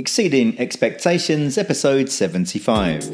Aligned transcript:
Exceeding 0.00 0.58
Expectations, 0.58 1.58
episode 1.58 2.08
75. 2.08 3.04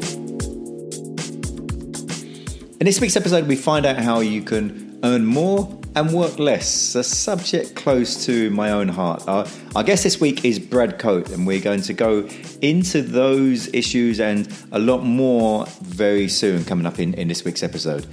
In 2.79 2.85
this 2.85 3.01
week's 3.01 3.17
episode, 3.17 3.45
we 3.45 3.57
find 3.57 3.85
out 3.85 3.97
how 3.97 4.21
you 4.21 4.41
can 4.41 4.97
earn 5.03 5.25
more 5.25 5.67
and 5.97 6.13
work 6.13 6.39
less, 6.39 6.95
a 6.95 7.03
subject 7.03 7.75
close 7.75 8.25
to 8.25 8.49
my 8.51 8.71
own 8.71 8.87
heart. 8.87 9.27
Our, 9.27 9.45
our 9.75 9.83
guest 9.83 10.05
this 10.05 10.21
week 10.21 10.45
is 10.45 10.59
Brad 10.59 10.97
Coate, 10.97 11.29
and 11.31 11.45
we're 11.45 11.59
going 11.59 11.81
to 11.81 11.93
go 11.93 12.25
into 12.61 13.01
those 13.01 13.67
issues 13.73 14.21
and 14.21 14.47
a 14.71 14.79
lot 14.79 15.03
more 15.03 15.65
very 15.81 16.29
soon 16.29 16.63
coming 16.63 16.85
up 16.85 16.99
in, 16.99 17.13
in 17.15 17.27
this 17.27 17.43
week's 17.43 17.63
episode. 17.63 18.07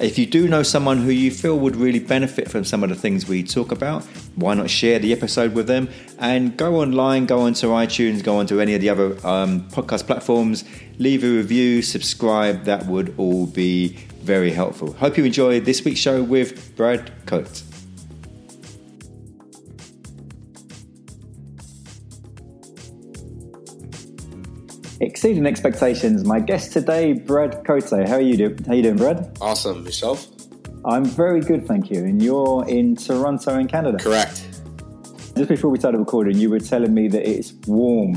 If 0.00 0.18
you 0.18 0.26
do 0.26 0.48
know 0.48 0.64
someone 0.64 0.98
who 0.98 1.10
you 1.10 1.30
feel 1.30 1.56
would 1.60 1.76
really 1.76 2.00
benefit 2.00 2.50
from 2.50 2.64
some 2.64 2.82
of 2.82 2.88
the 2.88 2.96
things 2.96 3.28
we 3.28 3.44
talk 3.44 3.70
about, 3.70 4.02
why 4.34 4.54
not 4.54 4.68
share 4.68 4.98
the 4.98 5.12
episode 5.12 5.54
with 5.54 5.68
them? 5.68 5.88
And 6.18 6.56
go 6.56 6.80
online, 6.80 7.26
go 7.26 7.42
onto 7.42 7.68
iTunes, 7.68 8.22
go 8.24 8.38
onto 8.38 8.60
any 8.60 8.74
of 8.74 8.80
the 8.80 8.88
other 8.88 9.12
um, 9.24 9.68
podcast 9.70 10.06
platforms, 10.06 10.64
leave 10.98 11.22
a 11.22 11.28
review, 11.28 11.80
subscribe. 11.80 12.64
That 12.64 12.86
would 12.86 13.14
all 13.18 13.46
be 13.46 13.96
very 14.20 14.50
helpful. 14.50 14.94
Hope 14.94 15.16
you 15.16 15.24
enjoy 15.24 15.60
this 15.60 15.84
week's 15.84 16.00
show 16.00 16.24
with 16.24 16.74
Brad 16.74 17.12
Coate. 17.26 17.62
Exceeding 25.04 25.44
expectations. 25.44 26.24
My 26.24 26.40
guest 26.40 26.72
today, 26.72 27.12
Brad 27.12 27.62
Coate. 27.66 28.08
How 28.08 28.14
are 28.14 28.20
you 28.22 28.38
doing? 28.38 28.64
How 28.64 28.72
you 28.72 28.82
doing, 28.82 28.96
Brad? 28.96 29.36
Awesome. 29.38 29.84
Yourself? 29.84 30.26
I'm 30.86 31.04
very 31.04 31.40
good, 31.40 31.66
thank 31.66 31.90
you. 31.90 32.04
And 32.04 32.22
you're 32.22 32.66
in 32.66 32.96
Toronto, 32.96 33.58
in 33.58 33.68
Canada. 33.68 33.98
Correct. 33.98 34.48
Just 35.36 35.50
before 35.50 35.70
we 35.70 35.78
started 35.78 35.98
recording, 35.98 36.38
you 36.38 36.48
were 36.48 36.58
telling 36.58 36.94
me 36.94 37.08
that 37.08 37.28
it's 37.28 37.52
warm. 37.66 38.16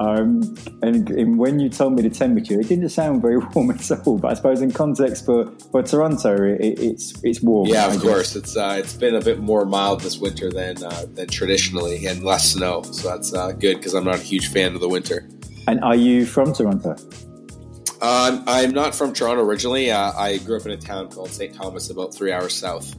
Um, 0.00 0.54
and, 0.82 1.08
and, 1.10 1.38
when 1.38 1.58
you 1.58 1.70
told 1.70 1.94
me 1.94 2.02
the 2.02 2.10
temperature, 2.10 2.60
it 2.60 2.68
didn't 2.68 2.90
sound 2.90 3.22
very 3.22 3.38
warm 3.54 3.70
at 3.70 3.90
all. 4.06 4.18
But 4.18 4.32
I 4.32 4.34
suppose 4.34 4.60
in 4.60 4.70
context 4.70 5.24
for, 5.24 5.50
for 5.72 5.82
Toronto, 5.82 6.36
it, 6.44 6.78
it's 6.78 7.20
it's 7.24 7.42
warm. 7.42 7.68
Yeah, 7.68 7.92
of 7.92 8.00
course. 8.00 8.36
It's 8.36 8.56
uh, 8.56 8.76
it's 8.78 8.94
been 8.94 9.16
a 9.16 9.20
bit 9.20 9.40
more 9.40 9.64
mild 9.64 10.00
this 10.02 10.18
winter 10.18 10.52
than 10.52 10.84
uh, 10.84 11.06
than 11.14 11.26
traditionally, 11.28 12.06
and 12.06 12.22
less 12.22 12.52
snow. 12.52 12.82
So 12.82 13.08
that's 13.08 13.34
uh, 13.34 13.52
good 13.52 13.78
because 13.78 13.94
I'm 13.94 14.04
not 14.04 14.16
a 14.16 14.22
huge 14.22 14.48
fan 14.48 14.74
of 14.74 14.80
the 14.80 14.88
winter. 14.88 15.26
And 15.68 15.84
are 15.84 15.94
you 15.94 16.24
from 16.24 16.54
Toronto? 16.54 16.96
Um, 18.00 18.42
I'm 18.46 18.70
not 18.70 18.94
from 18.94 19.12
Toronto 19.12 19.44
originally. 19.44 19.90
Uh, 19.90 20.12
I 20.12 20.38
grew 20.38 20.56
up 20.56 20.64
in 20.64 20.72
a 20.72 20.78
town 20.78 21.10
called 21.10 21.28
St. 21.28 21.54
Thomas, 21.54 21.90
about 21.90 22.14
three 22.14 22.32
hours 22.32 22.54
south. 22.54 22.96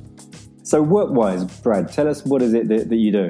So, 0.62 0.84
work 0.84 1.10
wise, 1.10 1.46
Brad, 1.62 1.92
tell 1.92 2.08
us 2.08 2.24
what 2.24 2.44
is 2.44 2.54
it 2.54 2.68
that, 2.68 2.90
that 2.90 2.96
you 2.96 3.12
do? 3.12 3.30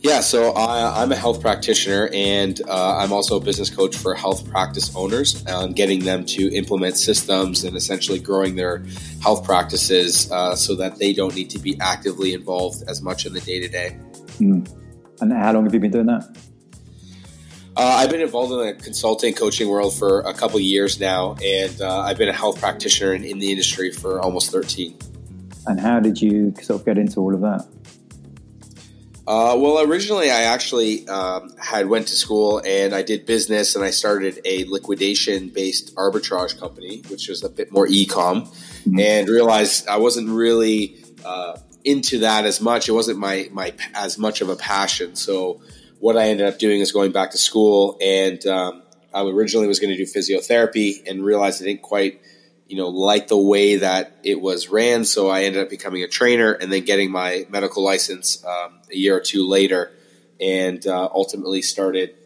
Yeah, 0.00 0.18
so 0.18 0.50
I, 0.50 1.00
am 1.04 1.12
a 1.12 1.14
health 1.14 1.40
practitioner 1.40 2.10
and 2.12 2.60
uh, 2.68 2.96
I'm 2.96 3.12
also 3.12 3.36
a 3.36 3.40
business 3.40 3.70
coach 3.70 3.96
for 3.96 4.16
health 4.16 4.50
practice 4.50 4.92
owners 4.96 5.46
on 5.46 5.72
getting 5.72 6.02
them 6.02 6.24
to 6.24 6.52
implement 6.52 6.96
systems 6.96 7.62
and 7.62 7.76
essentially 7.76 8.18
growing 8.18 8.56
their 8.56 8.84
health 9.22 9.44
practices 9.44 10.28
uh, 10.32 10.56
so 10.56 10.74
that 10.74 10.98
they 10.98 11.12
don't 11.12 11.36
need 11.36 11.50
to 11.50 11.60
be 11.60 11.78
actively 11.80 12.34
involved 12.34 12.82
as 12.88 13.00
much 13.00 13.26
in 13.26 13.32
the 13.32 13.40
day 13.42 13.60
to 13.60 13.68
day. 13.68 13.96
And 14.40 15.32
how 15.32 15.52
long 15.52 15.62
have 15.62 15.72
you 15.72 15.78
been 15.78 15.92
doing 15.92 16.06
that? 16.06 16.51
Uh, 17.74 17.96
I've 18.00 18.10
been 18.10 18.20
involved 18.20 18.52
in 18.52 18.58
the 18.58 18.74
consulting 18.74 19.32
coaching 19.32 19.68
world 19.68 19.96
for 19.96 20.20
a 20.20 20.34
couple 20.34 20.60
years 20.60 21.00
now, 21.00 21.36
and 21.42 21.80
uh, 21.80 22.00
I've 22.00 22.18
been 22.18 22.28
a 22.28 22.34
health 22.34 22.60
practitioner 22.60 23.14
in, 23.14 23.24
in, 23.24 23.38
the 23.38 23.50
industry 23.50 23.90
for 23.90 24.20
almost 24.20 24.52
13. 24.52 24.98
And 25.66 25.80
how 25.80 25.98
did 25.98 26.20
you 26.20 26.52
sort 26.60 26.80
of 26.80 26.86
get 26.86 26.98
into 26.98 27.20
all 27.20 27.34
of 27.34 27.40
that? 27.40 27.66
Uh, 29.26 29.56
well, 29.56 29.78
originally 29.80 30.30
I 30.30 30.42
actually 30.42 31.08
um, 31.08 31.54
had 31.56 31.86
went 31.86 32.08
to 32.08 32.14
school 32.14 32.60
and 32.66 32.94
I 32.94 33.02
did 33.02 33.24
business, 33.24 33.74
and 33.74 33.82
I 33.82 33.90
started 33.90 34.40
a 34.44 34.64
liquidation-based 34.64 35.94
arbitrage 35.94 36.58
company, 36.60 37.02
which 37.08 37.28
was 37.28 37.42
a 37.42 37.48
bit 37.48 37.72
more 37.72 37.86
e-com, 37.88 38.42
mm-hmm. 38.42 39.00
and 39.00 39.28
realized 39.28 39.88
I 39.88 39.96
wasn't 39.96 40.28
really 40.28 41.02
uh, 41.24 41.56
into 41.84 42.18
that 42.18 42.44
as 42.44 42.60
much. 42.60 42.90
It 42.90 42.92
wasn't 42.92 43.18
my 43.18 43.48
my 43.50 43.72
as 43.94 44.18
much 44.18 44.42
of 44.42 44.50
a 44.50 44.56
passion, 44.56 45.16
so 45.16 45.62
what 46.02 46.16
I 46.16 46.30
ended 46.30 46.48
up 46.48 46.58
doing 46.58 46.80
is 46.80 46.90
going 46.90 47.12
back 47.12 47.30
to 47.30 47.38
school, 47.38 47.96
and 48.02 48.44
um, 48.44 48.82
I 49.14 49.22
originally 49.22 49.68
was 49.68 49.78
going 49.78 49.96
to 49.96 49.96
do 49.96 50.04
physiotherapy, 50.04 51.08
and 51.08 51.24
realized 51.24 51.62
I 51.62 51.66
didn't 51.66 51.82
quite, 51.82 52.20
you 52.66 52.76
know, 52.76 52.88
like 52.88 53.28
the 53.28 53.38
way 53.38 53.76
that 53.76 54.18
it 54.24 54.40
was 54.40 54.68
ran. 54.68 55.04
So 55.04 55.30
I 55.30 55.44
ended 55.44 55.62
up 55.62 55.70
becoming 55.70 56.02
a 56.02 56.08
trainer, 56.08 56.54
and 56.54 56.72
then 56.72 56.84
getting 56.84 57.12
my 57.12 57.46
medical 57.50 57.84
license 57.84 58.44
um, 58.44 58.80
a 58.90 58.96
year 58.96 59.16
or 59.16 59.20
two 59.20 59.48
later, 59.48 59.92
and 60.40 60.84
uh, 60.84 61.08
ultimately 61.14 61.62
started 61.62 62.16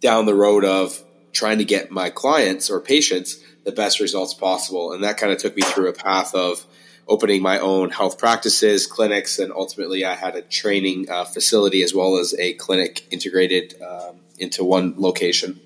down 0.00 0.24
the 0.24 0.34
road 0.34 0.64
of 0.64 1.04
trying 1.32 1.58
to 1.58 1.66
get 1.66 1.90
my 1.90 2.08
clients 2.08 2.70
or 2.70 2.80
patients 2.80 3.36
the 3.64 3.72
best 3.72 4.00
results 4.00 4.32
possible, 4.32 4.94
and 4.94 5.04
that 5.04 5.18
kind 5.18 5.34
of 5.34 5.38
took 5.38 5.54
me 5.54 5.60
through 5.60 5.90
a 5.90 5.92
path 5.92 6.34
of 6.34 6.64
opening 7.08 7.42
my 7.42 7.58
own 7.58 7.90
health 7.90 8.18
practices, 8.18 8.86
clinics, 8.86 9.38
and 9.38 9.52
ultimately 9.52 10.04
I 10.04 10.14
had 10.14 10.36
a 10.36 10.42
training 10.42 11.10
uh, 11.10 11.24
facility 11.24 11.82
as 11.82 11.94
well 11.94 12.18
as 12.18 12.34
a 12.38 12.54
clinic 12.54 13.06
integrated 13.10 13.74
um, 13.82 14.20
into 14.38 14.64
one 14.64 14.94
location. 14.96 15.60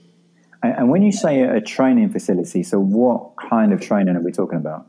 And 0.63 0.89
when 0.91 1.03
you 1.03 1.13
say 1.13 1.43
a 1.43 1.61
training 1.61 2.11
facility, 2.11 2.63
so 2.63 2.81
what 2.81 3.35
kind 3.37 3.73
of 3.73 3.81
training 3.83 4.17
are 4.17 4.23
we 4.23 4.33
talking 4.33 4.57
about? 4.57 4.87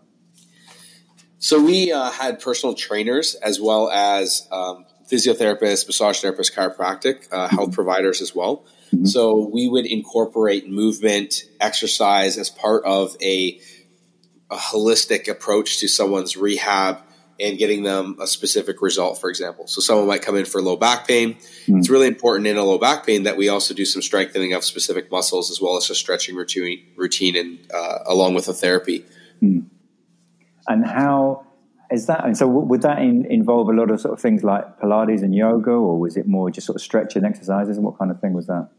So 1.40 1.62
we 1.62 1.92
uh, 1.92 2.10
had 2.10 2.40
personal 2.40 2.74
trainers 2.74 3.36
as 3.36 3.60
well 3.60 3.90
as 3.90 4.48
um, 4.52 4.86
physiotherapists, 5.12 5.86
massage 5.86 6.24
therapists, 6.24 6.54
chiropractic, 6.54 7.28
uh, 7.32 7.48
health 7.48 7.70
mm-hmm. 7.70 7.72
providers 7.76 8.22
as 8.22 8.34
well. 8.34 8.66
Mm-hmm. 8.94 9.06
So 9.06 9.50
we 9.52 9.68
would 9.68 9.86
incorporate 9.86 10.70
movement, 10.70 11.44
exercise 11.60 12.38
as 12.38 12.50
part 12.50 12.86
of 12.86 13.16
a 13.22 13.60
a 14.50 14.58
holistic 14.58 15.28
approach 15.28 15.80
to 15.80 15.88
someone's 15.88 16.38
rehab 16.38 17.00
and 17.40 17.58
getting 17.58 17.84
them 17.84 18.18
a 18.22 18.28
specific 18.28 18.82
result, 18.82 19.20
for 19.20 19.30
example. 19.30 19.68
So 19.68 19.82
someone 19.82 20.08
might 20.08 20.22
come 20.22 20.38
in 20.38 20.46
for 20.46 20.62
low 20.62 20.78
back 20.78 21.08
pain. 21.08 21.36
Mm. 21.68 21.80
It's 21.80 21.90
really 21.90 22.08
important 22.08 22.48
in 22.48 22.56
a 22.56 22.64
low 22.64 22.78
back 22.78 23.06
pain 23.06 23.24
that 23.24 23.36
we 23.36 23.50
also 23.50 23.74
do 23.74 23.84
some 23.86 24.02
strengthening 24.02 24.54
of 24.54 24.64
specific 24.64 25.12
muscles 25.12 25.52
as 25.52 25.60
well 25.60 25.76
as 25.76 25.90
a 25.90 25.96
stretching 25.96 26.36
routine, 26.36 26.86
routine 26.96 27.36
and 27.36 27.60
uh, 27.74 28.00
along 28.06 28.36
with 28.36 28.48
a 28.48 28.54
therapy. 28.54 29.06
Mm. 29.42 29.66
And 30.68 30.86
how 30.86 31.46
is 31.92 32.08
that? 32.08 32.24
And 32.26 32.38
so 32.38 32.48
would 32.48 32.82
that 32.84 33.00
in, 33.00 33.26
involve 33.30 33.68
a 33.70 33.74
lot 33.74 33.92
of 33.92 34.00
sort 34.00 34.14
of 34.14 34.22
things 34.22 34.44
like 34.44 34.80
Pilates 34.80 35.22
and 35.22 35.36
yoga, 35.36 35.72
or 35.72 36.00
was 36.00 36.16
it 36.18 36.28
more 36.28 36.50
just 36.50 36.68
sort 36.68 36.78
of 36.78 36.82
stretching 36.82 37.26
exercises? 37.26 37.78
And 37.78 37.86
what 37.86 37.98
kind 38.00 38.12
of 38.12 38.20
thing 38.22 38.34
was 38.34 38.48
that? 38.48 38.70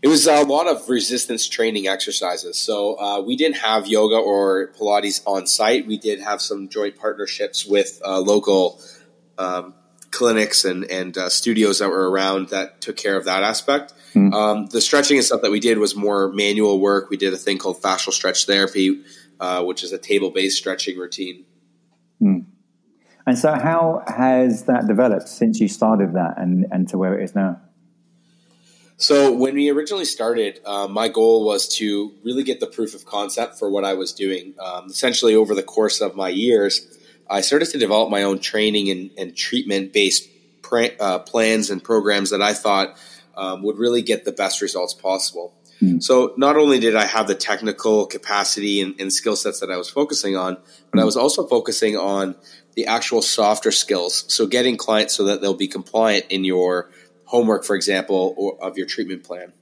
It 0.00 0.08
was 0.08 0.26
a 0.26 0.42
lot 0.42 0.68
of 0.68 0.88
resistance 0.88 1.48
training 1.48 1.88
exercises. 1.88 2.56
So 2.56 2.98
uh, 3.00 3.20
we 3.20 3.36
didn't 3.36 3.56
have 3.56 3.86
yoga 3.86 4.16
or 4.16 4.68
Pilates 4.78 5.22
on 5.26 5.46
site. 5.46 5.86
We 5.86 5.98
did 5.98 6.20
have 6.20 6.40
some 6.40 6.68
joint 6.68 6.96
partnerships 6.96 7.66
with 7.66 8.00
uh, 8.04 8.20
local 8.20 8.80
um, 9.38 9.74
clinics 10.10 10.64
and, 10.64 10.84
and 10.84 11.16
uh, 11.18 11.28
studios 11.28 11.80
that 11.80 11.88
were 11.88 12.10
around 12.10 12.50
that 12.50 12.80
took 12.80 12.96
care 12.96 13.16
of 13.16 13.24
that 13.24 13.42
aspect. 13.42 13.92
Mm. 14.14 14.32
Um, 14.32 14.66
the 14.66 14.80
stretching 14.80 15.16
and 15.16 15.26
stuff 15.26 15.42
that 15.42 15.50
we 15.50 15.60
did 15.60 15.78
was 15.78 15.94
more 15.94 16.32
manual 16.32 16.80
work. 16.80 17.10
We 17.10 17.16
did 17.16 17.32
a 17.32 17.36
thing 17.36 17.58
called 17.58 17.82
fascial 17.82 18.12
stretch 18.12 18.46
therapy, 18.46 19.02
uh, 19.40 19.64
which 19.64 19.82
is 19.82 19.92
a 19.92 19.98
table 19.98 20.30
based 20.30 20.58
stretching 20.58 20.96
routine. 20.98 21.44
Mm. 22.22 22.46
And 23.26 23.38
so, 23.38 23.52
how 23.52 24.02
has 24.06 24.64
that 24.64 24.86
developed 24.86 25.28
since 25.28 25.60
you 25.60 25.68
started 25.68 26.14
that 26.14 26.38
and, 26.38 26.66
and 26.70 26.88
to 26.88 26.98
where 26.98 27.18
it 27.18 27.24
is 27.24 27.34
now? 27.34 27.60
So 29.00 29.32
when 29.32 29.54
we 29.54 29.70
originally 29.70 30.04
started, 30.04 30.60
uh, 30.66 30.88
my 30.88 31.08
goal 31.08 31.44
was 31.44 31.68
to 31.76 32.12
really 32.24 32.42
get 32.42 32.58
the 32.58 32.66
proof 32.66 32.96
of 32.96 33.04
concept 33.04 33.56
for 33.56 33.70
what 33.70 33.84
I 33.84 33.94
was 33.94 34.12
doing. 34.12 34.54
Um, 34.58 34.86
essentially, 34.86 35.36
over 35.36 35.54
the 35.54 35.62
course 35.62 36.00
of 36.00 36.16
my 36.16 36.28
years, 36.28 36.98
I 37.30 37.42
started 37.42 37.66
to 37.66 37.78
develop 37.78 38.10
my 38.10 38.24
own 38.24 38.40
training 38.40 38.90
and, 38.90 39.10
and 39.16 39.36
treatment 39.36 39.92
based 39.92 40.28
uh, 40.98 41.20
plans 41.20 41.70
and 41.70 41.82
programs 41.82 42.30
that 42.30 42.42
I 42.42 42.52
thought 42.52 42.98
um, 43.36 43.62
would 43.62 43.78
really 43.78 44.02
get 44.02 44.24
the 44.24 44.32
best 44.32 44.60
results 44.60 44.94
possible. 44.94 45.54
Mm. 45.80 46.02
So 46.02 46.34
not 46.36 46.56
only 46.56 46.80
did 46.80 46.96
I 46.96 47.04
have 47.04 47.28
the 47.28 47.36
technical 47.36 48.04
capacity 48.04 48.80
and, 48.80 49.00
and 49.00 49.12
skill 49.12 49.36
sets 49.36 49.60
that 49.60 49.70
I 49.70 49.76
was 49.76 49.88
focusing 49.88 50.36
on, 50.36 50.58
but. 50.90 51.00
I 51.00 51.04
was 51.04 51.16
also 51.16 51.46
focusing 51.46 51.96
on 51.96 52.34
the 52.74 52.86
actual 52.86 53.22
softer 53.22 53.70
skills. 53.70 54.24
So 54.26 54.46
getting 54.46 54.76
clients 54.76 55.14
so 55.14 55.24
that 55.24 55.40
they'll 55.40 55.54
be 55.54 55.68
compliant 55.68 56.26
in 56.30 56.44
your 56.44 56.90
homework, 57.28 57.64
for 57.64 57.76
example, 57.76 58.34
or, 58.36 58.62
of 58.62 58.76
your 58.78 58.86
treatment 58.86 59.22
plan, 59.22 59.52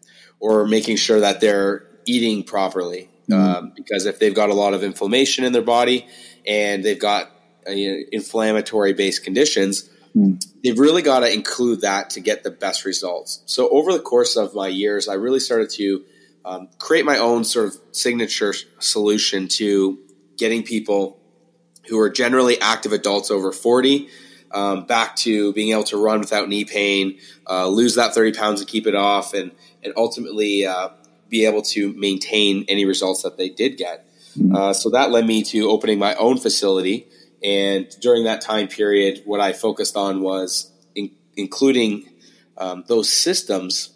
or 0.41 0.67
making 0.67 0.97
sure 0.97 1.21
that 1.21 1.41
they're 1.41 1.87
eating 2.07 2.45
properly. 2.45 3.11
Mm-hmm. 3.29 3.57
Um, 3.57 3.73
because 3.75 4.07
if 4.07 4.21
they've 4.21 4.35
got 4.35 4.51
a 4.51 4.55
lot 4.55 4.73
of 4.73 4.85
inflammation 4.85 5.45
in 5.45 5.53
their 5.53 5.63
body 5.63 6.07
and 6.47 6.85
they've 6.85 6.99
got 6.99 7.29
uh, 7.67 7.73
you 7.73 7.91
know, 7.91 8.03
inflammatory 8.13 8.93
based 8.93 9.25
conditions, 9.25 9.91
mm. 10.15 10.41
they've 10.63 10.79
really 10.79 11.03
got 11.03 11.21
to 11.21 11.33
include 11.33 11.81
that 11.81 12.11
to 12.11 12.21
get 12.21 12.45
the 12.45 12.53
best 12.53 12.85
results. 12.85 13.43
So 13.47 13.69
over 13.71 13.93
the 13.93 13.99
course 13.99 14.37
of 14.37 14.55
my 14.55 14.69
years, 14.69 15.09
I 15.09 15.15
really 15.15 15.41
started 15.41 15.71
to 15.71 16.05
um, 16.45 16.69
create 16.79 17.05
my 17.05 17.19
own 17.19 17.43
sort 17.43 17.67
of 17.67 17.77
signature 17.91 18.55
solution 18.79 19.49
to 19.49 19.99
getting 20.37 20.63
people 20.63 21.19
who 21.89 21.99
are 21.99 22.11
generally 22.11 22.61
active 22.61 22.93
adults 22.93 23.33
over 23.33 23.51
40 23.51 24.09
um, 24.53 24.87
back 24.87 25.17
to 25.17 25.53
being 25.53 25.73
able 25.73 25.85
to 25.85 25.97
run 25.97 26.21
without 26.21 26.49
knee 26.49 26.65
pain, 26.65 27.19
uh, 27.49 27.69
lose 27.69 27.95
that 27.97 28.15
30 28.15 28.33
pounds 28.39 28.61
and 28.61 28.69
keep 28.69 28.87
it 28.87 28.95
off, 28.95 29.35
and, 29.35 29.53
and 29.83 29.93
ultimately 29.97 30.67
uh, 30.67 30.91
be 31.29 31.45
able 31.45 31.63
to 31.63 31.93
maintain 31.95 32.65
any 32.69 32.85
results 32.85 33.23
that 33.23 33.37
they 33.37 33.49
did 33.49 33.77
get. 33.77 34.07
Uh, 34.55 34.73
so 34.73 34.91
that 34.91 35.11
led 35.11 35.27
me 35.27 35.43
to 35.43 35.69
opening 35.71 35.99
my 35.99 36.15
own 36.17 36.37
facility. 36.39 37.09
And 37.43 37.89
during 38.01 38.25
that 38.25 38.41
time 38.41 38.69
period, 38.69 39.23
what 39.25 39.41
I 39.41 39.53
focused 39.53 39.97
on 39.97 40.21
was 40.21 40.71
in, 40.95 41.11
including 41.37 42.09
um, 42.59 42.85
those 42.87 43.09
systems 43.09 43.91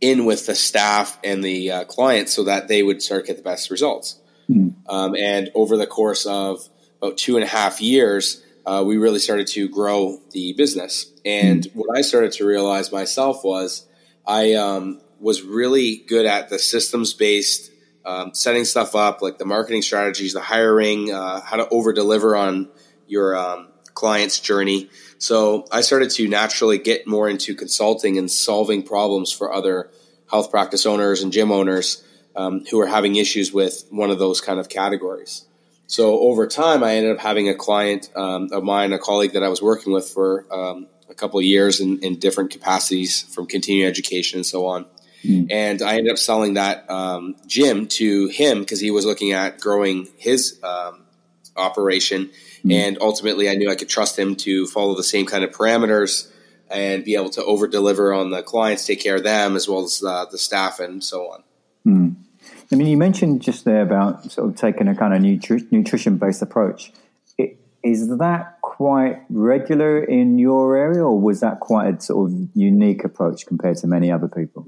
in 0.00 0.24
with 0.24 0.46
the 0.46 0.54
staff 0.54 1.18
and 1.22 1.44
the 1.44 1.70
uh, 1.70 1.84
clients 1.84 2.32
so 2.32 2.44
that 2.44 2.68
they 2.68 2.82
would 2.82 3.02
start 3.02 3.26
to 3.26 3.32
get 3.32 3.36
the 3.36 3.42
best 3.42 3.70
results. 3.70 4.18
Mm. 4.48 4.74
Um, 4.88 5.14
and 5.16 5.50
over 5.54 5.76
the 5.76 5.86
course 5.86 6.26
of 6.26 6.68
about 7.00 7.16
two 7.16 7.36
and 7.36 7.44
a 7.44 7.48
half 7.48 7.80
years, 7.80 8.42
uh, 8.66 8.82
we 8.86 8.96
really 8.96 9.18
started 9.18 9.46
to 9.48 9.68
grow 9.68 10.18
the 10.32 10.52
business. 10.54 11.12
And 11.24 11.64
mm. 11.64 11.74
what 11.74 11.96
I 11.96 12.02
started 12.02 12.32
to 12.32 12.46
realize 12.46 12.92
myself 12.92 13.44
was 13.44 13.86
I 14.26 14.54
um, 14.54 15.00
was 15.18 15.42
really 15.42 15.96
good 15.96 16.26
at 16.26 16.48
the 16.48 16.58
systems 16.58 17.14
based 17.14 17.70
um, 18.04 18.34
setting 18.34 18.64
stuff 18.64 18.94
up, 18.94 19.22
like 19.22 19.38
the 19.38 19.44
marketing 19.44 19.82
strategies, 19.82 20.32
the 20.32 20.40
hiring, 20.40 21.12
uh, 21.12 21.40
how 21.40 21.56
to 21.56 21.68
over 21.68 21.92
deliver 21.92 22.34
on 22.34 22.68
your 23.06 23.36
um, 23.36 23.68
client's 23.94 24.40
journey. 24.40 24.88
So 25.18 25.66
I 25.70 25.82
started 25.82 26.10
to 26.12 26.28
naturally 26.28 26.78
get 26.78 27.06
more 27.06 27.28
into 27.28 27.54
consulting 27.54 28.16
and 28.16 28.30
solving 28.30 28.82
problems 28.82 29.32
for 29.32 29.52
other 29.52 29.90
health 30.30 30.50
practice 30.50 30.86
owners 30.86 31.22
and 31.22 31.32
gym 31.32 31.52
owners 31.52 32.02
um, 32.36 32.64
who 32.70 32.80
are 32.80 32.86
having 32.86 33.16
issues 33.16 33.52
with 33.52 33.84
one 33.90 34.10
of 34.10 34.18
those 34.18 34.40
kind 34.40 34.58
of 34.58 34.68
categories. 34.68 35.44
So 35.90 36.20
over 36.20 36.46
time, 36.46 36.84
I 36.84 36.94
ended 36.94 37.16
up 37.16 37.18
having 37.18 37.48
a 37.48 37.54
client 37.56 38.10
um, 38.14 38.50
of 38.52 38.62
mine, 38.62 38.92
a 38.92 38.98
colleague 38.98 39.32
that 39.32 39.42
I 39.42 39.48
was 39.48 39.60
working 39.60 39.92
with 39.92 40.08
for 40.08 40.46
um, 40.54 40.86
a 41.08 41.14
couple 41.14 41.40
of 41.40 41.44
years 41.44 41.80
in, 41.80 41.98
in 42.04 42.20
different 42.20 42.50
capacities 42.50 43.22
from 43.34 43.46
continuing 43.46 43.88
education 43.88 44.38
and 44.38 44.46
so 44.46 44.66
on. 44.66 44.86
Mm. 45.24 45.48
And 45.50 45.82
I 45.82 45.96
ended 45.96 46.12
up 46.12 46.18
selling 46.18 46.54
that 46.54 46.88
um, 46.88 47.34
gym 47.44 47.88
to 47.88 48.28
him 48.28 48.60
because 48.60 48.78
he 48.78 48.92
was 48.92 49.04
looking 49.04 49.32
at 49.32 49.58
growing 49.58 50.06
his 50.16 50.60
um, 50.62 51.02
operation. 51.56 52.30
Mm. 52.64 52.72
And 52.72 52.98
ultimately, 53.00 53.50
I 53.50 53.56
knew 53.56 53.68
I 53.68 53.74
could 53.74 53.88
trust 53.88 54.16
him 54.16 54.36
to 54.36 54.68
follow 54.68 54.94
the 54.94 55.02
same 55.02 55.26
kind 55.26 55.42
of 55.42 55.50
parameters 55.50 56.30
and 56.70 57.04
be 57.04 57.16
able 57.16 57.30
to 57.30 57.44
over 57.44 57.66
deliver 57.66 58.12
on 58.14 58.30
the 58.30 58.44
clients, 58.44 58.86
take 58.86 59.00
care 59.00 59.16
of 59.16 59.24
them 59.24 59.56
as 59.56 59.68
well 59.68 59.82
as 59.82 60.04
uh, 60.06 60.26
the 60.30 60.38
staff 60.38 60.78
and 60.78 61.02
so 61.02 61.32
on. 61.32 61.42
Mm. 61.84 62.14
I 62.72 62.76
mean, 62.76 62.86
you 62.86 62.96
mentioned 62.96 63.42
just 63.42 63.64
there 63.64 63.82
about 63.82 64.30
sort 64.30 64.48
of 64.48 64.56
taking 64.56 64.86
a 64.86 64.94
kind 64.94 65.12
of 65.12 65.20
nutri- 65.20 65.70
nutrition 65.72 66.18
based 66.18 66.40
approach. 66.40 66.92
It, 67.36 67.58
is 67.82 68.16
that 68.18 68.60
quite 68.60 69.22
regular 69.28 70.02
in 70.02 70.38
your 70.38 70.76
area, 70.76 71.02
or 71.02 71.20
was 71.20 71.40
that 71.40 71.60
quite 71.60 71.94
a 71.94 72.00
sort 72.00 72.30
of 72.30 72.48
unique 72.54 73.04
approach 73.04 73.46
compared 73.46 73.76
to 73.78 73.86
many 73.86 74.10
other 74.10 74.28
people? 74.28 74.66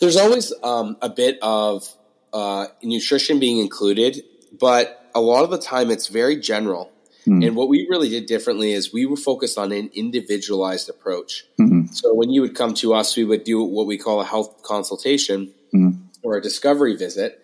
There's 0.00 0.16
always 0.16 0.52
um, 0.62 0.96
a 1.00 1.08
bit 1.08 1.38
of 1.42 1.88
uh, 2.32 2.66
nutrition 2.82 3.40
being 3.40 3.58
included, 3.58 4.22
but 4.58 5.10
a 5.14 5.20
lot 5.20 5.44
of 5.44 5.50
the 5.50 5.58
time 5.58 5.90
it's 5.90 6.08
very 6.08 6.36
general. 6.36 6.90
Mm-hmm. 7.20 7.42
And 7.42 7.56
what 7.56 7.68
we 7.68 7.86
really 7.88 8.08
did 8.08 8.26
differently 8.26 8.72
is 8.72 8.92
we 8.92 9.04
were 9.04 9.16
focused 9.16 9.58
on 9.58 9.72
an 9.72 9.90
individualized 9.94 10.88
approach. 10.88 11.44
Mm-hmm. 11.60 11.92
So 11.92 12.14
when 12.14 12.30
you 12.30 12.40
would 12.40 12.54
come 12.54 12.72
to 12.74 12.94
us, 12.94 13.16
we 13.16 13.24
would 13.24 13.44
do 13.44 13.62
what 13.62 13.86
we 13.86 13.98
call 13.98 14.20
a 14.20 14.24
health 14.24 14.62
consultation 14.62 15.52
mm-hmm. 15.74 16.02
Or 16.22 16.36
a 16.36 16.42
discovery 16.42 16.96
visit. 16.96 17.40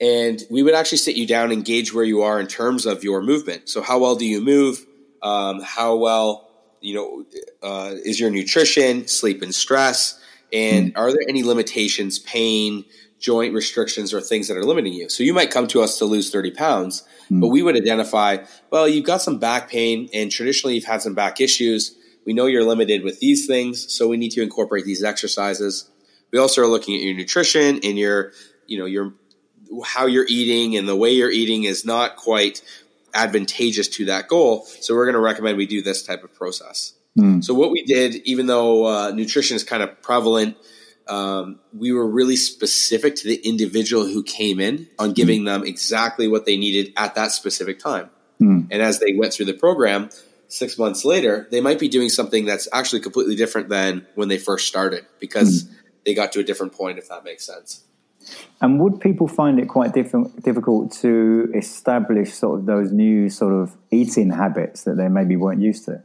And 0.00 0.42
we 0.50 0.62
would 0.62 0.74
actually 0.74 0.98
sit 0.98 1.16
you 1.16 1.26
down 1.26 1.52
and 1.52 1.64
gauge 1.64 1.94
where 1.94 2.04
you 2.04 2.22
are 2.22 2.38
in 2.38 2.46
terms 2.46 2.84
of 2.86 3.02
your 3.02 3.22
movement. 3.22 3.68
So 3.68 3.80
how 3.80 3.98
well 3.98 4.16
do 4.16 4.26
you 4.26 4.40
move? 4.40 4.84
Um, 5.22 5.60
how 5.62 5.96
well, 5.96 6.50
you 6.80 6.94
know, 6.94 7.24
uh, 7.62 7.94
is 8.04 8.20
your 8.20 8.30
nutrition, 8.30 9.08
sleep 9.08 9.42
and 9.42 9.54
stress? 9.54 10.20
And 10.52 10.94
mm. 10.94 10.98
are 10.98 11.10
there 11.10 11.24
any 11.28 11.42
limitations, 11.42 12.18
pain, 12.18 12.84
joint 13.18 13.54
restrictions, 13.54 14.12
or 14.12 14.20
things 14.20 14.48
that 14.48 14.56
are 14.56 14.64
limiting 14.64 14.92
you? 14.92 15.08
So 15.08 15.22
you 15.22 15.32
might 15.32 15.50
come 15.50 15.66
to 15.68 15.82
us 15.82 15.98
to 15.98 16.04
lose 16.04 16.30
30 16.30 16.52
pounds, 16.52 17.02
mm. 17.30 17.40
but 17.40 17.48
we 17.48 17.62
would 17.62 17.76
identify, 17.76 18.38
well, 18.70 18.86
you've 18.86 19.06
got 19.06 19.22
some 19.22 19.38
back 19.38 19.70
pain, 19.70 20.08
and 20.12 20.30
traditionally 20.30 20.74
you've 20.74 20.84
had 20.84 21.02
some 21.02 21.14
back 21.14 21.40
issues. 21.40 21.96
We 22.26 22.34
know 22.34 22.46
you're 22.46 22.64
limited 22.64 23.02
with 23.02 23.20
these 23.20 23.46
things, 23.46 23.92
so 23.92 24.08
we 24.08 24.16
need 24.16 24.32
to 24.32 24.42
incorporate 24.42 24.84
these 24.84 25.02
exercises. 25.02 25.90
We 26.32 26.38
also 26.38 26.62
are 26.62 26.66
looking 26.66 26.94
at 26.96 27.02
your 27.02 27.14
nutrition 27.14 27.80
and 27.82 27.98
your, 27.98 28.32
you 28.66 28.78
know, 28.78 28.86
your 28.86 29.14
how 29.84 30.06
you're 30.06 30.26
eating 30.28 30.76
and 30.76 30.88
the 30.88 30.96
way 30.96 31.12
you're 31.12 31.30
eating 31.30 31.64
is 31.64 31.84
not 31.84 32.16
quite 32.16 32.62
advantageous 33.14 33.88
to 33.88 34.06
that 34.06 34.28
goal. 34.28 34.64
So 34.80 34.94
we're 34.94 35.06
going 35.06 35.14
to 35.14 35.20
recommend 35.20 35.56
we 35.56 35.66
do 35.66 35.82
this 35.82 36.02
type 36.02 36.22
of 36.22 36.34
process. 36.34 36.92
Mm. 37.18 37.42
So 37.42 37.54
what 37.54 37.70
we 37.70 37.82
did, 37.82 38.16
even 38.26 38.46
though 38.46 38.86
uh, 38.86 39.10
nutrition 39.10 39.56
is 39.56 39.64
kind 39.64 39.82
of 39.82 40.02
prevalent, 40.02 40.56
um, 41.08 41.60
we 41.72 41.92
were 41.92 42.06
really 42.06 42.36
specific 42.36 43.16
to 43.16 43.28
the 43.28 43.36
individual 43.36 44.04
who 44.04 44.22
came 44.22 44.60
in 44.60 44.88
on 44.98 45.12
giving 45.12 45.42
mm. 45.42 45.46
them 45.46 45.64
exactly 45.64 46.28
what 46.28 46.46
they 46.46 46.56
needed 46.56 46.92
at 46.96 47.14
that 47.14 47.32
specific 47.32 47.78
time. 47.78 48.10
Mm. 48.40 48.68
And 48.70 48.82
as 48.82 48.98
they 48.98 49.14
went 49.14 49.32
through 49.32 49.46
the 49.46 49.54
program, 49.54 50.10
six 50.48 50.78
months 50.78 51.04
later, 51.04 51.48
they 51.50 51.60
might 51.60 51.78
be 51.78 51.88
doing 51.88 52.08
something 52.08 52.44
that's 52.44 52.68
actually 52.72 53.00
completely 53.00 53.36
different 53.36 53.68
than 53.68 54.06
when 54.14 54.28
they 54.28 54.38
first 54.38 54.66
started 54.66 55.06
because 55.20 55.64
mm. 55.64 55.74
They 56.06 56.14
got 56.14 56.32
to 56.32 56.40
a 56.40 56.44
different 56.44 56.72
point, 56.72 56.98
if 56.98 57.08
that 57.08 57.24
makes 57.24 57.44
sense. 57.44 57.82
And 58.60 58.80
would 58.80 59.00
people 59.00 59.28
find 59.28 59.58
it 59.58 59.68
quite 59.68 59.92
diff- 59.92 60.14
difficult 60.42 60.92
to 61.00 61.52
establish 61.54 62.32
sort 62.32 62.60
of 62.60 62.66
those 62.66 62.90
new 62.92 63.28
sort 63.28 63.52
of 63.52 63.76
eating 63.90 64.30
habits 64.30 64.84
that 64.84 64.96
they 64.96 65.08
maybe 65.08 65.36
weren't 65.36 65.60
used 65.60 65.84
to? 65.84 66.02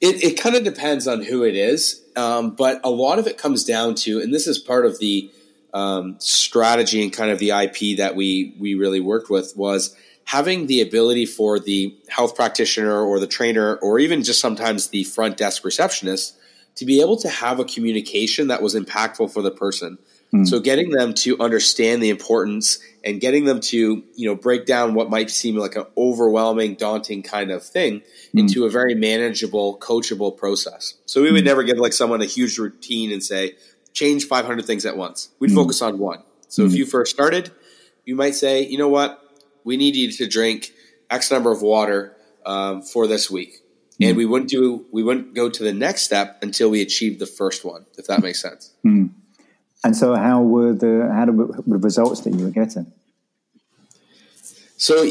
It, 0.00 0.22
it 0.22 0.40
kind 0.40 0.54
of 0.54 0.64
depends 0.64 1.06
on 1.08 1.22
who 1.22 1.42
it 1.44 1.56
is, 1.56 2.02
um, 2.16 2.54
but 2.54 2.80
a 2.84 2.90
lot 2.90 3.18
of 3.18 3.26
it 3.26 3.36
comes 3.36 3.64
down 3.64 3.94
to, 3.96 4.20
and 4.20 4.32
this 4.32 4.46
is 4.46 4.58
part 4.58 4.86
of 4.86 4.98
the 4.98 5.30
um, 5.74 6.16
strategy 6.20 7.02
and 7.02 7.12
kind 7.12 7.30
of 7.30 7.38
the 7.38 7.50
IP 7.50 7.98
that 7.98 8.16
we 8.16 8.54
we 8.58 8.74
really 8.74 9.00
worked 9.00 9.30
with 9.30 9.56
was 9.56 9.94
having 10.24 10.66
the 10.66 10.80
ability 10.80 11.26
for 11.26 11.60
the 11.60 11.96
health 12.08 12.34
practitioner 12.34 13.00
or 13.00 13.20
the 13.20 13.26
trainer 13.26 13.76
or 13.76 13.98
even 13.98 14.22
just 14.22 14.40
sometimes 14.40 14.88
the 14.88 15.04
front 15.04 15.36
desk 15.36 15.64
receptionist 15.64 16.36
to 16.76 16.84
be 16.84 17.00
able 17.00 17.16
to 17.18 17.28
have 17.28 17.60
a 17.60 17.64
communication 17.64 18.48
that 18.48 18.62
was 18.62 18.74
impactful 18.74 19.32
for 19.32 19.42
the 19.42 19.50
person. 19.50 19.98
Mm. 20.32 20.46
So 20.46 20.60
getting 20.60 20.90
them 20.90 21.12
to 21.14 21.38
understand 21.40 22.02
the 22.02 22.10
importance 22.10 22.78
and 23.04 23.20
getting 23.20 23.44
them 23.44 23.60
to, 23.60 24.04
you 24.14 24.28
know, 24.28 24.36
break 24.36 24.64
down 24.64 24.94
what 24.94 25.10
might 25.10 25.30
seem 25.30 25.56
like 25.56 25.74
an 25.74 25.86
overwhelming, 25.96 26.74
daunting 26.74 27.22
kind 27.22 27.50
of 27.50 27.64
thing 27.64 28.00
mm. 28.00 28.04
into 28.40 28.64
a 28.64 28.70
very 28.70 28.94
manageable, 28.94 29.78
coachable 29.78 30.36
process. 30.36 30.94
So 31.06 31.22
we 31.22 31.32
would 31.32 31.42
mm. 31.42 31.46
never 31.46 31.64
give 31.64 31.78
like 31.78 31.92
someone 31.92 32.22
a 32.22 32.26
huge 32.26 32.58
routine 32.58 33.12
and 33.12 33.22
say, 33.22 33.56
change 33.92 34.24
500 34.26 34.64
things 34.64 34.86
at 34.86 34.96
once. 34.96 35.30
We'd 35.38 35.50
hmm. 35.50 35.56
focus 35.56 35.82
on 35.82 35.98
one. 35.98 36.22
So 36.48 36.64
if 36.64 36.70
hmm. 36.70 36.78
you 36.78 36.86
first 36.86 37.12
started, 37.12 37.50
you 38.04 38.14
might 38.14 38.34
say, 38.34 38.66
you 38.66 38.78
know 38.78 38.88
what? 38.88 39.22
We 39.64 39.76
need 39.76 39.96
you 39.96 40.10
to 40.12 40.26
drink 40.26 40.72
X 41.10 41.30
number 41.30 41.52
of 41.52 41.62
water 41.62 42.16
um, 42.46 42.82
for 42.82 43.06
this 43.06 43.30
week. 43.30 43.62
And 44.00 44.12
hmm. 44.12 44.16
we 44.16 44.26
wouldn't 44.26 44.50
do, 44.50 44.86
we 44.90 45.02
wouldn't 45.02 45.34
go 45.34 45.50
to 45.50 45.62
the 45.62 45.72
next 45.72 46.02
step 46.02 46.38
until 46.42 46.70
we 46.70 46.80
achieved 46.80 47.20
the 47.20 47.26
first 47.26 47.64
one, 47.64 47.86
if 47.98 48.06
that 48.06 48.22
makes 48.22 48.40
sense. 48.40 48.72
And 49.84 49.96
so, 49.96 50.14
how 50.14 50.42
were 50.42 50.72
the 50.72 51.10
how 51.12 51.26
were 51.26 51.46
the 51.66 51.78
results 51.78 52.20
that 52.22 52.34
you 52.34 52.44
were 52.44 52.50
getting? 52.50 52.92
So, 54.76 55.10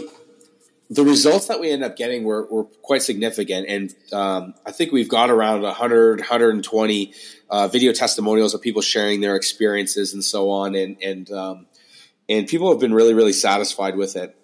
the 0.91 1.03
results 1.03 1.47
that 1.47 1.59
we 1.59 1.71
ended 1.71 1.89
up 1.89 1.97
getting 1.97 2.23
were, 2.23 2.47
were 2.51 2.63
quite 2.63 3.01
significant, 3.01 3.67
and 3.67 3.95
um, 4.13 4.53
I 4.65 4.71
think 4.71 4.91
we've 4.91 5.09
got 5.09 5.29
around 5.29 5.61
100, 5.61 6.19
120 6.19 7.13
uh, 7.49 7.67
video 7.67 7.93
testimonials 7.93 8.53
of 8.53 8.61
people 8.61 8.81
sharing 8.81 9.21
their 9.21 9.35
experiences 9.35 10.13
and 10.13 10.23
so 10.23 10.51
on, 10.51 10.75
and 10.75 10.97
and 11.01 11.31
um, 11.31 11.65
and 12.27 12.47
people 12.47 12.69
have 12.69 12.79
been 12.79 12.93
really, 12.93 13.15
really 13.15 13.33
satisfied 13.33 13.95
with 13.95 14.15
it. 14.15 14.35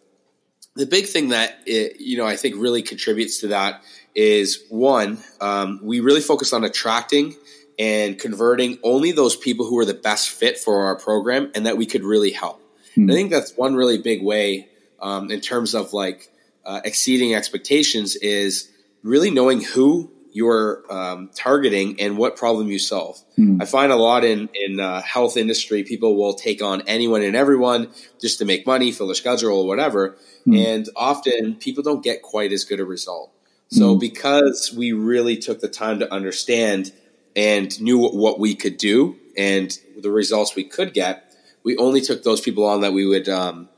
The 0.76 0.86
big 0.86 1.06
thing 1.06 1.30
that 1.30 1.60
it, 1.66 2.00
you 2.00 2.18
know 2.18 2.26
I 2.26 2.36
think 2.36 2.56
really 2.58 2.82
contributes 2.82 3.40
to 3.40 3.48
that 3.48 3.84
is 4.14 4.64
one, 4.70 5.20
um, 5.42 5.80
we 5.84 6.00
really 6.00 6.22
focus 6.22 6.54
on 6.54 6.64
attracting 6.64 7.36
and 7.78 8.18
converting 8.18 8.80
only 8.84 9.12
those 9.12 9.36
people 9.36 9.66
who 9.66 9.78
are 9.80 9.86
the 9.86 9.94
best 9.94 10.30
fit 10.30 10.58
for 10.58 10.86
our 10.86 10.96
program 10.96 11.52
and 11.54 11.66
that 11.66 11.78
we 11.78 11.86
could 11.86 12.04
really 12.04 12.32
help. 12.32 12.62
Mm-hmm. 12.92 13.12
I 13.12 13.14
think 13.14 13.32
that's 13.32 13.56
one 13.58 13.76
really 13.76 13.98
big 13.98 14.24
way 14.24 14.70
um, 15.02 15.30
in 15.30 15.42
terms 15.42 15.76
of 15.76 15.92
like 15.92 16.32
uh, 16.66 16.82
exceeding 16.86 17.36
expectations 17.36 18.16
is 18.16 18.72
really 19.04 19.30
knowing 19.30 19.62
who 19.62 20.12
you're 20.36 20.84
um, 20.92 21.30
targeting 21.34 21.98
and 22.02 22.18
what 22.18 22.36
problem 22.36 22.68
you 22.68 22.78
solve. 22.78 23.16
Mm-hmm. 23.40 23.62
I 23.62 23.66
find 23.66 23.90
a 23.90 23.96
lot 23.96 24.26
in 24.26 24.50
in 24.54 24.82
uh, 24.82 25.02
health 25.02 25.38
industry, 25.38 25.84
people 25.84 26.18
will 26.18 26.34
take 26.34 26.62
on 26.62 26.82
anyone 26.88 27.22
and 27.22 27.38
everyone 27.38 27.90
just 28.20 28.40
to 28.40 28.46
make 28.46 28.68
money, 28.68 28.92
fill 28.92 29.10
a 29.10 29.16
schedule, 29.16 29.60
or 29.60 29.66
whatever, 29.66 30.18
mm-hmm. 30.46 30.56
and 30.56 30.90
often 30.94 31.56
people 31.56 31.84
don't 31.84 32.04
get 32.04 32.22
quite 32.22 32.52
as 32.52 32.66
good 32.66 32.82
a 32.82 32.86
result. 32.86 33.32
So 33.70 33.94
hmm. 33.94 34.00
because 34.00 34.74
we 34.76 34.92
really 34.92 35.38
took 35.38 35.60
the 35.60 35.68
time 35.68 36.00
to 36.00 36.14
understand 36.14 36.92
and 37.36 37.82
knew 37.82 37.98
what 37.98 38.38
we 38.38 38.56
could 38.56 38.78
do 38.78 39.16
and 39.36 39.76
the 39.98 40.12
results 40.12 40.56
we 40.56 40.66
could 40.66 40.94
get, 40.94 41.34
we 41.64 41.76
only 41.78 42.02
took 42.02 42.24
those 42.24 42.42
people 42.42 42.66
on 42.66 42.82
that 42.82 42.94
we 42.94 43.08
would 43.08 43.28
um, 43.28 43.70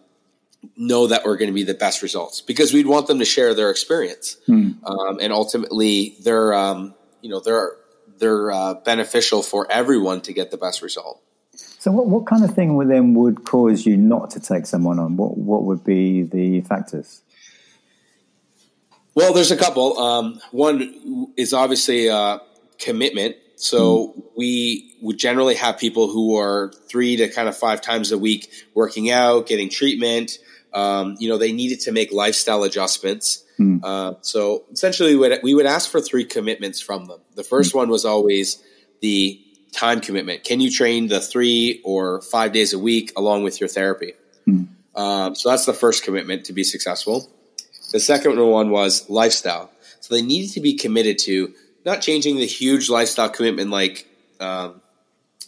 know 0.76 1.08
that 1.08 1.24
we're 1.26 1.38
going 1.38 1.50
to 1.50 1.54
be 1.54 1.64
the 1.64 1.74
best 1.74 2.02
results 2.02 2.42
because 2.42 2.74
we'd 2.74 2.88
want 2.88 3.08
them 3.08 3.20
to 3.20 3.26
share 3.26 3.54
their 3.54 3.70
experience 3.70 4.38
Hmm. 4.46 4.72
um, 4.86 5.20
and 5.22 5.32
ultimately 5.32 6.16
they're 6.24 6.54
um, 6.54 6.94
you 7.22 7.30
know 7.30 7.40
they're 7.40 7.72
they're 8.20 8.52
uh, 8.52 8.74
beneficial 8.74 9.44
for 9.44 9.72
everyone 9.72 10.22
to 10.22 10.34
get 10.34 10.50
the 10.52 10.58
best 10.58 10.82
result 10.82 11.22
So, 11.80 11.92
what, 11.92 12.08
what 12.08 12.26
kind 12.26 12.44
of 12.44 12.54
thing 12.54 12.76
would 12.76 12.90
then 12.90 13.14
would 13.14 13.46
cause 13.46 13.86
you 13.86 13.96
not 13.98 14.32
to 14.32 14.40
take 14.40 14.66
someone 14.66 14.98
on? 15.00 15.16
What 15.18 15.38
what 15.38 15.64
would 15.64 15.84
be 15.84 16.24
the 16.24 16.62
factors? 16.62 17.22
well 19.16 19.34
there's 19.34 19.52
a 19.52 19.58
couple 19.58 19.98
um, 20.00 20.40
one 20.52 21.34
is 21.38 21.54
obviously 21.54 22.10
uh, 22.10 22.40
commitment 22.80 23.36
so 23.56 24.14
we 24.38 24.96
would 25.02 25.18
generally 25.18 25.56
have 25.56 25.80
people 25.80 26.10
who 26.12 26.38
are 26.38 26.72
three 26.90 27.16
to 27.18 27.28
kind 27.28 27.50
of 27.50 27.58
five 27.58 27.82
times 27.82 28.12
a 28.12 28.18
week 28.18 28.52
working 28.76 29.10
out 29.10 29.48
getting 29.48 29.70
treatment 29.70 30.38
um, 30.74 31.16
you 31.20 31.30
know 31.30 31.38
they 31.38 31.52
needed 31.52 31.80
to 31.82 31.92
make 31.92 32.12
lifestyle 32.12 32.64
adjustments 32.64 33.44
Hmm. 33.58 33.78
Uh, 33.84 34.14
so 34.22 34.66
essentially, 34.72 35.16
we 35.16 35.20
would, 35.20 35.40
we 35.44 35.54
would 35.54 35.66
ask 35.66 35.90
for 35.90 36.00
three 36.00 36.24
commitments 36.24 36.80
from 36.80 37.06
them. 37.06 37.20
The 37.36 37.44
first 37.44 37.74
one 37.74 37.90
was 37.90 38.06
always 38.06 38.64
the 39.02 39.42
time 39.72 40.00
commitment. 40.00 40.44
Can 40.44 40.60
you 40.60 40.72
train 40.72 41.08
the 41.08 41.20
three 41.20 41.82
or 41.84 42.22
five 42.22 42.52
days 42.52 42.74
a 42.74 42.80
week 42.80 43.12
along 43.18 43.44
with 43.44 43.60
your 43.60 43.68
therapy? 43.68 44.14
Um, 44.96 45.36
so 45.36 45.50
that's 45.50 45.66
the 45.66 45.74
first 45.74 46.04
commitment 46.04 46.46
to 46.46 46.54
be 46.54 46.64
successful. 46.64 47.30
The 47.92 48.00
second 48.00 48.40
one 48.40 48.70
was 48.70 49.10
lifestyle. 49.10 49.72
So 50.00 50.14
they 50.14 50.22
needed 50.22 50.54
to 50.54 50.62
be 50.62 50.74
committed 50.74 51.18
to 51.20 51.54
not 51.86 52.02
changing 52.02 52.38
the 52.38 52.46
huge 52.46 52.90
lifestyle 52.90 53.30
commitment 53.30 53.72
like 53.72 54.08
um, 54.40 54.82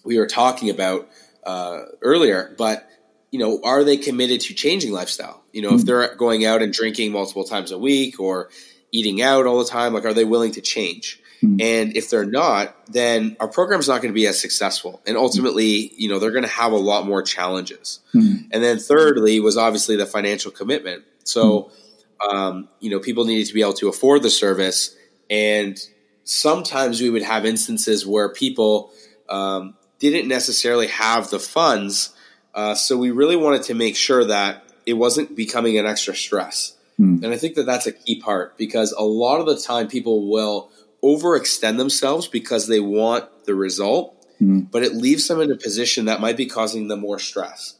we 0.03 0.17
were 0.17 0.27
talking 0.27 0.69
about 0.69 1.07
uh, 1.45 1.81
earlier, 2.01 2.53
but 2.57 2.88
you 3.31 3.39
know, 3.39 3.59
are 3.63 3.83
they 3.83 3.97
committed 3.97 4.41
to 4.41 4.53
changing 4.53 4.91
lifestyle? 4.91 5.43
You 5.53 5.61
know, 5.61 5.75
if 5.75 5.85
they're 5.85 6.15
going 6.15 6.45
out 6.45 6.61
and 6.61 6.73
drinking 6.73 7.11
multiple 7.11 7.43
times 7.43 7.71
a 7.71 7.77
week 7.77 8.19
or 8.19 8.49
eating 8.91 9.21
out 9.21 9.45
all 9.45 9.59
the 9.59 9.69
time, 9.69 9.93
like, 9.93 10.05
are 10.05 10.13
they 10.13 10.25
willing 10.25 10.51
to 10.53 10.61
change? 10.61 11.21
And 11.61 11.95
if 11.95 12.09
they're 12.09 12.25
not, 12.25 12.75
then 12.91 13.37
our 13.39 13.47
program's 13.47 13.87
not 13.87 14.01
going 14.01 14.11
to 14.11 14.15
be 14.15 14.27
as 14.27 14.41
successful. 14.41 15.01
And 15.07 15.15
ultimately, 15.15 15.93
you 15.95 16.09
know, 16.09 16.19
they're 16.19 16.31
going 16.31 16.43
to 16.43 16.49
have 16.49 16.73
a 16.73 16.77
lot 16.77 17.05
more 17.05 17.21
challenges. 17.21 18.01
And 18.51 18.61
then 18.61 18.77
thirdly 18.77 19.39
was 19.39 19.55
obviously 19.55 19.95
the 19.95 20.05
financial 20.05 20.51
commitment. 20.51 21.05
So, 21.23 21.71
um, 22.29 22.67
you 22.81 22.89
know, 22.89 22.99
people 22.99 23.23
needed 23.23 23.47
to 23.47 23.53
be 23.53 23.61
able 23.61 23.73
to 23.73 23.87
afford 23.87 24.21
the 24.21 24.29
service. 24.29 24.93
And 25.29 25.79
sometimes 26.25 26.99
we 26.99 27.09
would 27.09 27.23
have 27.23 27.45
instances 27.45 28.05
where 28.05 28.27
people 28.27 28.91
um, 29.29 29.75
didn't 29.99 30.27
necessarily 30.27 30.87
have 30.87 31.29
the 31.29 31.39
funds. 31.39 32.13
Uh, 32.53 32.75
so 32.75 32.97
we 32.97 33.11
really 33.11 33.35
wanted 33.35 33.63
to 33.63 33.73
make 33.73 33.95
sure 33.95 34.25
that 34.25 34.63
it 34.85 34.93
wasn't 34.93 35.35
becoming 35.35 35.77
an 35.77 35.85
extra 35.85 36.15
stress. 36.15 36.75
And 37.23 37.33
I 37.33 37.37
think 37.37 37.55
that 37.55 37.65
that's 37.65 37.87
a 37.87 37.91
key 37.93 38.19
part 38.19 38.57
because 38.57 38.91
a 38.91 39.03
lot 39.03 39.39
of 39.39 39.45
the 39.45 39.57
time 39.57 39.87
people 39.87 40.29
will 40.29 40.69
overextend 41.01 41.77
themselves 41.77 42.27
because 42.27 42.67
they 42.67 42.81
want 42.81 43.25
the 43.45 43.55
result, 43.55 44.15
but 44.71 44.83
it 44.83 44.93
leaves 44.95 45.27
them 45.27 45.39
in 45.41 45.51
a 45.51 45.55
position 45.55 46.05
that 46.05 46.19
might 46.19 46.35
be 46.37 46.45
causing 46.45 46.87
them 46.89 46.99
more 47.01 47.19
stress. 47.19 47.75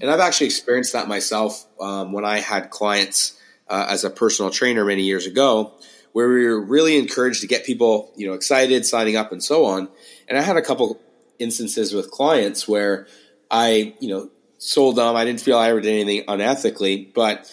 And 0.00 0.10
I've 0.10 0.20
actually 0.20 0.46
experienced 0.46 0.92
that 0.92 1.06
myself 1.06 1.66
um, 1.80 2.12
when 2.12 2.24
I 2.24 2.38
had 2.40 2.70
clients 2.70 3.38
uh, 3.68 3.86
as 3.88 4.04
a 4.04 4.10
personal 4.10 4.50
trainer 4.50 4.84
many 4.84 5.02
years 5.02 5.26
ago, 5.26 5.72
where 6.12 6.28
we 6.28 6.46
were 6.46 6.60
really 6.60 6.96
encouraged 6.98 7.40
to 7.42 7.46
get 7.46 7.64
people, 7.64 8.12
you 8.16 8.26
know, 8.26 8.34
excited, 8.34 8.86
signing 8.86 9.16
up, 9.16 9.32
and 9.32 9.42
so 9.42 9.64
on. 9.66 9.88
And 10.28 10.38
I 10.38 10.42
had 10.42 10.56
a 10.56 10.62
couple 10.62 11.00
instances 11.38 11.92
with 11.92 12.10
clients 12.10 12.66
where 12.68 13.06
I, 13.54 13.94
you 14.00 14.08
know, 14.08 14.30
sold 14.58 14.96
them. 14.96 15.14
I 15.14 15.24
didn't 15.24 15.40
feel 15.40 15.56
I 15.56 15.70
ever 15.70 15.80
did 15.80 15.92
anything 15.92 16.26
unethically, 16.26 17.14
but 17.14 17.48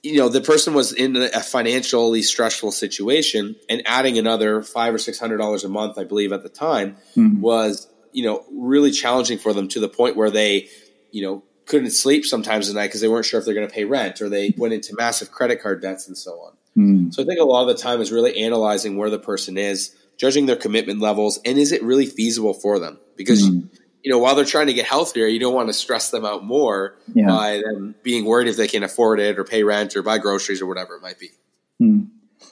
you 0.00 0.18
know, 0.18 0.28
the 0.28 0.40
person 0.40 0.74
was 0.74 0.92
in 0.92 1.16
a 1.16 1.40
financially 1.40 2.22
stressful 2.22 2.70
situation, 2.70 3.56
and 3.68 3.82
adding 3.84 4.16
another 4.16 4.62
five 4.62 4.94
or 4.94 4.98
six 4.98 5.18
hundred 5.18 5.38
dollars 5.38 5.64
a 5.64 5.68
month, 5.68 5.98
I 5.98 6.04
believe, 6.04 6.32
at 6.32 6.44
the 6.44 6.48
time, 6.48 6.96
hmm. 7.14 7.40
was 7.40 7.88
you 8.12 8.24
know 8.24 8.44
really 8.52 8.92
challenging 8.92 9.38
for 9.38 9.52
them 9.52 9.66
to 9.68 9.80
the 9.80 9.88
point 9.88 10.14
where 10.14 10.30
they, 10.30 10.68
you 11.10 11.22
know, 11.22 11.42
couldn't 11.66 11.90
sleep 11.90 12.24
sometimes 12.24 12.68
at 12.68 12.76
night 12.76 12.86
because 12.86 13.00
they 13.00 13.08
weren't 13.08 13.26
sure 13.26 13.40
if 13.40 13.44
they're 13.44 13.54
going 13.54 13.66
to 13.66 13.74
pay 13.74 13.84
rent, 13.84 14.22
or 14.22 14.28
they 14.28 14.54
went 14.56 14.72
into 14.72 14.94
massive 14.96 15.32
credit 15.32 15.60
card 15.60 15.82
debts 15.82 16.06
and 16.06 16.16
so 16.16 16.30
on. 16.40 16.52
Hmm. 16.74 17.10
So 17.10 17.24
I 17.24 17.26
think 17.26 17.40
a 17.40 17.44
lot 17.44 17.68
of 17.68 17.76
the 17.76 17.82
time 17.82 18.00
is 18.00 18.12
really 18.12 18.38
analyzing 18.38 18.96
where 18.96 19.10
the 19.10 19.18
person 19.18 19.58
is, 19.58 19.96
judging 20.16 20.46
their 20.46 20.56
commitment 20.56 21.00
levels, 21.00 21.40
and 21.44 21.58
is 21.58 21.72
it 21.72 21.82
really 21.82 22.06
feasible 22.06 22.54
for 22.54 22.78
them? 22.78 23.00
Because 23.16 23.48
hmm. 23.48 23.62
You 24.02 24.10
know, 24.10 24.18
while 24.18 24.34
they're 24.34 24.44
trying 24.44 24.68
to 24.68 24.74
get 24.74 24.86
healthier, 24.86 25.26
you 25.26 25.40
don't 25.40 25.54
want 25.54 25.68
to 25.68 25.72
stress 25.72 26.10
them 26.10 26.24
out 26.24 26.44
more 26.44 26.96
Yeah. 27.14 27.26
by 27.26 27.62
them 27.64 27.94
being 28.02 28.24
worried 28.24 28.48
if 28.48 28.56
they 28.56 28.68
can 28.68 28.82
afford 28.82 29.20
it 29.20 29.38
or 29.38 29.44
pay 29.44 29.62
rent 29.64 29.96
or 29.96 30.02
buy 30.02 30.18
groceries 30.18 30.62
or 30.62 30.66
whatever 30.66 30.96
it 30.96 31.02
might 31.02 31.18
be. 31.18 31.30
Hmm. 31.78 32.00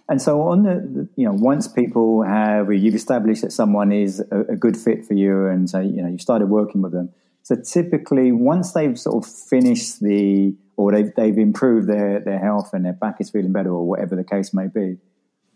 And 0.09 0.21
so, 0.21 0.43
on 0.43 0.65
the, 0.65 0.75
the 0.75 1.09
you 1.17 1.25
know, 1.27 1.33
once 1.33 1.69
people 1.69 2.23
have 2.23 2.73
you've 2.73 2.95
established 2.95 3.43
that 3.43 3.53
someone 3.53 3.93
is 3.93 4.21
a, 4.31 4.41
a 4.53 4.57
good 4.57 4.77
fit 4.77 5.05
for 5.05 5.15
you, 5.15 5.47
and 5.47 5.71
so 5.71 5.81
you 5.81 6.03
know 6.03 6.09
you 6.09 6.19
started 6.19 6.47
working 6.47 6.83
with 6.83 6.93
them. 6.93 7.11
So 7.43 7.55
typically, 7.57 8.33
once 8.33 8.73
they've 8.73 8.99
sort 8.99 9.25
of 9.25 9.31
finished 9.31 10.01
the 10.01 10.55
or 10.77 10.93
they've 10.93 11.13
they've 11.15 11.39
improved 11.39 11.89
their 11.89 12.21
their 12.21 12.39
health 12.39 12.71
and 12.73 12.85
their 12.85 12.93
back 12.93 13.17
is 13.21 13.31
feeling 13.31 13.53
better, 13.53 13.71
or 13.71 13.87
whatever 13.87 14.17
the 14.17 14.25
case 14.25 14.53
may 14.53 14.67
be, 14.67 14.99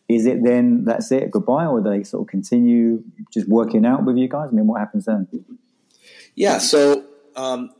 is 0.08 0.26
it 0.26 0.42
then 0.44 0.84
that's 0.84 1.10
it 1.12 1.30
goodbye, 1.30 1.66
or 1.66 1.80
do 1.80 1.90
they 1.90 2.04
sort 2.04 2.22
of 2.22 2.28
continue 2.28 3.02
just 3.32 3.48
working 3.48 3.84
out 3.84 4.04
with 4.04 4.16
you 4.16 4.28
guys? 4.28 4.48
I 4.52 4.54
mean, 4.54 4.66
what 4.66 4.80
happens 4.80 5.04
then? 5.06 5.28
Yeah. 6.34 6.58
So 6.58 7.04
um, 7.36 7.70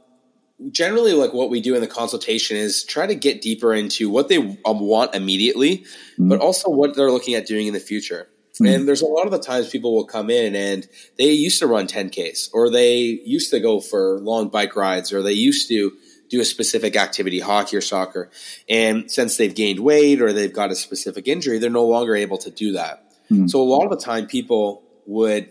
generally, 0.71 1.13
like 1.13 1.33
what 1.33 1.51
we 1.51 1.61
do 1.61 1.75
in 1.75 1.81
the 1.81 1.87
consultation 1.87 2.57
is 2.57 2.85
try 2.85 3.07
to 3.07 3.15
get 3.15 3.43
deeper 3.43 3.73
into 3.73 4.11
what 4.11 4.29
they 4.29 4.59
um, 4.65 4.81
want 4.81 5.15
immediately, 5.15 5.85
but 6.19 6.41
also 6.41 6.71
what 6.71 6.97
they're 6.97 7.11
looking 7.11 7.35
at 7.35 7.47
doing 7.47 7.67
in 7.67 7.75
the 7.75 7.81
future. 7.81 8.29
And 8.63 8.87
there's 8.87 9.01
a 9.01 9.07
lot 9.07 9.25
of 9.25 9.33
the 9.33 9.39
times 9.39 9.71
people 9.71 9.95
will 9.95 10.05
come 10.05 10.29
in 10.29 10.55
and 10.55 10.87
they 11.17 11.31
used 11.31 11.61
to 11.61 11.67
run 11.67 11.87
10Ks 11.87 12.51
or 12.53 12.69
they 12.69 12.99
used 12.99 13.51
to 13.53 13.61
go 13.61 13.81
for 13.81 14.19
long 14.21 14.49
bike 14.49 14.77
rides 14.77 15.15
or 15.15 15.23
they 15.23 15.33
used 15.33 15.69
to 15.69 15.93
do 16.29 16.41
a 16.41 16.45
specific 16.45 16.95
activity, 16.95 17.41
hockey 17.41 17.77
or 17.77 17.81
soccer. 17.81 18.31
And 18.69 19.11
since 19.11 19.37
they've 19.37 19.55
gained 19.55 19.81
weight 19.81 20.21
or 20.21 20.33
they've 20.33 20.53
got 20.53 20.71
a 20.71 20.77
specific 20.77 21.27
injury, 21.27 21.59
they're 21.59 21.71
no 21.71 21.87
longer 21.87 22.15
able 22.15 22.39
to 22.39 22.51
do 22.51 22.73
that. 22.73 23.13
So 23.49 23.63
a 23.63 23.65
lot 23.65 23.85
of 23.85 23.91
the 23.91 24.05
time 24.05 24.27
people 24.27 24.83
would 25.07 25.51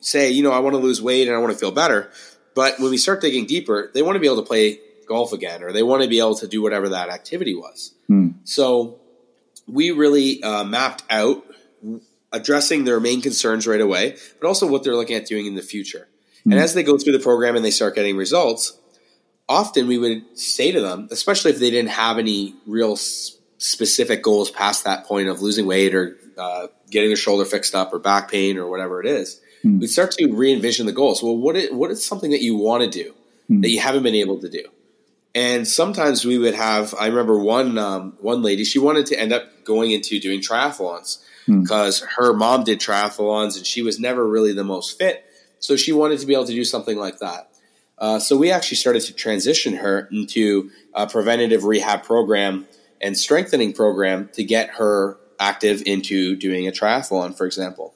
say, 0.00 0.30
you 0.30 0.42
know, 0.42 0.52
I 0.52 0.60
want 0.60 0.74
to 0.74 0.78
lose 0.78 1.02
weight 1.02 1.28
and 1.28 1.36
I 1.36 1.40
want 1.40 1.52
to 1.52 1.58
feel 1.58 1.72
better. 1.72 2.10
But 2.56 2.80
when 2.80 2.90
we 2.90 2.96
start 2.96 3.20
digging 3.20 3.46
deeper, 3.46 3.90
they 3.94 4.02
want 4.02 4.16
to 4.16 4.20
be 4.20 4.26
able 4.26 4.38
to 4.38 4.48
play 4.48 4.80
golf 5.06 5.32
again 5.32 5.62
or 5.62 5.70
they 5.72 5.84
want 5.84 6.02
to 6.02 6.08
be 6.08 6.18
able 6.18 6.34
to 6.36 6.48
do 6.48 6.60
whatever 6.62 6.88
that 6.88 7.10
activity 7.10 7.54
was. 7.54 7.92
So 8.44 8.98
we 9.68 9.92
really 9.92 10.42
uh, 10.42 10.64
mapped 10.64 11.04
out 11.10 11.44
addressing 12.32 12.84
their 12.84 12.98
main 12.98 13.20
concerns 13.20 13.66
right 13.66 13.80
away, 13.80 14.16
but 14.40 14.48
also 14.48 14.66
what 14.66 14.82
they're 14.82 14.96
looking 14.96 15.16
at 15.16 15.26
doing 15.26 15.46
in 15.46 15.54
the 15.54 15.62
future. 15.62 16.08
And 16.44 16.54
as 16.54 16.74
they 16.74 16.82
go 16.82 16.96
through 16.96 17.12
the 17.12 17.18
program 17.18 17.56
and 17.56 17.64
they 17.64 17.70
start 17.72 17.94
getting 17.94 18.16
results, 18.16 18.78
often 19.48 19.86
we 19.86 19.98
would 19.98 20.38
say 20.38 20.72
to 20.72 20.80
them, 20.80 21.08
especially 21.10 21.50
if 21.50 21.58
they 21.58 21.70
didn't 21.70 21.90
have 21.90 22.18
any 22.18 22.54
real 22.66 22.96
specific 22.96 24.22
goals 24.22 24.50
past 24.50 24.84
that 24.84 25.04
point 25.06 25.28
of 25.28 25.42
losing 25.42 25.66
weight 25.66 25.94
or 25.94 26.16
uh, 26.38 26.68
getting 26.90 27.10
their 27.10 27.16
shoulder 27.16 27.44
fixed 27.44 27.74
up 27.74 27.92
or 27.92 27.98
back 27.98 28.30
pain 28.30 28.58
or 28.58 28.70
whatever 28.70 29.00
it 29.00 29.06
is, 29.06 29.40
we 29.64 29.86
start 29.86 30.12
to 30.12 30.32
re-envision 30.32 30.86
the 30.86 30.92
goals. 30.92 31.22
Well, 31.22 31.36
what 31.36 31.56
is, 31.56 31.72
what 31.72 31.90
is 31.90 32.04
something 32.04 32.30
that 32.30 32.42
you 32.42 32.56
want 32.56 32.84
to 32.84 32.90
do 32.90 33.14
that 33.48 33.70
you 33.70 33.80
haven't 33.80 34.02
been 34.02 34.14
able 34.14 34.40
to 34.40 34.48
do? 34.48 34.64
And 35.34 35.68
sometimes 35.68 36.24
we 36.24 36.38
would 36.38 36.54
have. 36.54 36.94
I 36.98 37.08
remember 37.08 37.38
one 37.38 37.76
um, 37.76 38.16
one 38.20 38.42
lady. 38.42 38.64
She 38.64 38.78
wanted 38.78 39.06
to 39.06 39.20
end 39.20 39.32
up 39.32 39.64
going 39.64 39.92
into 39.92 40.18
doing 40.18 40.40
triathlons 40.40 41.22
because 41.62 42.00
her 42.16 42.32
mom 42.32 42.64
did 42.64 42.80
triathlons 42.80 43.56
and 43.56 43.66
she 43.66 43.82
was 43.82 44.00
never 44.00 44.26
really 44.26 44.52
the 44.52 44.64
most 44.64 44.98
fit. 44.98 45.24
So 45.58 45.76
she 45.76 45.92
wanted 45.92 46.20
to 46.20 46.26
be 46.26 46.34
able 46.34 46.46
to 46.46 46.52
do 46.52 46.64
something 46.64 46.96
like 46.96 47.18
that. 47.18 47.50
Uh, 47.98 48.18
so 48.18 48.36
we 48.36 48.50
actually 48.50 48.76
started 48.76 49.02
to 49.02 49.14
transition 49.14 49.76
her 49.76 50.08
into 50.10 50.70
a 50.94 51.06
preventative 51.06 51.64
rehab 51.64 52.02
program 52.02 52.66
and 53.00 53.16
strengthening 53.16 53.72
program 53.72 54.28
to 54.34 54.44
get 54.44 54.70
her 54.70 55.18
active 55.38 55.82
into 55.86 56.36
doing 56.36 56.66
a 56.66 56.72
triathlon, 56.72 57.36
for 57.36 57.46
example. 57.46 57.94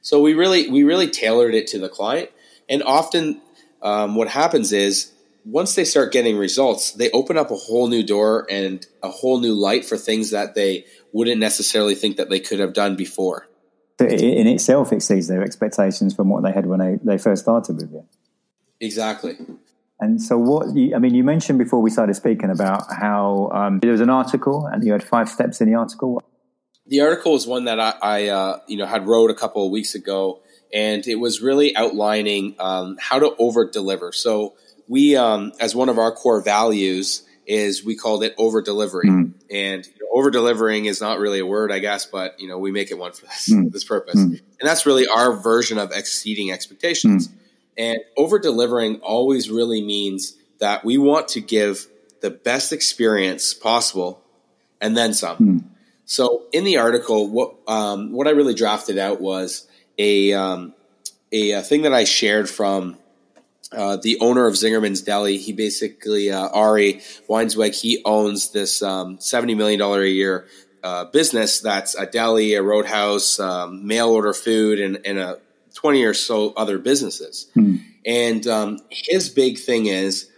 So 0.00 0.20
we 0.20 0.34
really 0.34 0.70
we 0.70 0.84
really 0.84 1.08
tailored 1.08 1.54
it 1.54 1.66
to 1.68 1.78
the 1.78 1.88
client, 1.88 2.30
and 2.68 2.82
often 2.82 3.40
um, 3.82 4.14
what 4.14 4.28
happens 4.28 4.72
is 4.72 5.12
once 5.44 5.74
they 5.74 5.84
start 5.84 6.12
getting 6.12 6.36
results, 6.36 6.92
they 6.92 7.10
open 7.12 7.38
up 7.38 7.50
a 7.50 7.56
whole 7.56 7.88
new 7.88 8.02
door 8.02 8.46
and 8.50 8.86
a 9.02 9.08
whole 9.08 9.40
new 9.40 9.54
light 9.54 9.84
for 9.84 9.96
things 9.96 10.30
that 10.30 10.54
they 10.54 10.84
wouldn't 11.12 11.40
necessarily 11.40 11.94
think 11.94 12.16
that 12.16 12.28
they 12.28 12.40
could 12.40 12.58
have 12.58 12.74
done 12.74 12.96
before. 12.96 13.48
So 13.98 14.06
it 14.06 14.20
in 14.20 14.46
itself 14.46 14.92
exceeds 14.92 15.26
their 15.26 15.42
expectations 15.42 16.14
from 16.14 16.28
what 16.28 16.42
they 16.42 16.52
had 16.52 16.66
when 16.66 16.78
they, 16.78 16.98
they 17.02 17.18
first 17.18 17.42
started 17.42 17.76
with 17.76 17.90
you. 17.90 18.04
Exactly. 18.80 19.36
And 20.00 20.22
so, 20.22 20.38
what 20.38 20.76
you, 20.76 20.94
I 20.94 20.98
mean, 20.98 21.14
you 21.14 21.24
mentioned 21.24 21.58
before 21.58 21.80
we 21.82 21.90
started 21.90 22.14
speaking 22.14 22.50
about 22.50 22.84
how 22.92 23.50
um, 23.52 23.80
there 23.80 23.90
was 23.90 24.00
an 24.00 24.10
article, 24.10 24.66
and 24.66 24.84
you 24.84 24.92
had 24.92 25.02
five 25.02 25.28
steps 25.28 25.60
in 25.60 25.68
the 25.68 25.76
article. 25.76 26.22
The 26.88 27.02
article 27.02 27.32
was 27.32 27.46
one 27.46 27.64
that 27.64 27.78
I, 27.78 27.94
I 28.02 28.28
uh, 28.28 28.60
you 28.66 28.76
know 28.76 28.86
had 28.86 29.06
wrote 29.06 29.30
a 29.30 29.34
couple 29.34 29.64
of 29.64 29.70
weeks 29.70 29.94
ago, 29.94 30.40
and 30.72 31.06
it 31.06 31.16
was 31.16 31.40
really 31.40 31.76
outlining 31.76 32.56
um, 32.58 32.96
how 33.00 33.18
to 33.18 33.34
over 33.38 33.68
deliver. 33.68 34.12
So 34.12 34.54
we, 34.88 35.16
um, 35.16 35.52
as 35.60 35.74
one 35.74 35.88
of 35.88 35.98
our 35.98 36.12
core 36.12 36.40
values, 36.42 37.22
is 37.46 37.84
we 37.84 37.96
called 37.96 38.22
it 38.22 38.34
over 38.38 38.62
delivering. 38.62 39.10
Mm. 39.10 39.32
And 39.50 39.86
you 39.86 39.92
know, 40.04 40.18
over 40.18 40.30
delivering 40.30 40.84
is 40.84 41.00
not 41.00 41.18
really 41.18 41.40
a 41.40 41.46
word, 41.46 41.72
I 41.72 41.78
guess, 41.78 42.06
but 42.06 42.38
you 42.38 42.46
know, 42.46 42.58
we 42.58 42.70
make 42.70 42.90
it 42.90 42.98
one 42.98 43.12
for 43.12 43.26
this, 43.26 43.48
Mm. 43.50 43.72
this 43.72 43.84
purpose. 43.84 44.16
Mm. 44.16 44.40
And 44.60 44.68
that's 44.68 44.84
really 44.86 45.06
our 45.06 45.32
version 45.32 45.78
of 45.78 45.90
exceeding 45.92 46.52
expectations. 46.52 47.30
And 47.76 47.98
over 48.16 48.38
delivering 48.38 49.00
always 49.00 49.50
really 49.50 49.80
means 49.82 50.36
that 50.58 50.84
we 50.84 50.98
want 50.98 51.28
to 51.28 51.40
give 51.40 51.86
the 52.20 52.30
best 52.30 52.72
experience 52.72 53.54
possible 53.54 54.20
and 54.80 54.96
then 54.96 55.14
some. 55.14 55.70
So 56.08 56.46
in 56.52 56.64
the 56.64 56.78
article, 56.78 57.28
what 57.28 57.56
um, 57.66 58.12
what 58.12 58.26
I 58.26 58.30
really 58.30 58.54
drafted 58.54 58.96
out 58.96 59.20
was 59.20 59.68
a 59.98 60.32
um, 60.32 60.74
a, 61.30 61.50
a 61.50 61.62
thing 61.62 61.82
that 61.82 61.92
I 61.92 62.04
shared 62.04 62.48
from 62.48 62.96
uh, 63.72 63.98
the 63.98 64.18
owner 64.20 64.46
of 64.46 64.54
Zingerman's 64.54 65.02
Deli. 65.02 65.36
He 65.36 65.52
basically 65.52 66.32
uh, 66.32 66.48
Ari 66.48 67.02
Weinzweig. 67.28 67.78
He 67.78 68.00
owns 68.06 68.52
this 68.52 68.82
um, 68.82 69.20
seventy 69.20 69.54
million 69.54 69.78
dollar 69.78 70.02
a 70.02 70.08
year 70.08 70.48
uh, 70.82 71.04
business 71.04 71.60
that's 71.60 71.94
a 71.94 72.06
deli, 72.06 72.54
a 72.54 72.62
roadhouse, 72.62 73.38
um, 73.38 73.86
mail 73.86 74.08
order 74.08 74.32
food, 74.32 74.80
and, 74.80 75.00
and 75.04 75.18
a 75.18 75.38
twenty 75.74 76.04
or 76.04 76.14
so 76.14 76.54
other 76.56 76.78
businesses. 76.78 77.50
Mm. 77.54 77.82
And 78.06 78.46
um, 78.46 78.78
his 78.88 79.28
big 79.28 79.58
thing 79.58 79.84
is 79.84 80.30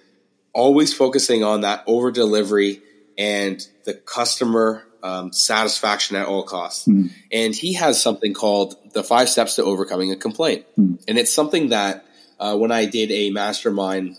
always 0.52 0.92
focusing 0.92 1.44
on 1.44 1.60
that 1.60 1.84
over 1.86 2.10
delivery 2.10 2.82
and 3.16 3.64
the 3.84 3.94
customer 3.94 4.84
um, 5.02 5.32
satisfaction 5.32 6.16
at 6.16 6.26
all 6.26 6.42
costs. 6.42 6.86
Mm. 6.86 7.10
And 7.32 7.54
he 7.54 7.74
has 7.74 8.00
something 8.00 8.34
called 8.34 8.76
the 8.92 9.04
five 9.04 9.28
steps 9.28 9.56
to 9.56 9.64
overcoming 9.64 10.12
a 10.12 10.16
complaint. 10.16 10.66
Mm. 10.78 11.02
And 11.06 11.18
it's 11.18 11.32
something 11.32 11.70
that 11.70 12.04
uh, 12.38 12.56
when 12.56 12.72
I 12.72 12.86
did 12.86 13.10
a 13.10 13.30
mastermind, 13.30 14.16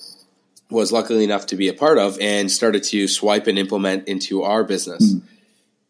was 0.72 0.92
luckily 0.92 1.26
enough 1.26 1.48
to 1.48 1.56
be 1.56 1.68
a 1.68 1.74
part 1.74 1.98
of 1.98 2.18
and 2.20 2.50
started 2.50 2.82
to 2.82 3.08
swipe 3.08 3.46
and 3.48 3.60
implement 3.60 4.08
into 4.08 4.44
our 4.44 4.64
business. 4.64 5.14
Mm. 5.14 5.22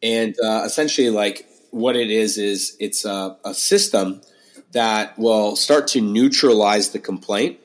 And 0.03 0.35
uh, 0.43 0.63
essentially, 0.65 1.11
like 1.11 1.47
what 1.69 1.95
it 1.95 2.09
is 2.09 2.37
is 2.37 2.75
it's 2.79 3.05
a, 3.05 3.37
a 3.45 3.53
system 3.53 4.21
that 4.71 5.17
will 5.17 5.55
start 5.55 5.87
to 5.89 6.01
neutralize 6.01 6.89
the 6.89 6.99
complaint 6.99 7.59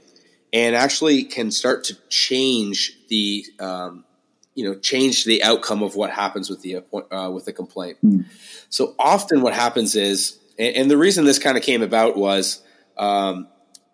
and 0.52 0.76
actually 0.76 1.24
can 1.24 1.50
start 1.50 1.84
to 1.84 1.96
change 2.08 2.98
the 3.08 3.44
um, 3.60 4.04
you 4.56 4.64
know 4.64 4.74
change 4.74 5.24
the 5.24 5.44
outcome 5.44 5.84
of 5.84 5.94
what 5.94 6.10
happens 6.10 6.50
with 6.50 6.62
the 6.62 6.82
uh, 7.12 7.30
with 7.30 7.44
the 7.44 7.52
complaint. 7.52 7.98
Mm. 8.04 8.24
So 8.68 8.96
often, 8.98 9.42
what 9.42 9.54
happens 9.54 9.94
is, 9.94 10.38
and, 10.58 10.74
and 10.76 10.90
the 10.90 10.96
reason 10.96 11.24
this 11.24 11.38
kind 11.38 11.56
of 11.56 11.62
came 11.62 11.82
about 11.82 12.16
was. 12.16 12.62
Um, 12.98 13.48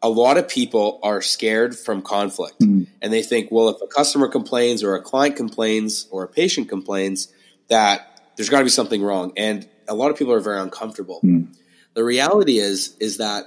a 0.04 0.08
lot 0.08 0.36
of 0.36 0.48
people 0.48 0.98
are 1.04 1.22
scared 1.22 1.78
from 1.78 2.02
conflict 2.02 2.58
Mm. 2.58 2.88
and 3.00 3.12
they 3.12 3.22
think, 3.22 3.52
well, 3.52 3.68
if 3.68 3.80
a 3.80 3.86
customer 3.86 4.26
complains 4.26 4.82
or 4.82 4.96
a 4.96 5.00
client 5.00 5.36
complains 5.36 6.08
or 6.10 6.24
a 6.24 6.28
patient 6.28 6.68
complains, 6.68 7.28
that 7.68 8.20
there's 8.36 8.48
got 8.48 8.58
to 8.58 8.64
be 8.64 8.70
something 8.70 9.00
wrong. 9.00 9.32
And 9.36 9.68
a 9.86 9.94
lot 9.94 10.10
of 10.10 10.16
people 10.16 10.32
are 10.32 10.40
very 10.40 10.60
uncomfortable. 10.60 11.20
Mm. 11.22 11.54
The 11.94 12.02
reality 12.02 12.58
is, 12.58 12.96
is 12.98 13.18
that 13.18 13.44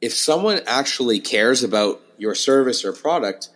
if 0.00 0.14
someone 0.14 0.60
actually 0.66 1.20
cares 1.20 1.62
about 1.62 2.00
your 2.18 2.34
service 2.34 2.84
or 2.84 2.92
product, 2.92 3.50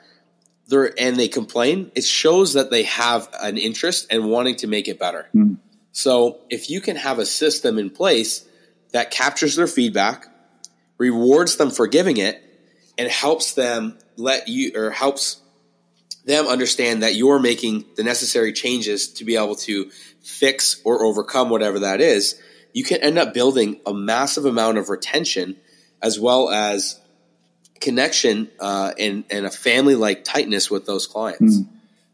they're, 0.68 0.92
and 0.98 1.16
they 1.16 1.28
complain, 1.28 1.90
it 1.94 2.04
shows 2.04 2.52
that 2.52 2.70
they 2.70 2.84
have 2.84 3.28
an 3.40 3.56
interest 3.56 4.06
and 4.10 4.30
wanting 4.30 4.56
to 4.56 4.66
make 4.66 4.86
it 4.86 4.98
better. 4.98 5.28
Mm. 5.34 5.56
So 5.92 6.40
if 6.50 6.70
you 6.70 6.80
can 6.80 6.96
have 6.96 7.18
a 7.18 7.26
system 7.26 7.78
in 7.78 7.90
place 7.90 8.46
that 8.92 9.10
captures 9.10 9.56
their 9.56 9.66
feedback, 9.66 10.26
rewards 10.98 11.56
them 11.56 11.70
for 11.70 11.86
giving 11.86 12.18
it, 12.18 12.42
and 12.96 13.10
helps 13.10 13.54
them 13.54 13.98
let 14.16 14.48
you 14.48 14.72
or 14.74 14.90
helps 14.90 15.40
them 16.24 16.46
understand 16.46 17.02
that 17.02 17.14
you're 17.14 17.38
making 17.38 17.84
the 17.96 18.02
necessary 18.02 18.52
changes 18.52 19.12
to 19.14 19.24
be 19.24 19.36
able 19.36 19.54
to 19.54 19.90
fix 20.20 20.80
or 20.84 21.04
overcome 21.04 21.48
whatever 21.48 21.78
that 21.80 22.00
is, 22.00 22.40
you 22.72 22.84
can 22.84 23.00
end 23.00 23.18
up 23.18 23.32
building 23.32 23.80
a 23.86 23.94
massive 23.94 24.44
amount 24.44 24.76
of 24.76 24.90
retention 24.90 25.56
as 26.02 26.20
well 26.20 26.50
as 26.50 27.00
connection 27.80 28.48
uh, 28.60 28.92
and, 28.98 29.24
and 29.30 29.46
a 29.46 29.50
family 29.50 29.94
like 29.94 30.24
tightness 30.24 30.70
with 30.70 30.86
those 30.86 31.06
clients. 31.06 31.60